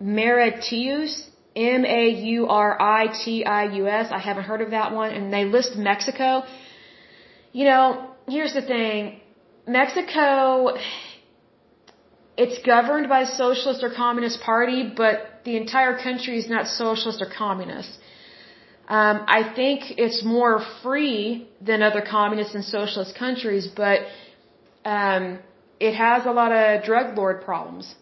Mauritius, 0.00 1.28
M 1.56 1.84
A 1.84 2.08
U 2.34 2.46
R 2.48 2.70
I 2.80 3.06
T 3.24 3.44
I 3.44 3.64
U 3.80 3.88
S. 3.88 4.12
I 4.12 4.18
haven't 4.18 4.44
heard 4.44 4.60
of 4.60 4.70
that 4.70 4.92
one. 4.92 5.10
And 5.12 5.32
they 5.32 5.44
list 5.44 5.76
Mexico. 5.76 6.44
You 7.52 7.64
know, 7.64 8.10
here's 8.28 8.54
the 8.54 8.62
thing. 8.62 9.20
Mexico, 9.66 10.76
it's 12.36 12.58
governed 12.62 13.08
by 13.08 13.24
socialist 13.24 13.82
or 13.82 13.90
communist 13.90 14.40
party, 14.40 14.92
but 15.02 15.40
the 15.44 15.56
entire 15.56 15.96
country 15.98 16.38
is 16.38 16.48
not 16.48 16.66
socialist 16.66 17.22
or 17.22 17.30
communist. 17.30 17.98
Um, 18.88 19.24
I 19.26 19.52
think 19.54 19.98
it's 19.98 20.22
more 20.24 20.64
free 20.82 21.48
than 21.60 21.82
other 21.82 22.02
communist 22.02 22.54
and 22.54 22.64
socialist 22.64 23.16
countries, 23.16 23.66
but 23.66 24.00
um, 24.84 25.38
it 25.80 25.94
has 25.94 26.26
a 26.26 26.32
lot 26.32 26.52
of 26.52 26.84
drug 26.84 27.16
lord 27.16 27.42
problems. 27.44 27.94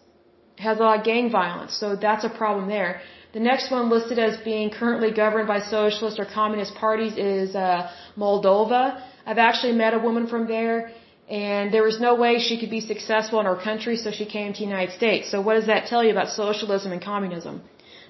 It 0.57 0.63
has 0.63 0.79
a 0.79 0.83
lot 0.83 0.99
of 0.99 1.05
gang 1.05 1.31
violence, 1.31 1.73
so 1.79 1.95
that's 1.95 2.25
a 2.25 2.29
problem 2.29 2.67
there. 2.67 3.01
The 3.33 3.39
next 3.39 3.71
one 3.71 3.89
listed 3.89 4.19
as 4.19 4.37
being 4.43 4.69
currently 4.69 5.11
governed 5.11 5.47
by 5.47 5.59
socialist 5.59 6.19
or 6.19 6.25
communist 6.25 6.75
parties 6.75 7.17
is 7.17 7.55
uh, 7.55 7.89
Moldova. 8.17 9.01
I've 9.25 9.39
actually 9.39 9.73
met 9.73 9.93
a 9.93 9.99
woman 9.99 10.27
from 10.27 10.47
there, 10.47 10.91
and 11.33 11.73
there 11.73 11.85
was 11.89 11.99
no 11.99 12.13
way 12.23 12.31
she 12.47 12.55
could 12.59 12.69
be 12.69 12.83
successful 12.93 13.39
in 13.39 13.47
her 13.47 13.59
country, 13.69 13.95
so 13.97 14.11
she 14.11 14.25
came 14.25 14.49
to 14.53 14.59
the 14.59 14.69
United 14.73 14.93
States. 14.99 15.31
So 15.31 15.41
what 15.45 15.55
does 15.59 15.67
that 15.73 15.87
tell 15.91 16.03
you 16.03 16.11
about 16.17 16.29
socialism 16.29 16.91
and 16.95 17.01
communism? 17.11 17.55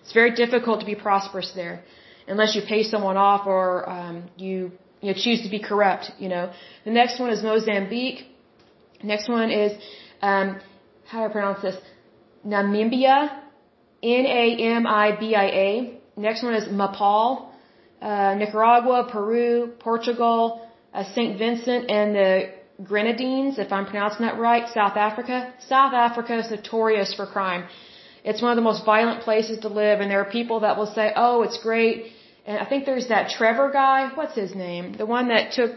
It's 0.01 0.15
very 0.21 0.31
difficult 0.43 0.81
to 0.81 0.87
be 0.93 0.95
prosperous 0.95 1.51
there, 1.61 1.75
unless 2.27 2.53
you 2.55 2.61
pay 2.73 2.83
someone 2.83 3.15
off 3.15 3.47
or 3.47 3.89
um, 3.97 4.15
you 4.35 4.57
you 5.01 5.07
know, 5.09 5.17
choose 5.25 5.41
to 5.43 5.49
be 5.49 5.59
corrupt. 5.69 6.05
You 6.23 6.29
know. 6.33 6.51
The 6.83 6.91
next 6.91 7.17
one 7.21 7.29
is 7.29 7.41
Mozambique. 7.41 8.19
Next 9.01 9.29
one 9.29 9.49
is 9.51 9.71
um, 10.21 10.59
how 11.09 11.19
do 11.19 11.25
I 11.29 11.31
pronounce 11.37 11.61
this? 11.61 11.77
Namibia. 12.45 13.17
N-A-M-I-B-I-A. 14.03 15.69
Next 16.17 16.43
one 16.43 16.55
is 16.55 16.65
Nepal, 16.69 17.53
uh, 18.01 18.35
Nicaragua, 18.35 19.07
Peru, 19.09 19.71
Portugal, 19.79 20.67
uh, 20.93 21.05
St. 21.15 21.39
Vincent 21.39 21.89
and 21.89 22.13
the 22.13 22.62
Grenadines, 22.91 23.59
if 23.59 23.71
I'm 23.71 23.85
pronouncing 23.85 24.25
that 24.25 24.37
right, 24.37 24.67
South 24.79 24.97
Africa. 24.97 25.53
South 25.67 25.93
Africa 25.93 26.37
is 26.37 26.49
notorious 26.51 27.13
for 27.13 27.25
crime. 27.25 27.63
It's 28.23 28.41
one 28.41 28.51
of 28.51 28.55
the 28.55 28.67
most 28.71 28.85
violent 28.85 29.21
places 29.21 29.59
to 29.59 29.69
live, 29.69 29.99
and 30.01 30.09
there 30.11 30.21
are 30.21 30.31
people 30.39 30.61
that 30.61 30.77
will 30.77 30.91
say, 30.97 31.11
"Oh, 31.15 31.43
it's 31.43 31.59
great." 31.69 32.11
And 32.45 32.57
I 32.63 32.65
think 32.65 32.85
there's 32.85 33.07
that 33.07 33.29
Trevor 33.37 33.69
guy. 33.71 33.99
What's 34.19 34.35
his 34.43 34.53
name? 34.55 34.93
The 35.01 35.05
one 35.17 35.27
that 35.33 35.51
took 35.57 35.71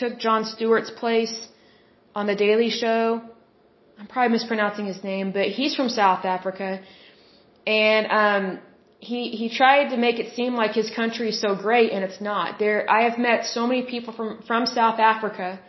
took 0.00 0.18
Jon 0.18 0.44
Stewart's 0.44 0.90
place 1.02 1.36
on 2.14 2.26
the 2.26 2.36
Daily 2.46 2.70
Show. 2.70 3.22
I'm 3.98 4.08
probably 4.14 4.32
mispronouncing 4.38 4.86
his 4.86 5.00
name, 5.04 5.32
but 5.38 5.46
he's 5.58 5.74
from 5.74 5.88
South 5.88 6.24
Africa 6.24 6.80
and 7.66 8.06
um, 8.10 8.58
he 8.98 9.30
he 9.30 9.48
tried 9.48 9.90
to 9.90 9.96
make 9.96 10.18
it 10.18 10.34
seem 10.34 10.54
like 10.54 10.72
his 10.72 10.90
country 10.90 11.28
is 11.30 11.40
so 11.40 11.54
great, 11.54 11.92
and 11.92 12.04
it's 12.04 12.20
not. 12.20 12.58
There, 12.58 12.90
I 12.90 13.02
have 13.08 13.18
met 13.18 13.46
so 13.46 13.66
many 13.66 13.82
people 13.82 14.12
from 14.12 14.42
from 14.46 14.66
South 14.66 14.98
Africa 14.98 15.60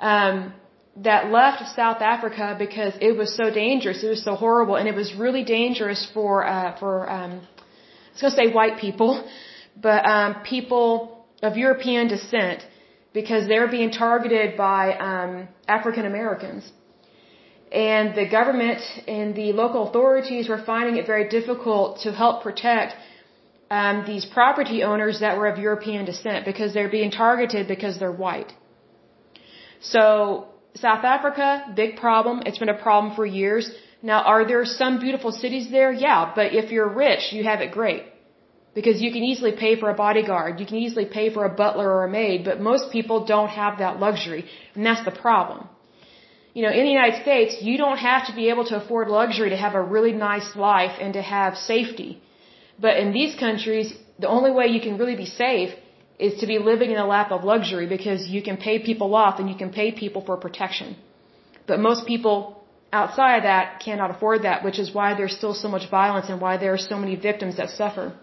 um, 0.00 0.52
that 0.96 1.30
left 1.30 1.74
South 1.74 2.00
Africa 2.00 2.56
because 2.58 2.94
it 3.00 3.16
was 3.16 3.34
so 3.36 3.50
dangerous, 3.50 4.02
it 4.02 4.08
was 4.08 4.24
so 4.24 4.34
horrible, 4.34 4.76
and 4.76 4.88
it 4.88 4.94
was 4.94 5.14
really 5.14 5.44
dangerous 5.44 6.08
for 6.14 6.46
uh, 6.46 6.76
for 6.78 7.10
um, 7.10 7.32
I 7.32 8.12
was 8.12 8.20
going 8.22 8.32
to 8.32 8.36
say 8.36 8.52
white 8.52 8.78
people, 8.78 9.28
but 9.88 10.04
um, 10.06 10.42
people 10.42 11.24
of 11.42 11.56
European 11.56 12.08
descent 12.08 12.66
because 13.12 13.46
they're 13.48 13.68
being 13.68 13.90
targeted 13.90 14.56
by 14.56 14.82
um, 15.10 15.48
African 15.68 16.06
Americans 16.06 16.72
and 17.72 18.14
the 18.14 18.26
government 18.28 18.80
and 19.08 19.34
the 19.34 19.52
local 19.52 19.88
authorities 19.88 20.48
were 20.48 20.62
finding 20.64 20.96
it 20.96 21.06
very 21.06 21.28
difficult 21.28 22.00
to 22.00 22.12
help 22.12 22.42
protect 22.42 22.94
um, 23.70 24.04
these 24.06 24.24
property 24.24 24.82
owners 24.84 25.20
that 25.20 25.36
were 25.36 25.48
of 25.48 25.58
European 25.58 26.04
descent 26.04 26.44
because 26.44 26.72
they're 26.72 26.88
being 26.88 27.10
targeted 27.10 27.66
because 27.66 27.98
they're 27.98 28.12
white. 28.12 28.52
So 29.80 30.48
South 30.74 31.04
Africa, 31.04 31.72
big 31.74 31.96
problem. 31.96 32.42
It's 32.46 32.58
been 32.58 32.68
a 32.68 32.82
problem 32.88 33.14
for 33.14 33.26
years. 33.26 33.70
Now, 34.02 34.22
are 34.22 34.46
there 34.46 34.64
some 34.64 35.00
beautiful 35.00 35.32
cities 35.32 35.70
there? 35.70 35.92
Yeah, 35.92 36.32
but 36.34 36.54
if 36.54 36.70
you're 36.70 36.88
rich, 36.88 37.32
you 37.32 37.44
have 37.44 37.60
it 37.60 37.72
great. 37.72 38.04
Because 38.74 39.00
you 39.00 39.10
can 39.10 39.24
easily 39.24 39.52
pay 39.52 39.80
for 39.80 39.88
a 39.88 39.94
bodyguard, 39.94 40.60
you 40.60 40.66
can 40.66 40.76
easily 40.76 41.06
pay 41.06 41.32
for 41.32 41.46
a 41.46 41.48
butler 41.48 41.88
or 41.90 42.04
a 42.04 42.10
maid, 42.10 42.44
but 42.44 42.60
most 42.60 42.92
people 42.92 43.24
don't 43.24 43.48
have 43.48 43.78
that 43.78 43.98
luxury, 43.98 44.44
and 44.74 44.84
that's 44.84 45.02
the 45.06 45.10
problem 45.10 45.66
you 46.56 46.62
know, 46.62 46.74
in 46.78 46.84
the 46.88 46.94
United 47.00 47.20
States, 47.20 47.52
you 47.60 47.76
don't 47.76 47.98
have 47.98 48.22
to 48.28 48.32
be 48.34 48.48
able 48.52 48.64
to 48.70 48.76
afford 48.82 49.08
luxury 49.08 49.50
to 49.50 49.58
have 49.64 49.74
a 49.74 49.82
really 49.94 50.12
nice 50.12 50.48
life 50.56 50.94
and 51.02 51.12
to 51.12 51.20
have 51.20 51.52
safety. 51.72 52.10
But 52.84 52.96
in 53.02 53.12
these 53.12 53.34
countries, 53.38 53.88
the 54.18 54.30
only 54.36 54.50
way 54.58 54.66
you 54.68 54.80
can 54.86 54.96
really 54.96 55.16
be 55.16 55.26
safe 55.26 55.72
is 56.18 56.40
to 56.40 56.46
be 56.46 56.58
living 56.58 56.90
in 56.90 56.98
a 56.98 57.06
lap 57.06 57.30
of 57.30 57.44
luxury 57.44 57.86
because 57.86 58.26
you 58.26 58.42
can 58.42 58.56
pay 58.56 58.78
people 58.78 59.14
off 59.14 59.38
and 59.38 59.48
you 59.50 59.56
can 59.56 59.70
pay 59.70 59.92
people 59.92 60.22
for 60.24 60.36
protection. 60.36 60.96
But 61.66 61.78
most 61.80 62.06
people 62.06 62.64
outside 62.92 63.36
of 63.38 63.42
that 63.42 63.80
cannot 63.84 64.10
afford 64.10 64.42
that, 64.42 64.64
which 64.64 64.78
is 64.78 64.94
why 64.94 65.14
there's 65.14 65.36
still 65.36 65.54
so 65.54 65.68
much 65.68 65.90
violence 65.90 66.28
and 66.28 66.40
why 66.40 66.56
there 66.56 66.72
are 66.72 66.84
so 66.92 66.96
many 66.96 67.16
victims 67.16 67.56
that 67.58 67.70
suffer. 67.70 68.14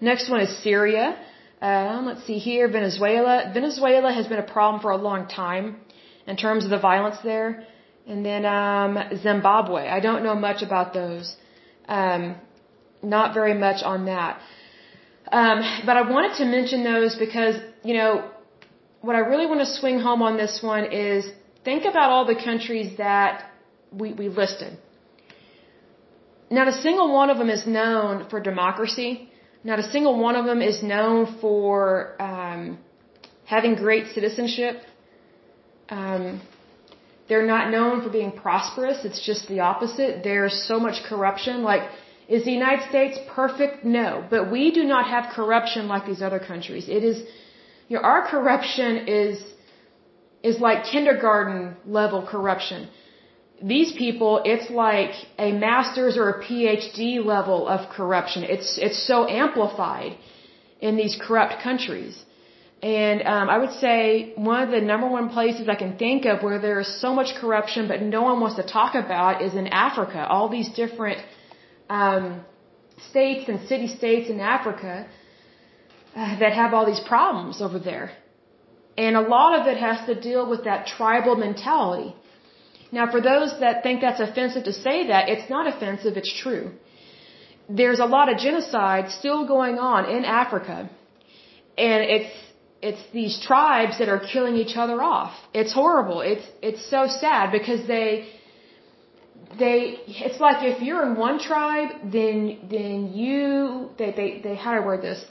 Next 0.00 0.28
one 0.30 0.40
is 0.40 0.50
Syria. 0.62 1.18
Um, 1.60 2.06
let's 2.06 2.24
see 2.26 2.38
here, 2.38 2.68
Venezuela. 2.68 3.50
Venezuela 3.52 4.12
has 4.12 4.26
been 4.26 4.38
a 4.38 4.50
problem 4.56 4.80
for 4.80 4.90
a 4.90 4.96
long 4.96 5.26
time 5.26 5.76
in 6.26 6.36
terms 6.36 6.64
of 6.64 6.70
the 6.70 6.78
violence 6.78 7.16
there. 7.24 7.64
And 8.06 8.24
then 8.24 8.44
um, 8.46 8.98
Zimbabwe. 9.22 9.88
I 9.88 10.00
don't 10.00 10.22
know 10.22 10.34
much 10.34 10.62
about 10.62 10.94
those. 10.94 11.36
Um, 11.88 12.36
not 13.02 13.34
very 13.34 13.54
much 13.54 13.82
on 13.82 14.06
that. 14.06 14.40
Um, 15.30 15.60
but 15.84 15.96
I 15.96 16.02
wanted 16.10 16.36
to 16.38 16.44
mention 16.44 16.84
those 16.84 17.14
because, 17.16 17.56
you 17.84 17.94
know, 17.94 18.30
what 19.00 19.14
I 19.14 19.20
really 19.20 19.46
want 19.46 19.60
to 19.60 19.66
swing 19.66 19.98
home 20.00 20.22
on 20.22 20.36
this 20.36 20.60
one 20.62 20.92
is 20.92 21.30
think 21.64 21.84
about 21.84 22.10
all 22.10 22.24
the 22.24 22.34
countries 22.34 22.96
that 22.98 23.50
we, 23.92 24.12
we 24.12 24.28
listed. 24.28 24.78
Not 26.50 26.66
a 26.68 26.72
single 26.72 27.12
one 27.12 27.28
of 27.30 27.36
them 27.38 27.50
is 27.50 27.66
known 27.66 28.28
for 28.30 28.40
democracy. 28.40 29.30
Not 29.64 29.78
a 29.78 29.82
single 29.82 30.18
one 30.18 30.34
of 30.34 30.46
them 30.46 30.62
is 30.62 30.82
known 30.82 31.38
for 31.40 32.20
um, 32.22 32.78
having 33.44 33.74
great 33.74 34.06
citizenship. 34.14 34.82
Um, 35.90 36.40
they're 37.28 37.46
not 37.46 37.70
known 37.70 38.02
for 38.02 38.08
being 38.08 38.32
prosperous. 38.32 39.04
It's 39.04 39.24
just 39.24 39.46
the 39.48 39.60
opposite. 39.60 40.22
There's 40.24 40.66
so 40.66 40.80
much 40.80 41.04
corruption. 41.04 41.62
Like, 41.62 41.82
is 42.28 42.44
the 42.44 42.52
United 42.52 42.88
States 42.90 43.18
perfect? 43.34 43.84
No. 43.84 44.24
But 44.28 44.50
we 44.52 44.70
do 44.70 44.84
not 44.84 45.06
have 45.14 45.32
corruption 45.38 45.88
like 45.88 46.04
these 46.06 46.22
other 46.28 46.38
countries. 46.38 46.88
It 46.88 47.02
is, 47.02 47.16
you 47.88 47.96
know, 47.96 48.02
our 48.02 48.22
corruption 48.28 49.08
is, 49.08 49.42
is 50.42 50.60
like 50.60 50.84
kindergarten 50.84 51.76
level 51.86 52.20
corruption. 52.34 52.88
These 53.62 53.92
people, 53.92 54.42
it's 54.44 54.70
like 54.70 55.14
a 55.38 55.50
master's 55.52 56.16
or 56.18 56.28
a 56.30 56.44
PhD 56.44 57.24
level 57.24 57.66
of 57.66 57.88
corruption. 57.88 58.44
It's, 58.44 58.78
it's 58.78 59.00
so 59.06 59.26
amplified 59.26 60.16
in 60.80 60.96
these 60.96 61.16
corrupt 61.20 61.62
countries. 61.62 62.24
And 62.82 63.22
um, 63.22 63.48
I 63.48 63.58
would 63.58 63.72
say 63.72 64.32
one 64.36 64.62
of 64.62 64.70
the 64.70 64.80
number 64.80 65.08
one 65.08 65.30
places 65.30 65.68
I 65.68 65.74
can 65.74 65.96
think 65.96 66.26
of 66.26 66.42
where 66.42 66.60
there 66.60 66.78
is 66.78 67.00
so 67.00 67.12
much 67.12 67.34
corruption 67.40 67.88
but 67.88 68.00
no 68.02 68.22
one 68.22 68.38
wants 68.38 68.56
to 68.56 68.62
talk 68.62 68.94
about 68.94 69.42
is 69.42 69.54
in 69.54 69.66
Africa. 69.66 70.24
All 70.28 70.48
these 70.48 70.68
different 70.68 71.18
um, 71.88 72.44
states 73.10 73.48
and 73.48 73.68
city 73.68 73.88
states 73.88 74.28
in 74.30 74.40
Africa, 74.40 75.06
uh, 76.16 76.38
that 76.38 76.52
have 76.52 76.74
all 76.74 76.86
these 76.86 77.00
problems 77.00 77.60
over 77.60 77.78
there. 77.78 78.10
And 78.96 79.16
a 79.16 79.20
lot 79.20 79.60
of 79.60 79.66
it 79.66 79.78
has 79.78 80.06
to 80.06 80.14
deal 80.20 80.48
with 80.48 80.64
that 80.64 80.86
tribal 80.86 81.36
mentality. 81.36 82.14
Now, 82.90 83.10
for 83.10 83.20
those 83.20 83.50
that 83.60 83.82
think 83.82 84.00
that's 84.00 84.20
offensive 84.20 84.64
to 84.64 84.72
say 84.72 85.06
that, 85.08 85.28
it's 85.28 85.48
not 85.48 85.66
offensive, 85.72 86.16
it's 86.16 86.34
true. 86.42 86.72
There's 87.68 88.00
a 88.00 88.06
lot 88.06 88.32
of 88.32 88.38
genocide 88.38 89.10
still 89.10 89.46
going 89.46 89.78
on 89.78 90.08
in 90.16 90.24
Africa. 90.24 90.90
And 91.76 92.02
it's, 92.16 92.34
it's 92.80 93.02
these 93.12 93.38
tribes 93.40 93.98
that 93.98 94.08
are 94.08 94.20
killing 94.32 94.56
each 94.56 94.76
other 94.76 95.02
off. 95.02 95.34
It's 95.52 95.72
horrible. 95.72 96.20
It's, 96.22 96.46
it's 96.62 96.90
so 96.90 97.06
sad 97.06 97.52
because 97.52 97.86
they, 97.86 98.28
they, 99.56 100.00
it's 100.06 100.40
like 100.40 100.64
if 100.64 100.82
you're 100.82 101.04
in 101.06 101.16
one 101.16 101.38
tribe, 101.38 101.90
then, 102.04 102.68
then 102.70 103.12
you, 103.14 103.90
they, 103.98 104.10
they, 104.12 104.40
they, 104.42 104.54
how 104.54 104.72
do 104.72 104.82
I 104.82 104.84
word 104.84 105.02
this? 105.02 105.24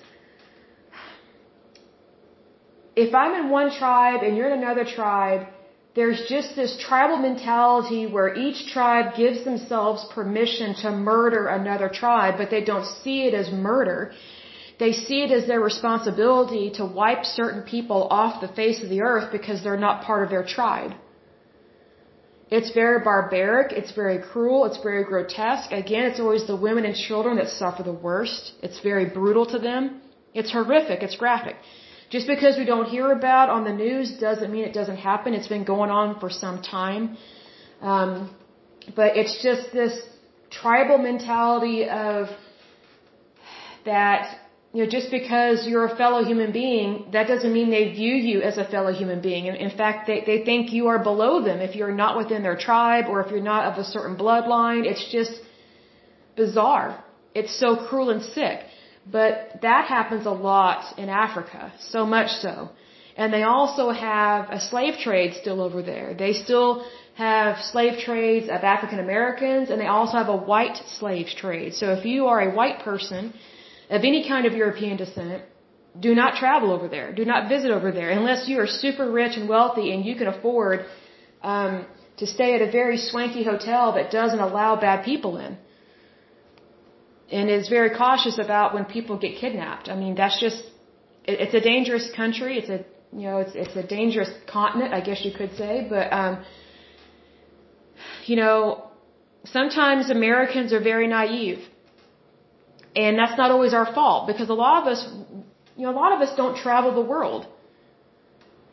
If 2.95 3.13
I'm 3.13 3.34
in 3.41 3.49
one 3.51 3.70
tribe 3.72 4.24
and 4.24 4.36
you're 4.36 4.49
in 4.51 4.57
another 4.57 4.86
tribe, 4.86 5.47
there's 5.95 6.22
just 6.28 6.55
this 6.55 6.78
tribal 6.80 7.18
mentality 7.18 8.05
where 8.05 8.36
each 8.36 8.72
tribe 8.74 9.15
gives 9.15 9.43
themselves 9.43 10.05
permission 10.13 10.76
to 10.82 10.91
murder 10.91 11.47
another 11.47 11.89
tribe, 11.89 12.36
but 12.38 12.49
they 12.49 12.63
don't 12.63 12.86
see 13.03 13.20
it 13.28 13.34
as 13.34 13.51
murder. 13.51 14.11
They 14.80 14.93
see 14.93 15.24
it 15.24 15.32
as 15.32 15.47
their 15.47 15.59
responsibility 15.59 16.72
to 16.76 16.86
wipe 16.86 17.24
certain 17.26 17.63
people 17.63 18.07
off 18.11 18.41
the 18.41 18.47
face 18.47 18.84
of 18.84 18.89
the 18.89 19.01
earth 19.01 19.32
because 19.32 19.63
they're 19.63 19.84
not 19.88 20.03
part 20.03 20.24
of 20.24 20.30
their 20.30 20.45
tribe. 20.45 20.91
It's 22.50 22.72
very 22.74 23.04
barbaric, 23.04 23.74
it's 23.74 23.91
very 23.91 24.20
cruel, 24.20 24.66
it's 24.66 24.82
very 24.82 25.04
grotesque. 25.04 25.72
Again, 25.72 26.06
it's 26.06 26.20
always 26.20 26.48
the 26.48 26.56
women 26.56 26.86
and 26.86 26.95
children 26.95 27.36
that 27.38 27.50
suffer 27.50 27.84
the 27.84 27.98
worst. 28.08 28.54
It's 28.64 28.80
very 28.80 29.06
brutal 29.06 29.45
to 29.48 29.60
them. 29.60 30.02
It's 30.34 30.52
horrific, 30.52 31.04
it's 31.04 31.18
graphic. 31.18 31.58
Just 32.10 32.26
because 32.26 32.58
we 32.58 32.64
don't 32.64 32.86
hear 32.86 33.12
about 33.12 33.50
on 33.50 33.66
the 33.66 33.74
news 33.74 34.18
doesn't 34.18 34.50
mean 34.50 34.64
it 34.64 34.74
doesn't 34.74 34.95
happen. 34.95 35.34
It's 35.34 35.50
been 35.50 35.66
going 35.66 35.89
on 35.89 36.20
for 36.22 36.30
some 36.30 36.62
time. 36.62 37.18
Um, 37.82 38.34
but 38.95 39.18
it's 39.18 39.43
just 39.43 39.74
this 39.74 40.00
tribal 40.50 40.98
mentality 40.98 41.89
of 41.89 42.28
that, 43.84 44.38
you 44.74 44.84
know, 44.84 44.89
just 44.89 45.09
because 45.09 45.65
you're 45.65 45.86
a 45.86 45.95
fellow 45.95 46.24
human 46.24 46.51
being, 46.51 47.07
that 47.13 47.28
doesn't 47.28 47.53
mean 47.53 47.70
they 47.70 47.91
view 47.93 48.13
you 48.13 48.41
as 48.41 48.57
a 48.57 48.65
fellow 48.65 48.93
human 48.93 49.22
being. 49.22 49.47
And 49.47 49.57
in 49.57 49.72
fact, 49.76 50.07
they, 50.07 50.24
they 50.26 50.43
think 50.43 50.74
you 50.74 50.88
are 50.88 51.01
below 51.01 51.41
them 51.43 51.59
if 51.61 51.76
you're 51.76 51.91
not 51.91 52.18
within 52.18 52.43
their 52.43 52.57
tribe 52.57 53.05
or 53.09 53.22
if 53.24 53.32
you're 53.32 53.49
not 53.53 53.72
of 53.72 53.80
a 53.80 53.84
certain 53.84 54.18
bloodline. 54.18 54.86
It's 54.86 55.09
just 55.11 55.32
bizarre. 56.36 57.03
It's 57.34 57.57
so 57.57 57.88
cruel 57.88 58.09
and 58.09 58.22
sick. 58.22 58.59
But 59.09 59.59
that 59.61 59.88
happens 59.88 60.26
a 60.26 60.32
lot 60.32 60.97
in 60.97 61.07
Africa, 61.07 61.74
so 61.80 62.05
much 62.05 62.30
so. 62.30 62.70
And 63.15 63.34
they 63.34 63.43
also 63.43 63.89
have 63.89 64.49
a 64.51 64.59
slave 64.59 64.95
trade 64.99 65.34
still 65.41 65.61
over 65.61 65.82
there. 65.82 66.13
They 66.13 66.34
still 66.34 66.86
have 67.15 67.63
slave 67.63 67.99
trades 67.99 68.45
of 68.47 68.63
African 68.76 68.99
Americans 68.99 69.70
and 69.72 69.82
they 69.82 69.88
also 69.88 70.18
have 70.18 70.30
a 70.30 70.38
white 70.38 70.78
slave 70.99 71.28
trade. 71.36 71.74
So 71.74 71.93
if 71.93 72.05
you 72.05 72.28
are 72.28 72.41
a 72.41 72.53
white 72.53 72.80
person 72.84 73.34
of 73.90 74.04
any 74.04 74.28
kind 74.28 74.46
of 74.46 74.54
European 74.54 74.98
descent, 74.98 75.44
do 76.00 76.14
not 76.14 76.36
travel 76.36 76.72
over 76.72 76.88
there. 76.88 77.14
Do 77.14 77.26
not 77.26 77.50
visit 77.50 77.72
over 77.72 77.92
there 77.92 78.10
unless 78.10 78.48
you 78.48 78.60
are 78.60 78.68
super 78.68 79.10
rich 79.12 79.38
and 79.38 79.48
wealthy 79.50 79.92
and 79.94 80.06
you 80.06 80.16
can 80.16 80.28
afford 80.28 80.86
um, 81.42 81.86
to 82.18 82.28
stay 82.28 82.54
at 82.56 82.62
a 82.62 82.72
very 82.72 82.98
swanky 82.98 83.44
hotel 83.44 83.94
that 83.94 84.12
doesn't 84.12 84.40
allow 84.40 84.76
bad 84.76 85.06
people 85.06 85.38
in 85.38 85.58
and 87.32 87.50
is 87.50 87.68
very 87.68 87.92
cautious 87.96 88.38
about 88.40 88.74
when 88.74 88.86
people 88.86 89.18
get 89.18 89.38
kidnapped. 89.38 89.90
I 89.90 89.96
mean, 89.96 90.16
that's 90.16 90.40
just 90.40 90.64
it, 91.26 91.40
it's 91.42 91.54
a 91.54 91.62
dangerous 91.62 92.10
country. 92.16 92.58
It's 92.58 92.70
a 92.70 92.86
you 93.16 93.26
know 93.28 93.38
it's 93.40 93.56
it's 93.56 93.76
a 93.76 93.84
dangerous 93.84 94.30
continent, 94.48 94.94
I 94.94 95.02
guess 95.02 95.24
you 95.26 95.32
could 95.32 95.56
say. 95.56 95.86
But 95.90 96.12
um, 96.14 96.44
you 98.26 98.36
know, 98.36 98.90
sometimes 99.46 100.10
Americans 100.10 100.74
are 100.74 100.80
very 100.82 101.08
naive, 101.08 101.60
and 103.04 103.12
that's 103.22 103.38
not 103.41 103.50
always 103.56 103.74
our 103.80 103.88
fault 103.98 104.22
because 104.30 104.50
a 104.58 104.60
lot 104.66 104.76
of 104.82 104.86
us, 104.93 105.02
you 105.78 105.84
know, 105.84 105.91
a 105.95 106.00
lot 106.04 106.12
of 106.16 106.20
us 106.26 106.32
don't 106.41 106.58
travel 106.66 106.91
the 107.02 107.08
world. 107.14 107.43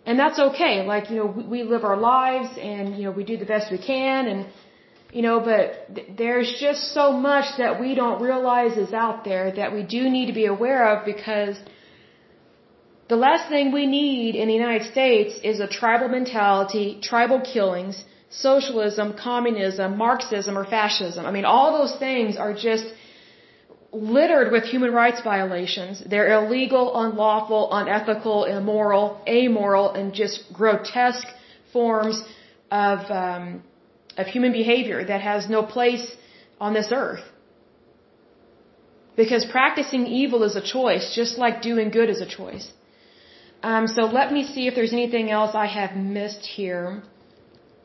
And 0.06 0.18
that's 0.22 0.38
okay. 0.48 0.74
Like, 0.92 1.10
you 1.10 1.16
know, 1.18 1.28
we, 1.36 1.42
we 1.54 1.60
live 1.74 1.84
our 1.90 1.98
lives 2.14 2.50
and, 2.70 2.96
you 2.96 3.04
know, 3.04 3.14
we 3.20 3.24
do 3.32 3.36
the 3.44 3.50
best 3.54 3.70
we 3.76 3.80
can 3.92 4.26
and, 4.32 4.40
you 5.16 5.22
know, 5.26 5.36
but 5.50 5.64
th- 5.94 6.08
there's 6.22 6.50
just 6.66 6.82
so 6.98 7.06
much 7.12 7.48
that 7.62 7.80
we 7.82 7.94
don't 8.00 8.20
realize 8.30 8.76
is 8.86 8.94
out 9.04 9.24
there 9.28 9.46
that 9.60 9.72
we 9.76 9.82
do 9.96 10.02
need 10.16 10.26
to 10.32 10.36
be 10.42 10.46
aware 10.56 10.82
of 10.92 11.04
because 11.12 11.56
the 13.12 13.20
last 13.26 13.48
thing 13.50 13.72
we 13.72 13.86
need 13.86 14.34
in 14.34 14.48
the 14.48 14.58
United 14.64 14.84
States 14.90 15.32
is 15.50 15.60
a 15.60 15.68
tribal 15.80 16.08
mentality, 16.08 16.86
tribal 17.10 17.40
killings, 17.52 17.96
socialism, 18.30 19.14
communism, 19.30 19.98
Marxism, 19.98 20.56
or 20.60 20.64
fascism. 20.64 21.26
I 21.26 21.30
mean, 21.30 21.44
all 21.44 21.68
those 21.80 21.96
things 22.06 22.36
are 22.36 22.54
just 22.68 22.86
littered 23.94 24.50
with 24.52 24.64
human 24.64 24.92
rights 24.92 25.20
violations. 25.22 26.02
They're 26.04 26.32
illegal, 26.44 26.98
unlawful, 26.98 27.72
unethical, 27.72 28.44
immoral, 28.44 29.20
amoral, 29.26 29.92
and 29.92 30.12
just 30.12 30.52
grotesque 30.52 31.28
forms 31.72 32.22
of 32.70 32.98
um, 33.10 33.62
of 34.16 34.26
human 34.26 34.52
behavior 34.52 35.04
that 35.04 35.20
has 35.20 35.48
no 35.48 35.62
place 35.62 36.06
on 36.60 36.74
this 36.74 36.88
earth. 36.92 37.24
Because 39.16 39.44
practicing 39.44 40.06
evil 40.06 40.42
is 40.42 40.56
a 40.56 40.60
choice, 40.62 41.14
just 41.14 41.38
like 41.38 41.62
doing 41.62 41.90
good 41.90 42.10
is 42.10 42.20
a 42.20 42.26
choice. 42.26 42.72
Um, 43.62 43.86
so 43.86 44.02
let 44.02 44.32
me 44.32 44.44
see 44.44 44.66
if 44.66 44.74
there's 44.74 44.92
anything 44.92 45.30
else 45.30 45.54
I 45.54 45.66
have 45.66 45.96
missed 45.96 46.44
here. 46.44 47.02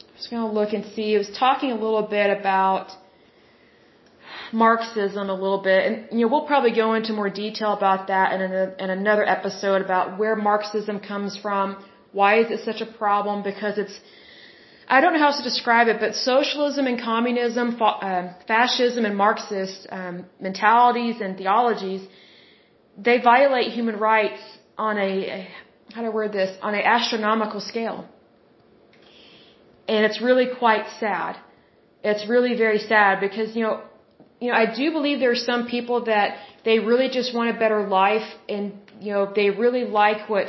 I'm 0.07 0.15
just 0.17 0.29
going 0.29 0.45
to 0.47 0.53
look 0.59 0.73
and 0.73 0.85
see. 0.93 1.15
I 1.15 1.19
was 1.19 1.29
talking 1.29 1.71
a 1.71 1.75
little 1.75 2.01
bit 2.01 2.29
about 2.39 2.91
Marxism 4.53 5.29
a 5.29 5.33
little 5.33 5.61
bit, 5.61 5.85
and 5.85 5.95
you 6.11 6.25
know 6.25 6.31
we'll 6.31 6.47
probably 6.47 6.73
go 6.73 6.93
into 6.93 7.13
more 7.13 7.29
detail 7.29 7.73
about 7.73 8.07
that 8.07 8.33
in, 8.33 8.41
a, 8.41 8.75
in 8.83 8.89
another 8.89 9.25
episode 9.25 9.81
about 9.81 10.17
where 10.17 10.35
Marxism 10.35 10.99
comes 10.99 11.37
from. 11.37 11.83
Why 12.11 12.39
is 12.39 12.49
it 12.49 12.65
such 12.65 12.81
a 12.81 12.85
problem? 12.85 13.43
Because 13.43 13.77
it's 13.77 13.99
I 14.87 15.01
don't 15.01 15.13
know 15.13 15.19
how 15.19 15.27
else 15.27 15.37
to 15.37 15.43
describe 15.43 15.87
it, 15.87 15.99
but 15.99 16.15
socialism 16.15 16.87
and 16.87 16.99
communism, 16.99 17.77
uh, 17.79 18.33
fascism 18.47 19.05
and 19.05 19.15
Marxist 19.15 19.85
um, 19.91 20.25
mentalities 20.39 21.21
and 21.21 21.37
theologies, 21.37 22.01
they 22.97 23.19
violate 23.19 23.71
human 23.71 23.97
rights 23.99 24.41
on 24.79 24.97
a, 24.97 25.11
a 25.37 25.47
how 25.93 26.01
do 26.01 26.07
I 26.07 26.09
word 26.09 26.31
this, 26.31 26.57
on 26.61 26.73
an 26.73 26.81
astronomical 26.81 27.61
scale. 27.61 28.07
And 29.87 30.05
it's 30.05 30.21
really 30.21 30.47
quite 30.57 30.85
sad. 30.99 31.37
It's 32.03 32.27
really 32.27 32.55
very 32.55 32.79
sad 32.79 33.19
because, 33.19 33.55
you 33.55 33.63
know, 33.63 33.81
you 34.39 34.47
know, 34.49 34.55
I 34.55 34.65
do 34.73 34.91
believe 34.91 35.19
there 35.19 35.31
are 35.31 35.45
some 35.51 35.67
people 35.67 36.05
that 36.05 36.37
they 36.63 36.79
really 36.79 37.09
just 37.09 37.33
want 37.35 37.55
a 37.55 37.59
better 37.59 37.87
life 37.87 38.27
and, 38.47 38.73
you 39.01 39.11
know, 39.13 39.31
they 39.35 39.49
really 39.49 39.85
like 39.85 40.29
what 40.29 40.47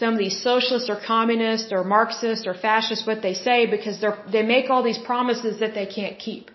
some 0.00 0.14
of 0.14 0.18
these 0.18 0.42
socialists 0.42 0.88
or 0.88 0.98
communists 1.06 1.72
or 1.72 1.84
Marxists 1.84 2.46
or 2.46 2.54
fascists 2.54 3.06
what 3.06 3.22
they 3.22 3.34
say 3.34 3.66
because 3.66 4.00
they 4.00 4.10
they 4.34 4.42
make 4.42 4.70
all 4.70 4.82
these 4.82 4.98
promises 4.98 5.60
that 5.60 5.74
they 5.74 5.86
can't 5.86 6.18
keep. 6.18 6.50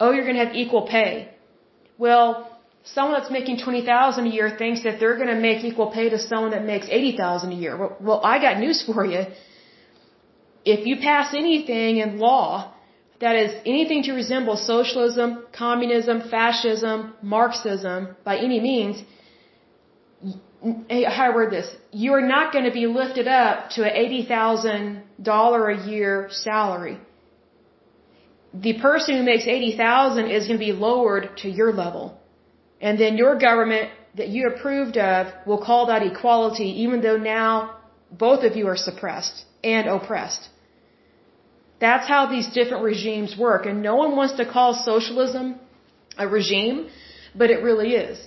Oh, 0.00 0.10
you're 0.12 0.24
going 0.24 0.36
to 0.36 0.44
have 0.44 0.54
equal 0.54 0.86
pay. 0.86 1.28
Well, 1.98 2.26
someone 2.82 3.20
that's 3.20 3.30
making 3.30 3.58
20,000 3.58 4.26
a 4.26 4.30
year 4.30 4.56
thinks 4.56 4.82
that 4.84 4.98
they're 4.98 5.16
going 5.16 5.34
to 5.36 5.40
make 5.48 5.62
equal 5.64 5.90
pay 5.90 6.08
to 6.08 6.18
someone 6.18 6.52
that 6.52 6.64
makes 6.64 6.86
80,000 6.88 7.52
a 7.52 7.54
year. 7.54 7.76
Well, 7.76 7.96
well, 8.00 8.20
I 8.24 8.40
got 8.40 8.58
news 8.58 8.82
for 8.86 9.04
you. 9.04 9.24
If 10.64 10.86
you 10.86 10.96
pass 10.96 11.34
anything 11.34 11.98
in 11.98 12.18
law 12.18 12.74
that 13.20 13.36
is 13.36 13.54
anything 13.66 14.02
to 14.04 14.12
resemble 14.12 14.56
socialism, 14.56 15.44
communism, 15.52 16.28
fascism, 16.30 17.14
Marxism 17.22 18.16
by 18.24 18.38
any 18.38 18.60
means, 18.60 19.02
how 20.62 21.30
I 21.30 21.34
word 21.34 21.50
this, 21.52 21.68
you're 21.92 22.26
not 22.26 22.52
going 22.52 22.64
to 22.64 22.70
be 22.70 22.86
lifted 22.86 23.28
up 23.28 23.70
to 23.70 23.84
an 23.84 23.94
$80,000 24.28 25.86
a 25.86 25.90
year 25.90 26.28
salary. 26.30 26.98
The 28.52 28.74
person 28.80 29.16
who 29.16 29.22
makes 29.22 29.46
80,000 29.46 30.26
is 30.26 30.46
going 30.46 30.58
to 30.58 30.66
be 30.66 30.72
lowered 30.72 31.36
to 31.38 31.48
your 31.48 31.72
level. 31.72 32.18
And 32.80 32.98
then 32.98 33.16
your 33.16 33.38
government 33.38 33.90
that 34.16 34.28
you 34.28 34.48
approved 34.48 34.96
of 34.96 35.32
will 35.46 35.62
call 35.64 35.86
that 35.86 36.02
equality 36.02 36.82
even 36.82 37.00
though 37.00 37.16
now 37.16 37.76
both 38.10 38.42
of 38.42 38.56
you 38.56 38.66
are 38.66 38.76
suppressed 38.76 39.44
and 39.62 39.88
oppressed. 39.88 40.48
That's 41.80 42.06
how 42.06 42.26
these 42.26 42.48
different 42.58 42.84
regimes 42.84 43.36
work. 43.36 43.66
And 43.66 43.82
no 43.82 43.96
one 43.96 44.14
wants 44.16 44.34
to 44.40 44.44
call 44.44 44.74
socialism 44.74 45.58
a 46.18 46.28
regime, 46.28 46.88
but 47.34 47.50
it 47.50 47.62
really 47.62 47.92
is. 47.94 48.18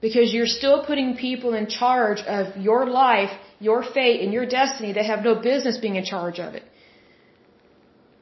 Because 0.00 0.32
you're 0.32 0.52
still 0.60 0.84
putting 0.84 1.16
people 1.16 1.54
in 1.54 1.68
charge 1.68 2.20
of 2.20 2.56
your 2.56 2.86
life, 2.86 3.30
your 3.58 3.82
fate, 3.82 4.20
and 4.22 4.32
your 4.32 4.46
destiny 4.46 4.92
that 4.92 5.04
have 5.04 5.22
no 5.24 5.34
business 5.36 5.78
being 5.78 5.96
in 5.96 6.04
charge 6.04 6.38
of 6.38 6.54
it. 6.54 6.64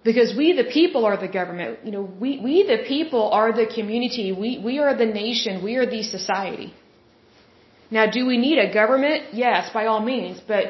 Because 0.04 0.34
we 0.36 0.52
the 0.52 0.68
people 0.78 1.04
are 1.04 1.16
the 1.16 1.28
government. 1.28 1.80
You 1.84 1.90
know, 1.90 2.02
we, 2.02 2.38
we 2.38 2.62
the 2.74 2.82
people 2.86 3.30
are 3.30 3.52
the 3.52 3.66
community. 3.66 4.32
We, 4.32 4.58
we 4.58 4.78
are 4.78 4.94
the 4.96 5.06
nation. 5.06 5.64
We 5.64 5.74
are 5.76 5.86
the 5.86 6.02
society. 6.02 6.72
Now, 7.90 8.10
do 8.10 8.26
we 8.26 8.36
need 8.36 8.58
a 8.58 8.72
government? 8.72 9.34
Yes, 9.34 9.70
by 9.72 9.86
all 9.86 10.00
means, 10.00 10.40
but 10.46 10.64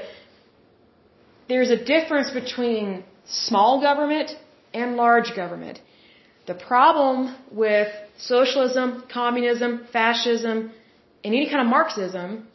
there's 1.49 1.71
a 1.71 1.83
difference 1.83 2.31
between 2.31 3.05
small 3.29 3.81
government 3.81 4.31
and 4.73 4.97
large 4.97 5.35
government. 5.35 5.81
The 6.47 6.55
problem 6.55 7.35
with 7.51 7.89
socialism, 8.19 9.05
communism, 9.13 9.87
fascism, 9.93 10.73
and 11.25 11.35
any 11.35 11.49
kind 11.51 11.61
of 11.61 11.67
Marxism 11.67 12.47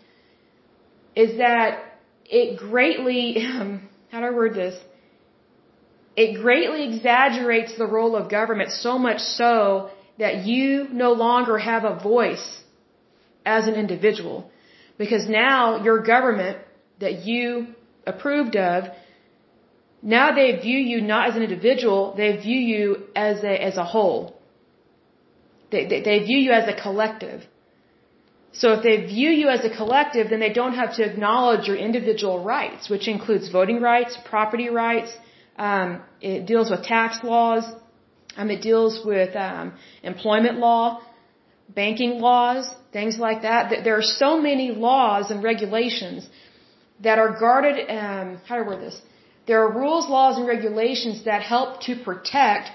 is 1.16 1.38
that 1.38 1.84
it 2.26 2.58
greatly, 2.58 3.46
um, 3.46 3.90
how 4.12 4.22
do 4.22 4.28
I 4.28 4.32
word 4.32 4.54
this? 4.54 4.80
It 6.16 6.42
greatly 6.42 6.84
exaggerates 6.94 7.78
the 7.78 7.86
role 7.86 8.16
of 8.16 8.30
government 8.30 8.72
so 8.72 8.98
much 8.98 9.20
so 9.20 9.90
that 10.20 10.46
you 10.46 10.88
no 10.92 11.14
longer 11.14 11.58
have 11.58 11.84
a 11.84 11.96
voice 11.96 12.60
as 13.46 13.68
an 13.68 13.76
individual. 13.76 14.50
Because 14.98 15.28
now 15.28 15.84
your 15.84 16.00
government 16.04 16.58
that 17.00 17.26
you 17.26 17.68
approved 18.06 18.56
of, 18.56 18.90
now 20.02 20.34
they 20.34 20.58
view 20.58 20.78
you 20.78 21.02
not 21.02 21.30
as 21.30 21.36
an 21.36 21.44
individual, 21.44 22.14
they 22.18 22.38
view 22.38 22.58
you 22.58 23.04
as 23.16 23.44
a, 23.44 23.64
as 23.64 23.78
a 23.78 23.84
whole. 23.84 24.40
They, 25.72 25.86
they, 25.88 26.02
they 26.02 26.20
view 26.20 26.38
you 26.38 26.52
as 26.52 26.68
a 26.68 26.82
collective. 26.82 27.44
So 28.54 28.74
if 28.74 28.84
they 28.84 29.06
view 29.06 29.30
you 29.30 29.48
as 29.48 29.64
a 29.64 29.70
collective, 29.70 30.30
then 30.30 30.40
they 30.40 30.52
don't 30.52 30.74
have 30.74 30.96
to 30.96 31.04
acknowledge 31.04 31.68
your 31.68 31.78
individual 31.78 32.44
rights, 32.44 32.90
which 32.90 33.08
includes 33.08 33.50
voting 33.50 33.80
rights, 33.82 34.18
property 34.26 34.70
rights, 34.70 35.12
um, 35.58 36.02
it 36.20 36.46
deals 36.46 36.70
with 36.70 36.84
tax 36.84 37.24
laws, 37.24 37.64
um, 38.36 38.50
it 38.50 38.62
deals 38.62 39.06
with 39.06 39.36
um, 39.36 39.74
employment 40.04 40.58
law, 40.58 41.02
banking 41.70 42.20
laws, 42.20 42.70
things 42.92 43.18
like 43.18 43.44
that. 43.44 43.84
There 43.84 43.98
are 43.98 44.10
so 44.24 44.42
many 44.42 44.72
laws 44.72 45.32
and 45.32 45.44
regulations 45.44 46.28
that 47.02 47.20
are 47.20 47.40
guarded. 47.40 47.90
Um, 47.90 48.40
how 48.46 48.56
do 48.56 48.64
I 48.64 48.68
word 48.68 48.82
this? 48.82 49.02
There 49.48 49.60
are 49.64 49.72
rules, 49.72 50.08
laws, 50.08 50.38
and 50.38 50.48
regulations 50.48 51.24
that 51.26 51.42
help 51.42 51.82
to 51.88 51.96
protect 51.96 52.70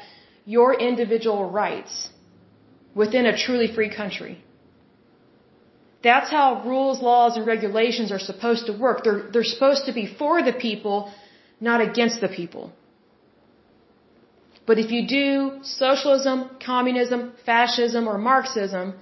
your 0.44 0.74
individual 0.74 1.44
rights 1.50 2.10
within 2.94 3.26
a 3.26 3.36
truly 3.36 3.68
free 3.76 3.92
country. 3.94 4.42
That's 6.02 6.30
how 6.30 6.62
rules, 6.64 7.00
laws, 7.00 7.36
and 7.36 7.46
regulations 7.46 8.12
are 8.12 8.18
supposed 8.30 8.66
to 8.66 8.72
work. 8.72 9.04
They're, 9.04 9.22
they're 9.32 9.50
supposed 9.54 9.86
to 9.86 9.92
be 9.92 10.06
for 10.06 10.42
the 10.42 10.52
people, 10.52 11.12
not 11.60 11.80
against 11.80 12.20
the 12.20 12.28
people. 12.28 12.72
But 14.66 14.78
if 14.78 14.90
you 14.90 15.06
do 15.06 15.30
socialism, 15.62 16.50
communism, 16.64 17.32
fascism, 17.44 18.08
or 18.08 18.18
Marxism, 18.18 18.94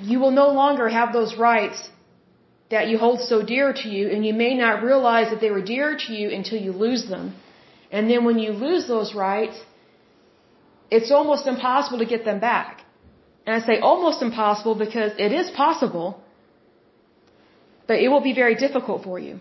you 0.00 0.18
will 0.18 0.32
no 0.32 0.48
longer 0.48 0.88
have 0.88 1.12
those 1.12 1.36
rights 1.36 1.88
that 2.72 2.88
you 2.90 2.96
hold 3.04 3.18
so 3.32 3.38
dear 3.54 3.66
to 3.80 3.88
you, 3.94 4.04
and 4.12 4.20
you 4.28 4.34
may 4.44 4.52
not 4.64 4.82
realize 4.90 5.28
that 5.32 5.40
they 5.44 5.50
were 5.56 5.64
dear 5.74 5.88
to 6.04 6.10
you 6.18 6.26
until 6.38 6.58
you 6.66 6.72
lose 6.86 7.02
them. 7.14 7.24
And 7.94 8.10
then 8.10 8.20
when 8.28 8.38
you 8.44 8.50
lose 8.66 8.84
those 8.94 9.10
rights, 9.14 9.56
it's 10.96 11.10
almost 11.18 11.46
impossible 11.54 11.98
to 12.04 12.08
get 12.14 12.24
them 12.30 12.40
back. 12.40 12.70
And 13.44 13.52
I 13.56 13.60
say 13.68 13.76
almost 13.90 14.22
impossible 14.28 14.74
because 14.86 15.12
it 15.26 15.32
is 15.40 15.50
possible, 15.64 16.08
but 17.88 17.96
it 18.04 18.08
will 18.12 18.24
be 18.30 18.34
very 18.42 18.56
difficult 18.64 19.04
for 19.08 19.18
you. 19.26 19.34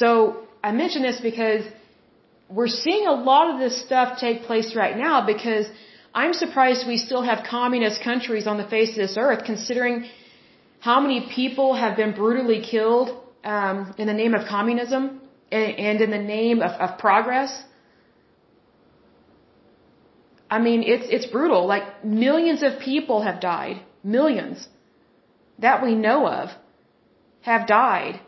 So 0.00 0.10
I 0.68 0.72
mention 0.82 1.00
this 1.08 1.18
because 1.30 1.64
we're 2.58 2.74
seeing 2.84 3.06
a 3.06 3.16
lot 3.30 3.46
of 3.52 3.56
this 3.64 3.74
stuff 3.86 4.18
take 4.26 4.42
place 4.50 4.68
right 4.82 4.96
now 5.06 5.16
because 5.32 5.66
I'm 6.22 6.34
surprised 6.44 6.86
we 6.86 6.98
still 7.08 7.24
have 7.30 7.38
communist 7.58 8.02
countries 8.10 8.46
on 8.46 8.56
the 8.62 8.68
face 8.76 8.90
of 8.90 9.00
this 9.06 9.16
earth, 9.26 9.42
considering 9.52 10.06
how 10.80 11.00
many 11.00 11.28
people 11.34 11.74
have 11.74 11.96
been 11.96 12.12
brutally 12.12 12.60
killed 12.62 13.08
um, 13.44 13.94
in 13.98 14.06
the 14.06 14.12
name 14.12 14.34
of 14.34 14.46
communism 14.46 15.20
and, 15.50 16.00
in 16.00 16.10
the 16.10 16.18
name 16.18 16.60
of, 16.60 16.72
of 16.80 16.98
progress. 16.98 17.64
I 20.50 20.58
mean, 20.60 20.82
it's 20.82 21.06
it's 21.08 21.26
brutal. 21.26 21.66
Like 21.66 22.04
millions 22.04 22.62
of 22.62 22.78
people 22.78 23.22
have 23.22 23.40
died, 23.40 23.82
millions 24.04 24.68
that 25.58 25.82
we 25.82 25.94
know 25.94 26.28
of 26.28 26.50
have 27.40 27.66
died 27.66 28.20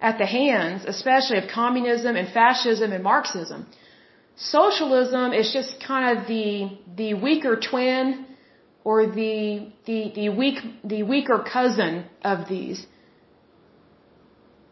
at 0.00 0.18
the 0.18 0.26
hands, 0.26 0.84
especially 0.86 1.38
of 1.38 1.48
communism 1.48 2.16
and 2.16 2.32
fascism 2.32 2.92
and 2.92 3.02
Marxism. 3.02 3.66
Socialism 4.36 5.32
is 5.32 5.52
just 5.52 5.82
kind 5.86 6.18
of 6.18 6.26
the 6.26 6.78
the 6.96 7.14
weaker 7.14 7.56
twin 7.56 8.25
or 8.88 8.96
the 9.20 9.36
the 9.86 10.00
the 10.18 10.28
weak 10.40 10.58
the 10.92 11.02
weaker 11.12 11.38
cousin 11.54 11.94
of 12.32 12.38
these. 12.52 12.80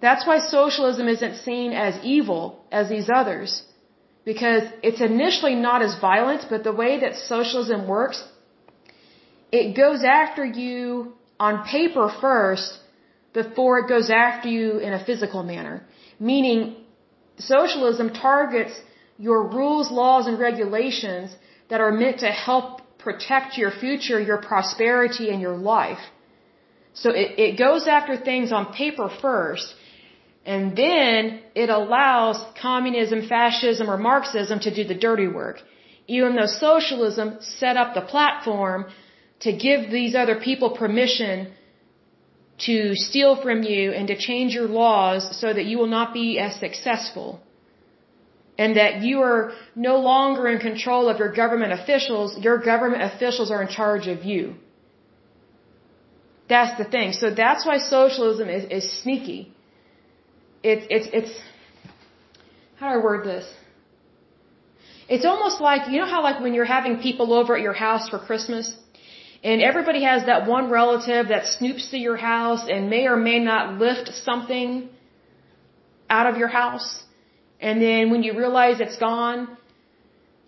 That's 0.04 0.24
why 0.28 0.36
socialism 0.56 1.06
isn't 1.14 1.36
seen 1.48 1.72
as 1.86 1.94
evil 2.16 2.42
as 2.80 2.84
these 2.94 3.08
others. 3.20 3.50
Because 4.30 4.62
it's 4.88 5.02
initially 5.12 5.56
not 5.68 5.82
as 5.86 5.94
violent, 6.10 6.46
but 6.52 6.62
the 6.68 6.76
way 6.82 6.92
that 7.00 7.16
socialism 7.32 7.80
works, 7.94 8.18
it 9.60 9.66
goes 9.82 10.04
after 10.20 10.44
you 10.60 10.78
on 11.48 11.54
paper 11.74 12.06
first 12.20 12.78
before 13.40 13.72
it 13.80 13.88
goes 13.94 14.08
after 14.26 14.48
you 14.56 14.78
in 14.86 14.92
a 15.00 15.02
physical 15.08 15.42
manner. 15.52 15.76
Meaning, 16.32 16.60
socialism 17.54 18.08
targets 18.28 18.74
your 19.28 19.40
rules, 19.58 19.90
laws, 20.02 20.24
and 20.28 20.38
regulations 20.48 21.36
that 21.68 21.80
are 21.80 21.92
meant 22.04 22.18
to 22.26 22.30
help 22.46 22.83
protect 23.08 23.58
your 23.62 23.72
future, 23.84 24.18
your 24.30 24.40
prosperity, 24.50 25.26
and 25.32 25.40
your 25.46 25.56
life. 25.74 26.02
So 27.02 27.10
it, 27.10 27.38
it 27.46 27.52
goes 27.58 27.86
after 27.96 28.16
things 28.30 28.52
on 28.58 28.72
paper 28.72 29.08
first, 29.26 29.74
and 30.46 30.76
then 30.76 31.40
it 31.54 31.70
allows 31.70 32.36
communism, 32.60 33.28
fascism, 33.28 33.88
or 33.92 33.96
Marxism 33.96 34.58
to 34.66 34.74
do 34.78 34.84
the 34.92 34.98
dirty 35.08 35.28
work. 35.40 35.56
Even 36.06 36.36
though 36.36 36.52
socialism 36.68 37.38
set 37.40 37.76
up 37.76 37.94
the 37.94 38.06
platform 38.14 38.86
to 39.40 39.52
give 39.66 39.90
these 39.90 40.14
other 40.14 40.36
people 40.48 40.70
permission 40.82 41.36
to 42.66 42.94
steal 42.94 43.32
from 43.44 43.62
you 43.62 43.92
and 43.92 44.08
to 44.08 44.16
change 44.16 44.54
your 44.54 44.68
laws 44.68 45.22
so 45.40 45.52
that 45.52 45.64
you 45.64 45.76
will 45.78 45.92
not 45.98 46.12
be 46.12 46.38
as 46.38 46.54
successful. 46.66 47.40
And 48.56 48.76
that 48.76 49.02
you 49.02 49.22
are 49.22 49.52
no 49.74 49.98
longer 49.98 50.46
in 50.46 50.58
control 50.60 51.08
of 51.08 51.18
your 51.18 51.32
government 51.32 51.72
officials, 51.72 52.38
your 52.38 52.58
government 52.58 53.02
officials 53.02 53.50
are 53.50 53.62
in 53.62 53.68
charge 53.68 54.06
of 54.06 54.24
you. 54.24 54.54
That's 56.48 56.78
the 56.78 56.84
thing. 56.84 57.12
So 57.12 57.34
that's 57.34 57.66
why 57.66 57.78
socialism 57.78 58.48
is, 58.48 58.64
is 58.70 59.02
sneaky. 59.02 59.52
It's, 60.62 60.86
it's, 60.88 61.08
it's, 61.12 61.40
how 62.76 62.92
do 62.92 63.00
I 63.00 63.02
word 63.02 63.26
this? 63.26 63.46
It's 65.08 65.24
almost 65.24 65.60
like, 65.60 65.90
you 65.90 65.98
know 65.98 66.06
how 66.06 66.22
like 66.22 66.40
when 66.40 66.54
you're 66.54 66.64
having 66.64 66.98
people 67.00 67.32
over 67.34 67.56
at 67.56 67.62
your 67.62 67.74
house 67.74 68.08
for 68.08 68.18
Christmas? 68.18 68.74
And 69.42 69.60
everybody 69.60 70.02
has 70.04 70.24
that 70.24 70.46
one 70.48 70.70
relative 70.70 71.28
that 71.28 71.44
snoops 71.44 71.90
to 71.90 71.98
your 71.98 72.16
house 72.16 72.66
and 72.68 72.88
may 72.88 73.06
or 73.06 73.16
may 73.16 73.38
not 73.38 73.78
lift 73.78 74.08
something 74.14 74.88
out 76.08 76.26
of 76.26 76.38
your 76.38 76.48
house. 76.48 77.03
And 77.60 77.80
then 77.80 78.10
when 78.10 78.22
you 78.22 78.36
realize 78.36 78.80
it's 78.80 78.98
gone, 78.98 79.56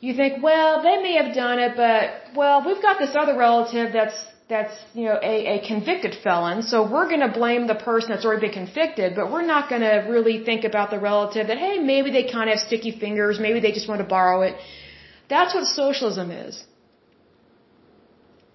you 0.01 0.15
think, 0.15 0.43
well, 0.43 0.83
they 0.83 1.03
may 1.03 1.15
have 1.23 1.35
done 1.35 1.59
it, 1.59 1.73
but, 1.77 2.37
well, 2.37 2.65
we've 2.67 2.83
got 2.83 2.99
this 2.99 3.15
other 3.17 3.37
relative 3.37 3.93
that's, 3.93 4.19
that's, 4.49 4.75
you 4.95 5.05
know, 5.07 5.19
a, 5.23 5.57
a 5.57 5.67
convicted 5.67 6.15
felon, 6.23 6.63
so 6.63 6.89
we're 6.89 7.09
gonna 7.09 7.33
blame 7.33 7.67
the 7.67 7.75
person 7.75 8.11
that's 8.11 8.25
already 8.25 8.47
been 8.47 8.67
convicted, 8.67 9.17
but 9.17 9.33
we're 9.33 9.49
not 9.55 9.71
gonna 9.71 10.07
really 10.09 10.45
think 10.45 10.65
about 10.65 10.91
the 10.91 11.01
relative 11.01 11.47
that, 11.47 11.59
hey, 11.59 11.79
maybe 11.79 12.11
they 12.11 12.25
kind 12.25 12.51
of 12.51 12.59
have 12.59 12.67
sticky 12.67 12.93
fingers, 12.99 13.41
maybe 13.41 13.61
they 13.61 13.73
just 13.73 13.89
want 13.89 14.01
to 14.01 14.07
borrow 14.07 14.43
it. 14.43 14.55
That's 15.29 15.55
what 15.55 15.65
socialism 15.65 16.31
is. 16.31 16.63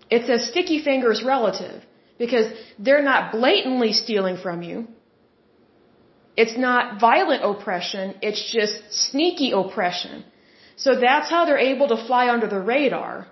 It's 0.09 0.29
a 0.29 0.39
sticky 0.51 0.83
fingers 0.83 1.23
relative 1.23 1.83
because 2.17 2.47
they're 2.77 3.03
not 3.03 3.31
blatantly 3.31 3.93
stealing 3.93 4.37
from 4.37 4.61
you. 4.61 4.87
It's 6.41 6.57
not 6.67 6.99
violent 6.99 7.43
oppression, 7.51 8.05
it's 8.27 8.43
just 8.57 8.75
sneaky 9.07 9.49
oppression. 9.61 10.23
So 10.83 10.89
that's 11.07 11.29
how 11.33 11.41
they're 11.45 11.67
able 11.73 11.87
to 11.93 11.99
fly 12.07 12.23
under 12.35 12.47
the 12.55 12.61
radar. 12.73 13.27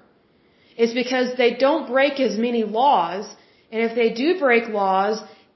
It's 0.82 0.96
because 1.04 1.30
they 1.42 1.52
don't 1.66 1.86
break 1.96 2.20
as 2.28 2.38
many 2.48 2.64
laws, 2.82 3.26
and 3.72 3.80
if 3.88 3.96
they 4.00 4.10
do 4.24 4.28
break 4.46 4.66
laws, 4.82 5.16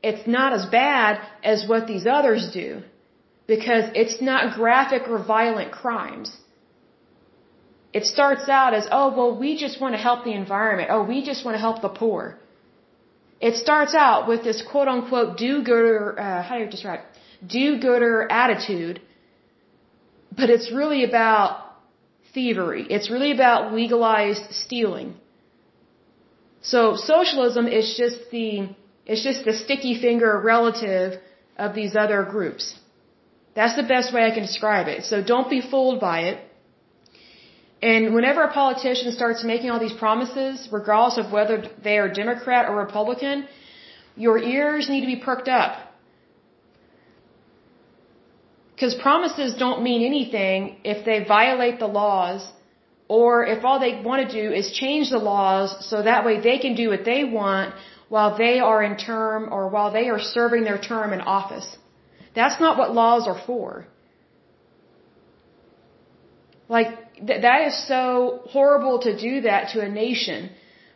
it's 0.10 0.26
not 0.38 0.50
as 0.58 0.66
bad 0.66 1.22
as 1.52 1.68
what 1.72 1.88
these 1.92 2.06
others 2.18 2.44
do. 2.62 2.70
Because 3.54 3.86
it's 4.02 4.18
not 4.30 4.56
graphic 4.62 5.04
or 5.14 5.20
violent 5.38 5.72
crimes. 5.82 6.30
It 7.98 8.06
starts 8.16 8.46
out 8.60 8.74
as, 8.80 8.86
oh, 9.00 9.08
well, 9.18 9.32
we 9.44 9.50
just 9.66 9.80
want 9.82 9.94
to 9.98 10.02
help 10.08 10.20
the 10.30 10.36
environment. 10.44 10.90
Oh, 10.94 11.04
we 11.14 11.18
just 11.32 11.42
want 11.46 11.56
to 11.58 11.64
help 11.68 11.82
the 11.88 11.94
poor. 12.04 12.22
It 13.48 13.56
starts 13.66 13.94
out 13.94 14.22
with 14.32 14.42
this 14.50 14.60
quote 14.72 14.90
unquote 14.94 15.32
do-gooder, 15.38 16.20
uh, 16.20 16.42
how 16.48 16.56
do 16.58 16.64
you 16.64 16.72
describe 16.78 17.02
do-gooder 17.48 18.32
attitude, 18.32 19.02
but 20.36 20.50
it's 20.50 20.72
really 20.72 21.04
about 21.04 21.64
thievery. 22.34 22.86
It's 22.90 23.10
really 23.12 23.32
about 23.32 23.74
legalized 23.74 24.52
stealing. 24.52 25.16
So 26.62 26.96
socialism 26.96 27.68
is 27.68 27.96
just 27.98 28.32
the, 28.32 28.70
it's 29.06 29.24
just 29.24 29.46
the 29.46 29.54
sticky 29.54 30.02
finger 30.02 30.40
relative 30.40 31.20
of 31.58 31.76
these 31.76 31.96
other 31.96 32.24
groups. 32.24 32.80
That's 33.56 33.76
the 33.76 33.84
best 33.84 34.14
way 34.14 34.26
I 34.26 34.32
can 34.32 34.44
describe 34.44 34.88
it. 34.88 35.04
So 35.04 35.22
don't 35.22 35.50
be 35.50 35.62
fooled 35.62 36.00
by 36.00 36.22
it. 36.22 36.40
And 37.82 38.16
whenever 38.16 38.44
a 38.44 38.54
politician 38.54 39.12
starts 39.12 39.44
making 39.44 39.70
all 39.70 39.80
these 39.80 39.94
promises, 39.94 40.70
regardless 40.72 41.18
of 41.24 41.32
whether 41.34 41.70
they 41.84 41.98
are 41.98 42.08
Democrat 42.08 42.70
or 42.70 42.78
Republican, 42.78 43.46
your 44.16 44.38
ears 44.38 44.88
need 44.90 45.02
to 45.02 45.08
be 45.08 45.18
perked 45.18 45.50
up. 45.50 45.93
Because 48.84 49.02
promises 49.02 49.54
don't 49.66 49.82
mean 49.82 50.02
anything 50.06 50.76
if 50.84 51.06
they 51.06 51.18
violate 51.24 51.80
the 51.80 51.88
laws 51.88 52.42
or 53.08 53.46
if 53.46 53.64
all 53.64 53.80
they 53.80 53.94
want 54.08 54.20
to 54.28 54.42
do 54.42 54.46
is 54.52 54.72
change 54.74 55.10
the 55.10 55.22
laws 55.34 55.70
so 55.90 56.02
that 56.02 56.26
way 56.26 56.42
they 56.48 56.58
can 56.64 56.76
do 56.76 56.90
what 56.90 57.06
they 57.06 57.24
want 57.24 57.74
while 58.10 58.38
they 58.38 58.56
are 58.60 58.84
in 58.84 58.98
term 58.98 59.48
or 59.54 59.70
while 59.76 59.92
they 59.98 60.10
are 60.10 60.20
serving 60.20 60.66
their 60.66 60.78
term 60.78 61.14
in 61.14 61.22
office. 61.22 61.70
That's 62.36 62.60
not 62.60 62.78
what 62.78 62.94
laws 62.94 63.26
are 63.26 63.40
for. 63.48 63.88
Like, 66.68 66.90
th- 67.28 67.42
that 67.48 67.62
is 67.68 67.88
so 67.88 68.42
horrible 68.56 69.00
to 69.08 69.12
do 69.28 69.34
that 69.48 69.70
to 69.76 69.80
a 69.80 69.88
nation. 69.88 70.50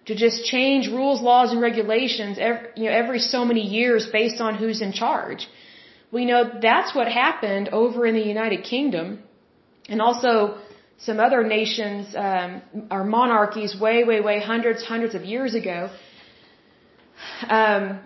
To 0.08 0.16
just 0.26 0.44
change 0.44 0.90
rules, 0.90 1.22
laws, 1.22 1.54
and 1.54 1.62
regulations 1.62 2.36
every, 2.38 2.68
you 2.76 2.86
know, 2.90 2.96
every 3.04 3.20
so 3.20 3.46
many 3.46 3.66
years 3.78 4.10
based 4.20 4.42
on 4.42 4.56
who's 4.56 4.82
in 4.82 4.92
charge. 4.92 5.48
We 6.12 6.26
know 6.26 6.60
that's 6.62 6.96
what 6.96 7.08
happened 7.08 7.70
over 7.70 8.06
in 8.06 8.16
the 8.16 8.28
United 8.36 8.64
Kingdom 8.64 9.20
and 9.90 10.02
also 10.02 10.58
some 10.98 11.20
other 11.20 11.44
nations 11.44 12.16
um, 12.16 12.62
or 12.90 13.04
monarchies 13.04 13.80
way, 13.80 14.04
way, 14.04 14.20
way 14.22 14.40
hundreds, 14.40 14.84
hundreds 14.84 15.16
of 15.16 15.24
years 15.24 15.54
ago. 15.54 15.90
Um, 17.50 18.00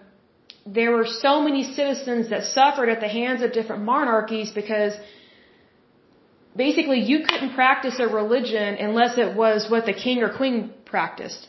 there 0.66 0.92
were 0.92 1.08
so 1.08 1.42
many 1.42 1.64
citizens 1.64 2.30
that 2.30 2.44
suffered 2.44 2.90
at 2.90 3.00
the 3.00 3.08
hands 3.08 3.42
of 3.42 3.54
different 3.54 3.84
monarchies 3.84 4.52
because 4.52 4.94
basically 6.56 7.00
you 7.00 7.24
couldn't 7.28 7.54
practice 7.54 8.00
a 8.00 8.08
religion 8.08 8.76
unless 8.76 9.18
it 9.18 9.36
was 9.36 9.70
what 9.70 9.86
the 9.86 9.94
king 9.94 10.22
or 10.22 10.30
queen 10.36 10.72
practiced. 10.86 11.48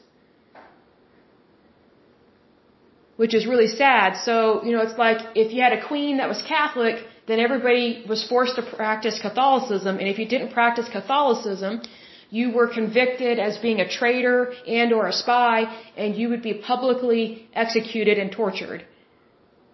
Which 3.17 3.35
is 3.35 3.47
really 3.47 3.69
sad. 3.69 4.17
So, 4.25 4.65
you 4.65 4.73
know, 4.75 4.83
it's 4.83 4.99
like 4.99 5.21
if 5.35 5.53
you 5.53 5.63
had 5.63 5.73
a 5.73 5.87
queen 5.87 6.17
that 6.17 6.29
was 6.29 6.41
Catholic, 6.43 6.97
then 7.27 7.39
everybody 7.39 8.05
was 8.09 8.27
forced 8.27 8.57
to 8.57 8.63
practice 8.63 9.19
Catholicism, 9.21 9.99
and 9.99 10.09
if 10.09 10.19
you 10.19 10.27
didn't 10.27 10.53
practice 10.53 10.89
Catholicism, 10.91 11.83
you 12.31 12.51
were 12.51 12.67
convicted 12.67 13.39
as 13.39 13.59
being 13.59 13.81
a 13.81 13.89
traitor 13.89 14.55
and 14.67 14.93
or 14.93 15.07
a 15.07 15.13
spy, 15.13 15.57
and 15.97 16.17
you 16.17 16.31
would 16.31 16.43
be 16.43 16.55
publicly 16.55 17.47
executed 17.55 18.19
and 18.19 18.33
tortured 18.33 18.85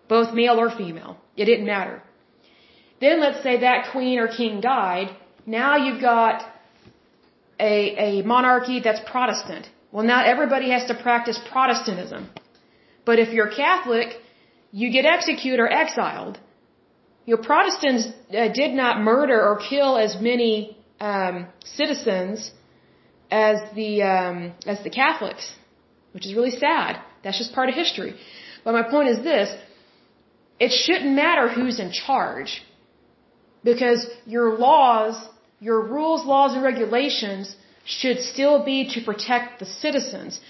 both 0.08 0.34
male 0.34 0.58
or 0.58 0.70
female. 0.70 1.16
It 1.36 1.44
didn't 1.44 1.66
matter. 1.66 2.02
Then 3.00 3.20
let's 3.20 3.42
say 3.42 3.60
that 3.60 3.90
queen 3.92 4.18
or 4.18 4.28
king 4.28 4.60
died. 4.60 5.14
Now 5.46 5.76
you've 5.76 6.00
got 6.00 6.42
a, 7.60 7.74
a 8.08 8.22
monarchy 8.22 8.80
that's 8.80 9.00
Protestant. 9.10 9.68
Well, 9.92 10.04
now 10.04 10.24
everybody 10.24 10.70
has 10.70 10.86
to 10.86 10.94
practice 10.94 11.38
Protestantism. 11.50 12.28
But 13.08 13.18
if 13.24 13.30
you're 13.36 13.52
Catholic, 13.66 14.08
you 14.80 14.86
get 14.96 15.04
executed 15.16 15.60
or 15.64 15.70
exiled. 15.82 16.34
Your 17.30 17.40
Protestants 17.50 18.04
uh, 18.08 18.48
did 18.62 18.72
not 18.82 19.00
murder 19.12 19.38
or 19.48 19.54
kill 19.70 19.92
as 20.06 20.12
many 20.30 20.76
um, 21.00 21.36
citizens 21.78 22.50
as 23.46 23.56
the 23.78 23.90
um, 24.14 24.36
as 24.72 24.78
the 24.86 24.92
Catholics, 25.02 25.44
which 26.12 26.26
is 26.26 26.34
really 26.38 26.56
sad. 26.66 27.00
That's 27.22 27.38
just 27.42 27.54
part 27.58 27.70
of 27.70 27.74
history. 27.84 28.12
But 28.62 28.72
my 28.78 28.84
point 28.94 29.08
is 29.14 29.18
this: 29.32 29.48
it 30.66 30.72
shouldn't 30.84 31.14
matter 31.24 31.46
who's 31.56 31.80
in 31.84 31.90
charge. 32.06 32.52
Because 33.70 34.00
your 34.36 34.48
laws, 34.66 35.16
your 35.68 35.80
rules, 35.96 36.26
laws, 36.34 36.52
and 36.54 36.62
regulations 36.72 37.56
should 37.98 38.18
still 38.32 38.56
be 38.72 38.78
to 38.94 38.98
protect 39.10 39.60
the 39.60 39.68
citizens. 39.84 40.40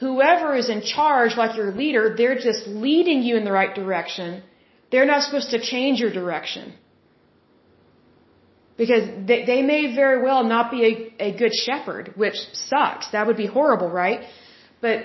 Whoever 0.00 0.48
is 0.56 0.68
in 0.74 0.80
charge, 0.82 1.36
like 1.36 1.56
your 1.56 1.72
leader, 1.72 2.14
they're 2.16 2.40
just 2.50 2.66
leading 2.66 3.22
you 3.22 3.36
in 3.36 3.44
the 3.44 3.52
right 3.52 3.74
direction. 3.74 4.42
They're 4.90 5.10
not 5.14 5.22
supposed 5.22 5.50
to 5.50 5.60
change 5.60 6.00
your 6.00 6.12
direction. 6.20 6.72
Because 8.78 9.04
they, 9.28 9.44
they 9.44 9.60
may 9.60 9.94
very 9.94 10.22
well 10.22 10.42
not 10.42 10.70
be 10.70 10.80
a, 10.90 11.24
a 11.28 11.30
good 11.36 11.54
shepherd, 11.54 12.14
which 12.16 12.38
sucks. 12.54 13.10
That 13.10 13.26
would 13.26 13.36
be 13.36 13.46
horrible, 13.46 13.90
right? 13.90 14.20
But 14.80 15.04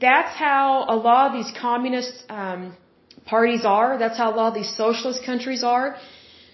that's 0.00 0.36
how 0.36 0.84
a 0.88 0.96
lot 0.96 1.30
of 1.30 1.32
these 1.38 1.52
communist 1.58 2.12
um, 2.28 2.76
parties 3.24 3.64
are. 3.64 3.96
That's 3.98 4.18
how 4.18 4.34
a 4.34 4.36
lot 4.40 4.48
of 4.48 4.54
these 4.54 4.72
socialist 4.76 5.24
countries 5.24 5.62
are. 5.64 5.96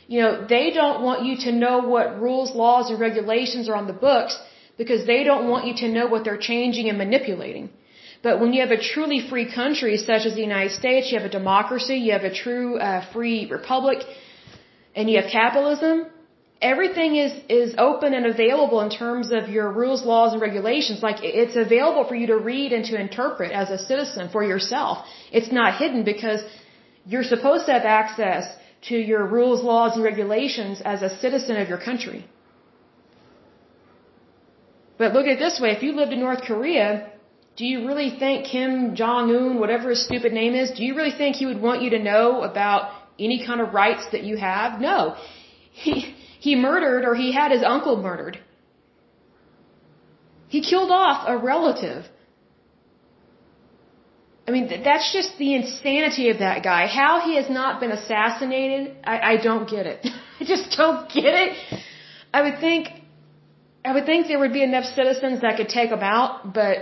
You 0.07 0.21
know, 0.23 0.47
they 0.47 0.71
don't 0.71 1.03
want 1.03 1.25
you 1.25 1.37
to 1.47 1.53
know 1.53 1.81
what 1.81 2.21
rules, 2.21 2.55
laws, 2.55 2.91
and 2.91 3.01
regulations 3.01 3.69
are 3.69 3.75
on 3.75 3.89
the 3.89 3.99
books 4.09 4.39
because 4.83 5.03
they 5.13 5.21
don't 5.29 5.47
want 5.53 5.67
you 5.69 5.75
to 5.83 5.89
know 5.97 6.07
what 6.13 6.23
they're 6.25 6.45
changing 6.53 6.89
and 6.91 6.99
manipulating. 7.05 7.67
But 8.27 8.41
when 8.41 8.51
you 8.55 8.61
have 8.65 8.75
a 8.79 8.83
truly 8.93 9.21
free 9.31 9.49
country 9.61 9.95
such 10.11 10.25
as 10.29 10.35
the 10.39 10.47
United 10.51 10.73
States, 10.81 11.11
you 11.11 11.19
have 11.19 11.29
a 11.33 11.37
democracy, 11.41 11.97
you 12.07 12.13
have 12.19 12.27
a 12.33 12.35
true 12.45 12.69
uh, 12.79 13.01
free 13.13 13.39
republic, 13.59 14.01
and 14.97 15.11
you 15.11 15.17
have 15.21 15.31
capitalism, 15.41 15.97
everything 16.63 17.17
is 17.25 17.33
is 17.61 17.75
open 17.89 18.15
and 18.19 18.27
available 18.35 18.81
in 18.87 18.91
terms 18.91 19.33
of 19.39 19.49
your 19.57 19.69
rules, 19.81 20.05
laws, 20.13 20.33
and 20.35 20.41
regulations. 20.49 21.03
Like 21.09 21.19
it's 21.43 21.57
available 21.67 22.05
for 22.11 22.17
you 22.21 22.29
to 22.35 22.39
read 22.53 22.73
and 22.73 22.85
to 22.91 23.01
interpret 23.07 23.51
as 23.63 23.71
a 23.71 23.79
citizen 23.91 24.29
for 24.35 24.45
yourself. 24.53 25.07
It's 25.41 25.53
not 25.61 25.79
hidden 25.83 26.05
because 26.13 26.41
you're 27.05 27.29
supposed 27.35 27.67
to 27.67 27.73
have 27.79 27.87
access 28.03 28.45
to 28.91 28.97
your 29.13 29.25
rules, 29.27 29.63
laws, 29.73 29.97
and 29.97 30.05
regulations 30.13 30.81
as 30.93 31.03
a 31.03 31.11
citizen 31.25 31.57
of 31.63 31.69
your 31.69 31.83
country. 31.91 32.25
But 35.03 35.15
look 35.15 35.27
at 35.27 35.33
it 35.37 35.41
this 35.41 35.59
way 35.63 35.71
if 35.77 35.83
you 35.83 35.93
lived 36.01 36.13
in 36.13 36.21
North 36.21 36.43
Korea, 36.43 37.11
do 37.57 37.65
you 37.71 37.79
really 37.89 38.11
think 38.21 38.47
Kim 38.47 38.95
Jong 38.95 39.25
un, 39.37 39.59
whatever 39.63 39.91
his 39.91 40.05
stupid 40.05 40.33
name 40.33 40.55
is, 40.55 40.71
do 40.77 40.85
you 40.85 40.95
really 40.99 41.17
think 41.21 41.35
he 41.35 41.47
would 41.51 41.61
want 41.61 41.83
you 41.83 41.91
to 41.91 41.99
know 41.99 42.43
about 42.43 42.93
any 43.19 43.45
kind 43.45 43.61
of 43.61 43.75
rights 43.75 44.05
that 44.13 44.23
you 44.23 44.37
have? 44.37 44.81
No. 44.81 45.17
He, 45.73 46.15
he 46.47 46.55
murdered 46.55 47.05
or 47.05 47.17
he 47.17 47.33
had 47.33 47.51
his 47.51 47.65
uncle 47.65 47.97
murdered. 48.01 48.39
He 50.47 50.63
killed 50.63 50.93
off 50.93 51.25
a 51.27 51.37
relative. 51.37 52.05
I 54.47 54.53
mean, 54.53 54.69
that's 54.85 55.13
just 55.13 55.37
the 55.37 55.53
insanity 55.57 56.31
of 56.31 56.39
that 56.39 56.63
guy. 56.63 56.87
How 56.87 57.13
he 57.27 57.35
has 57.41 57.51
not 57.51 57.81
been 57.81 57.91
assassinated, 57.91 58.97
I, 59.03 59.19
I 59.33 59.37
don't 59.49 59.69
get 59.69 59.87
it. 59.87 60.07
I 60.41 60.45
just 60.45 60.77
don't 60.77 61.09
get 61.09 61.35
it. 61.45 61.57
I 62.33 62.43
would 62.43 62.61
think, 62.61 63.02
I 63.85 63.93
would 63.95 64.07
think 64.07 64.29
there 64.29 64.39
would 64.39 64.53
be 64.53 64.63
enough 64.63 64.85
citizens 64.85 65.41
that 65.41 65.57
could 65.57 65.69
take 65.69 65.91
him 65.91 66.01
out, 66.01 66.55
but 66.55 66.77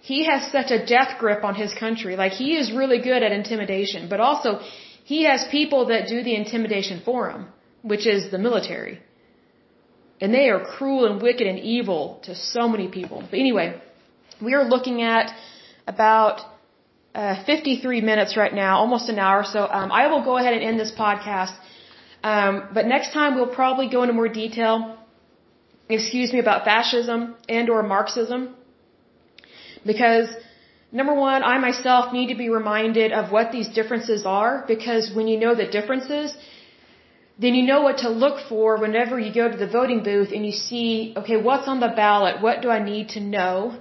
he 0.00 0.24
has 0.26 0.50
such 0.50 0.70
a 0.70 0.84
death 0.84 1.18
grip 1.18 1.44
on 1.44 1.54
his 1.54 1.72
country. 1.74 2.16
Like, 2.16 2.32
he 2.32 2.56
is 2.56 2.72
really 2.72 3.00
good 3.00 3.22
at 3.22 3.32
intimidation, 3.32 4.08
but 4.08 4.20
also, 4.20 4.60
he 5.04 5.24
has 5.24 5.46
people 5.50 5.86
that 5.86 6.08
do 6.08 6.22
the 6.22 6.34
intimidation 6.34 7.02
for 7.04 7.30
him, 7.30 7.46
which 7.82 8.06
is 8.06 8.30
the 8.30 8.38
military. 8.38 9.00
And 10.20 10.32
they 10.32 10.48
are 10.48 10.64
cruel 10.64 11.06
and 11.10 11.20
wicked 11.20 11.46
and 11.46 11.58
evil 11.58 12.20
to 12.24 12.34
so 12.34 12.68
many 12.68 12.88
people. 12.88 13.22
But 13.30 13.38
anyway, 13.38 13.80
we 14.40 14.54
are 14.54 14.64
looking 14.64 15.02
at 15.02 15.30
about 15.86 16.40
uh, 17.14 17.44
53 17.44 18.00
minutes 18.00 18.36
right 18.36 18.54
now, 18.54 18.78
almost 18.78 19.08
an 19.08 19.18
hour. 19.18 19.44
So 19.44 19.60
um, 19.78 19.92
I 19.92 20.06
will 20.06 20.24
go 20.24 20.38
ahead 20.38 20.54
and 20.54 20.62
end 20.62 20.80
this 20.80 20.92
podcast. 20.92 21.54
Um, 22.22 22.68
but 22.72 22.86
next 22.86 23.12
time 23.12 23.34
we'll 23.36 23.54
probably 23.54 23.88
go 23.88 24.02
into 24.02 24.14
more 24.14 24.28
detail, 24.28 24.98
excuse 25.88 26.32
me, 26.32 26.38
about 26.38 26.64
fascism 26.64 27.34
and 27.48 27.68
or 27.68 27.82
Marxism. 27.82 28.54
Because 29.84 30.28
number 30.92 31.14
one, 31.14 31.42
I 31.42 31.58
myself 31.58 32.12
need 32.12 32.28
to 32.28 32.34
be 32.34 32.48
reminded 32.48 33.12
of 33.12 33.30
what 33.30 33.52
these 33.52 33.68
differences 33.68 34.24
are. 34.24 34.64
Because 34.66 35.12
when 35.14 35.28
you 35.28 35.38
know 35.38 35.54
the 35.54 35.66
differences, 35.66 36.36
then 37.38 37.54
you 37.54 37.66
know 37.66 37.82
what 37.82 37.98
to 37.98 38.08
look 38.08 38.38
for 38.48 38.78
whenever 38.78 39.18
you 39.18 39.32
go 39.34 39.50
to 39.50 39.56
the 39.56 39.66
voting 39.66 40.02
booth 40.02 40.30
and 40.32 40.46
you 40.46 40.52
see, 40.52 41.14
okay, 41.16 41.36
what's 41.36 41.68
on 41.68 41.80
the 41.80 41.92
ballot? 41.96 42.40
What 42.40 42.62
do 42.62 42.70
I 42.70 42.82
need 42.82 43.10
to 43.10 43.20
know? 43.20 43.76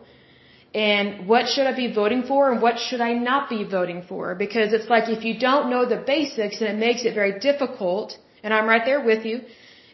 and 0.74 1.28
what 1.28 1.48
should 1.48 1.68
I 1.68 1.76
be 1.76 1.94
voting 1.94 2.24
for 2.24 2.52
and 2.52 2.62
what 2.62 2.80
should 2.80 3.00
I 3.00 3.14
not 3.14 3.50
be 3.50 3.64
voting 3.64 4.04
for? 4.10 4.34
Because 4.34 4.74
it's 4.74 4.90
like 4.90 5.08
if 5.08 5.24
you 5.24 5.38
don't 5.40 5.70
know 5.70 5.86
the 5.86 5.98
basics, 5.98 6.62
and 6.62 6.70
it 6.70 6.78
makes 6.78 7.06
it 7.06 7.14
very 7.14 7.40
difficult, 7.40 8.18
and 8.44 8.54
I'm 8.54 8.68
right 8.68 8.84
there 8.84 9.02
with 9.02 9.24
you, 9.26 9.42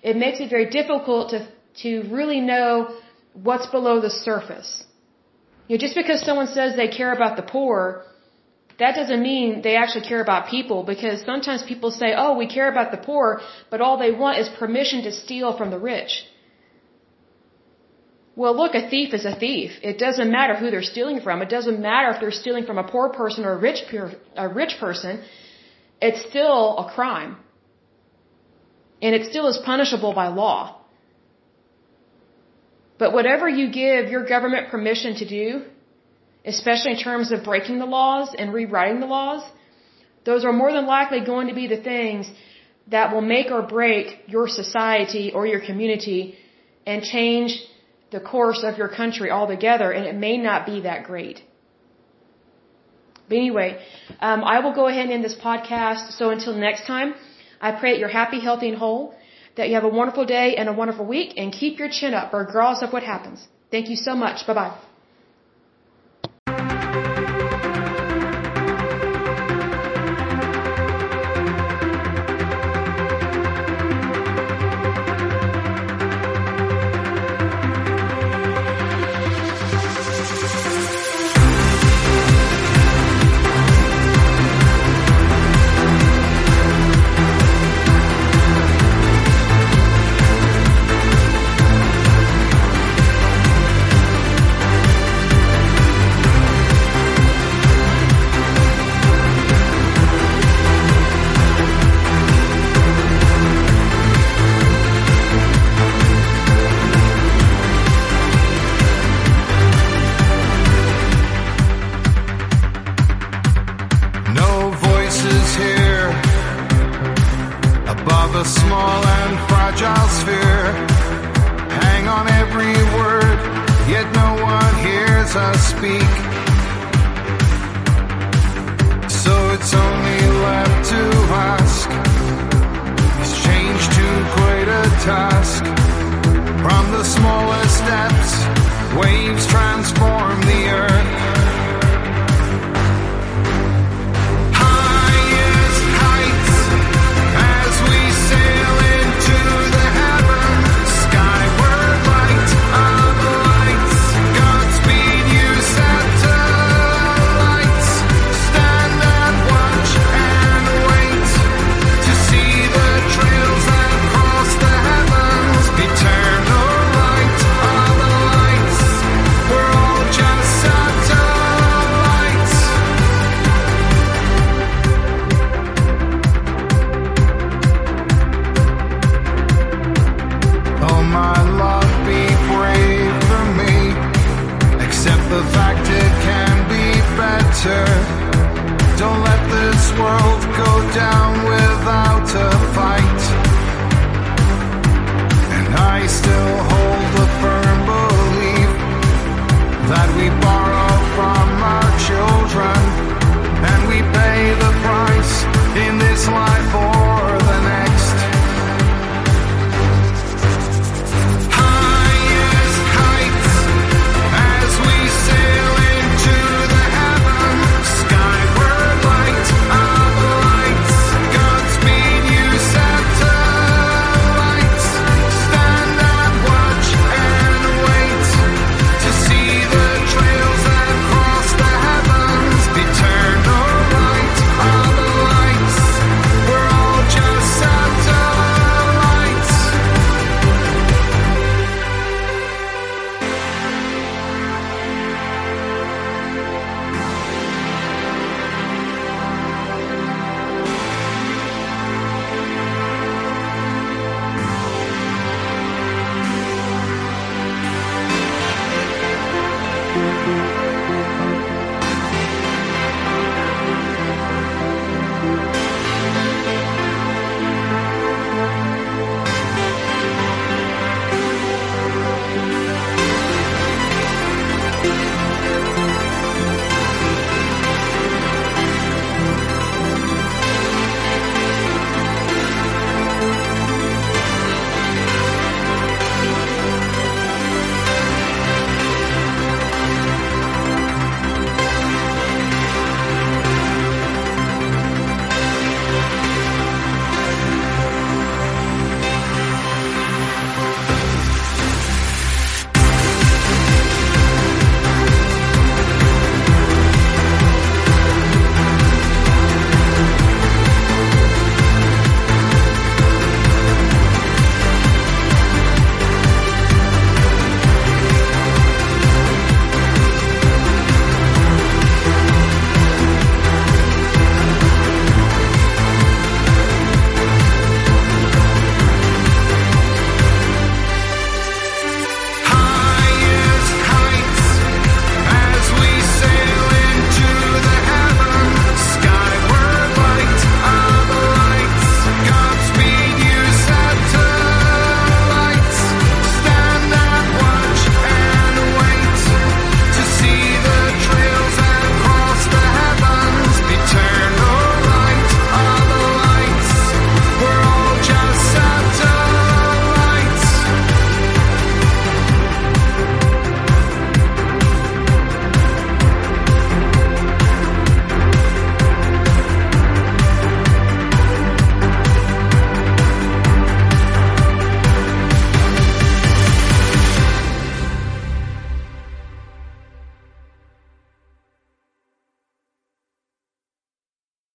it 0.02 0.16
makes 0.16 0.40
it 0.40 0.50
very 0.50 0.70
difficult 0.70 1.32
to, 1.32 1.48
to 1.84 2.04
really 2.18 2.42
know 2.42 2.96
what's 3.34 3.68
below 3.68 4.00
the 4.02 4.10
surface. 4.10 4.86
You 5.68 5.78
know, 5.78 5.82
just 5.82 5.96
because 5.96 6.22
someone 6.22 6.48
says 6.48 6.76
they 6.76 6.88
care 6.88 7.14
about 7.14 7.36
the 7.36 7.44
poor, 7.44 8.04
that 8.80 8.96
doesn't 8.96 9.22
mean 9.22 9.62
they 9.62 9.76
actually 9.76 10.06
care 10.08 10.22
about 10.22 10.48
people 10.48 10.84
because 10.84 11.22
sometimes 11.24 11.64
people 11.64 11.92
say, 11.92 12.14
oh, 12.16 12.38
we 12.38 12.48
care 12.48 12.70
about 12.72 12.92
the 12.92 12.98
poor, 12.98 13.42
but 13.70 13.82
all 13.82 13.98
they 13.98 14.12
want 14.12 14.40
is 14.40 14.50
permission 14.58 15.04
to 15.04 15.12
steal 15.12 15.56
from 15.58 15.70
the 15.70 15.78
rich. 15.78 16.26
Well, 18.36 18.56
look, 18.56 18.74
a 18.74 18.90
thief 18.90 19.14
is 19.14 19.26
a 19.26 19.36
thief. 19.36 19.72
It 19.84 19.98
doesn't 19.98 20.32
matter 20.32 20.56
who 20.56 20.72
they're 20.72 20.92
stealing 20.96 21.20
from. 21.20 21.42
It 21.42 21.50
doesn't 21.50 21.80
matter 21.82 22.10
if 22.12 22.22
they're 22.22 22.40
stealing 22.44 22.66
from 22.66 22.78
a 22.78 22.86
poor 22.86 23.10
person 23.10 23.44
or 23.44 23.52
a 23.52 23.58
rich, 23.58 23.82
a 24.38 24.48
rich 24.48 24.76
person. 24.80 25.22
It's 26.02 26.22
still 26.30 26.78
a 26.78 26.90
crime. 26.96 27.36
And 29.02 29.14
it 29.14 29.26
still 29.30 29.48
is 29.48 29.58
punishable 29.58 30.14
by 30.14 30.28
law. 30.28 30.79
But 33.02 33.14
whatever 33.18 33.48
you 33.60 33.66
give 33.84 34.12
your 34.16 34.26
government 34.34 34.70
permission 34.74 35.16
to 35.22 35.26
do, 35.40 35.46
especially 36.54 36.92
in 36.98 37.02
terms 37.10 37.32
of 37.32 37.44
breaking 37.50 37.80
the 37.80 37.92
laws 37.98 38.36
and 38.38 38.54
rewriting 38.54 39.00
the 39.00 39.12
laws, 39.18 39.44
those 40.30 40.44
are 40.48 40.56
more 40.62 40.72
than 40.78 40.86
likely 40.86 41.22
going 41.34 41.48
to 41.52 41.56
be 41.62 41.68
the 41.68 41.82
things 41.92 42.30
that 42.96 43.14
will 43.14 43.28
make 43.36 43.52
or 43.52 43.62
break 43.62 44.06
your 44.28 44.48
society 44.62 45.32
or 45.34 45.46
your 45.54 45.62
community 45.70 46.22
and 46.86 47.04
change 47.04 47.52
the 48.12 48.20
course 48.20 48.62
of 48.64 48.78
your 48.78 48.90
country 48.90 49.30
altogether, 49.30 49.92
and 49.92 50.06
it 50.12 50.16
may 50.16 50.36
not 50.38 50.66
be 50.66 50.82
that 50.82 51.04
great. 51.04 51.42
But 53.28 53.36
anyway, 53.38 53.70
um, 54.20 54.44
I 54.44 54.60
will 54.60 54.74
go 54.74 54.88
ahead 54.88 55.04
and 55.06 55.14
end 55.14 55.24
this 55.24 55.40
podcast. 55.50 56.14
So 56.18 56.32
until 56.32 56.56
next 56.56 56.88
time, 56.88 57.14
I 57.62 57.72
pray 57.80 57.92
that 57.92 58.00
you're 58.00 58.18
happy, 58.22 58.40
healthy, 58.40 58.70
and 58.70 58.78
whole, 58.78 59.14
that 59.60 59.70
you 59.70 59.76
have 59.80 59.88
a 59.94 59.96
wonderful 60.02 60.26
day 60.26 60.48
and 60.60 60.68
a 60.74 60.76
wonderful 60.82 61.06
week, 61.06 61.34
and 61.38 61.54
keep 61.62 61.80
your 61.80 61.90
chin 61.98 62.14
up 62.20 62.34
regardless 62.34 62.82
of 62.86 62.94
what 62.94 63.04
happens. 63.04 63.48
Thank 63.70 63.90
you 63.90 63.98
so 64.08 64.16
much. 64.16 64.48
Bye 64.48 64.58
bye. 64.62 64.89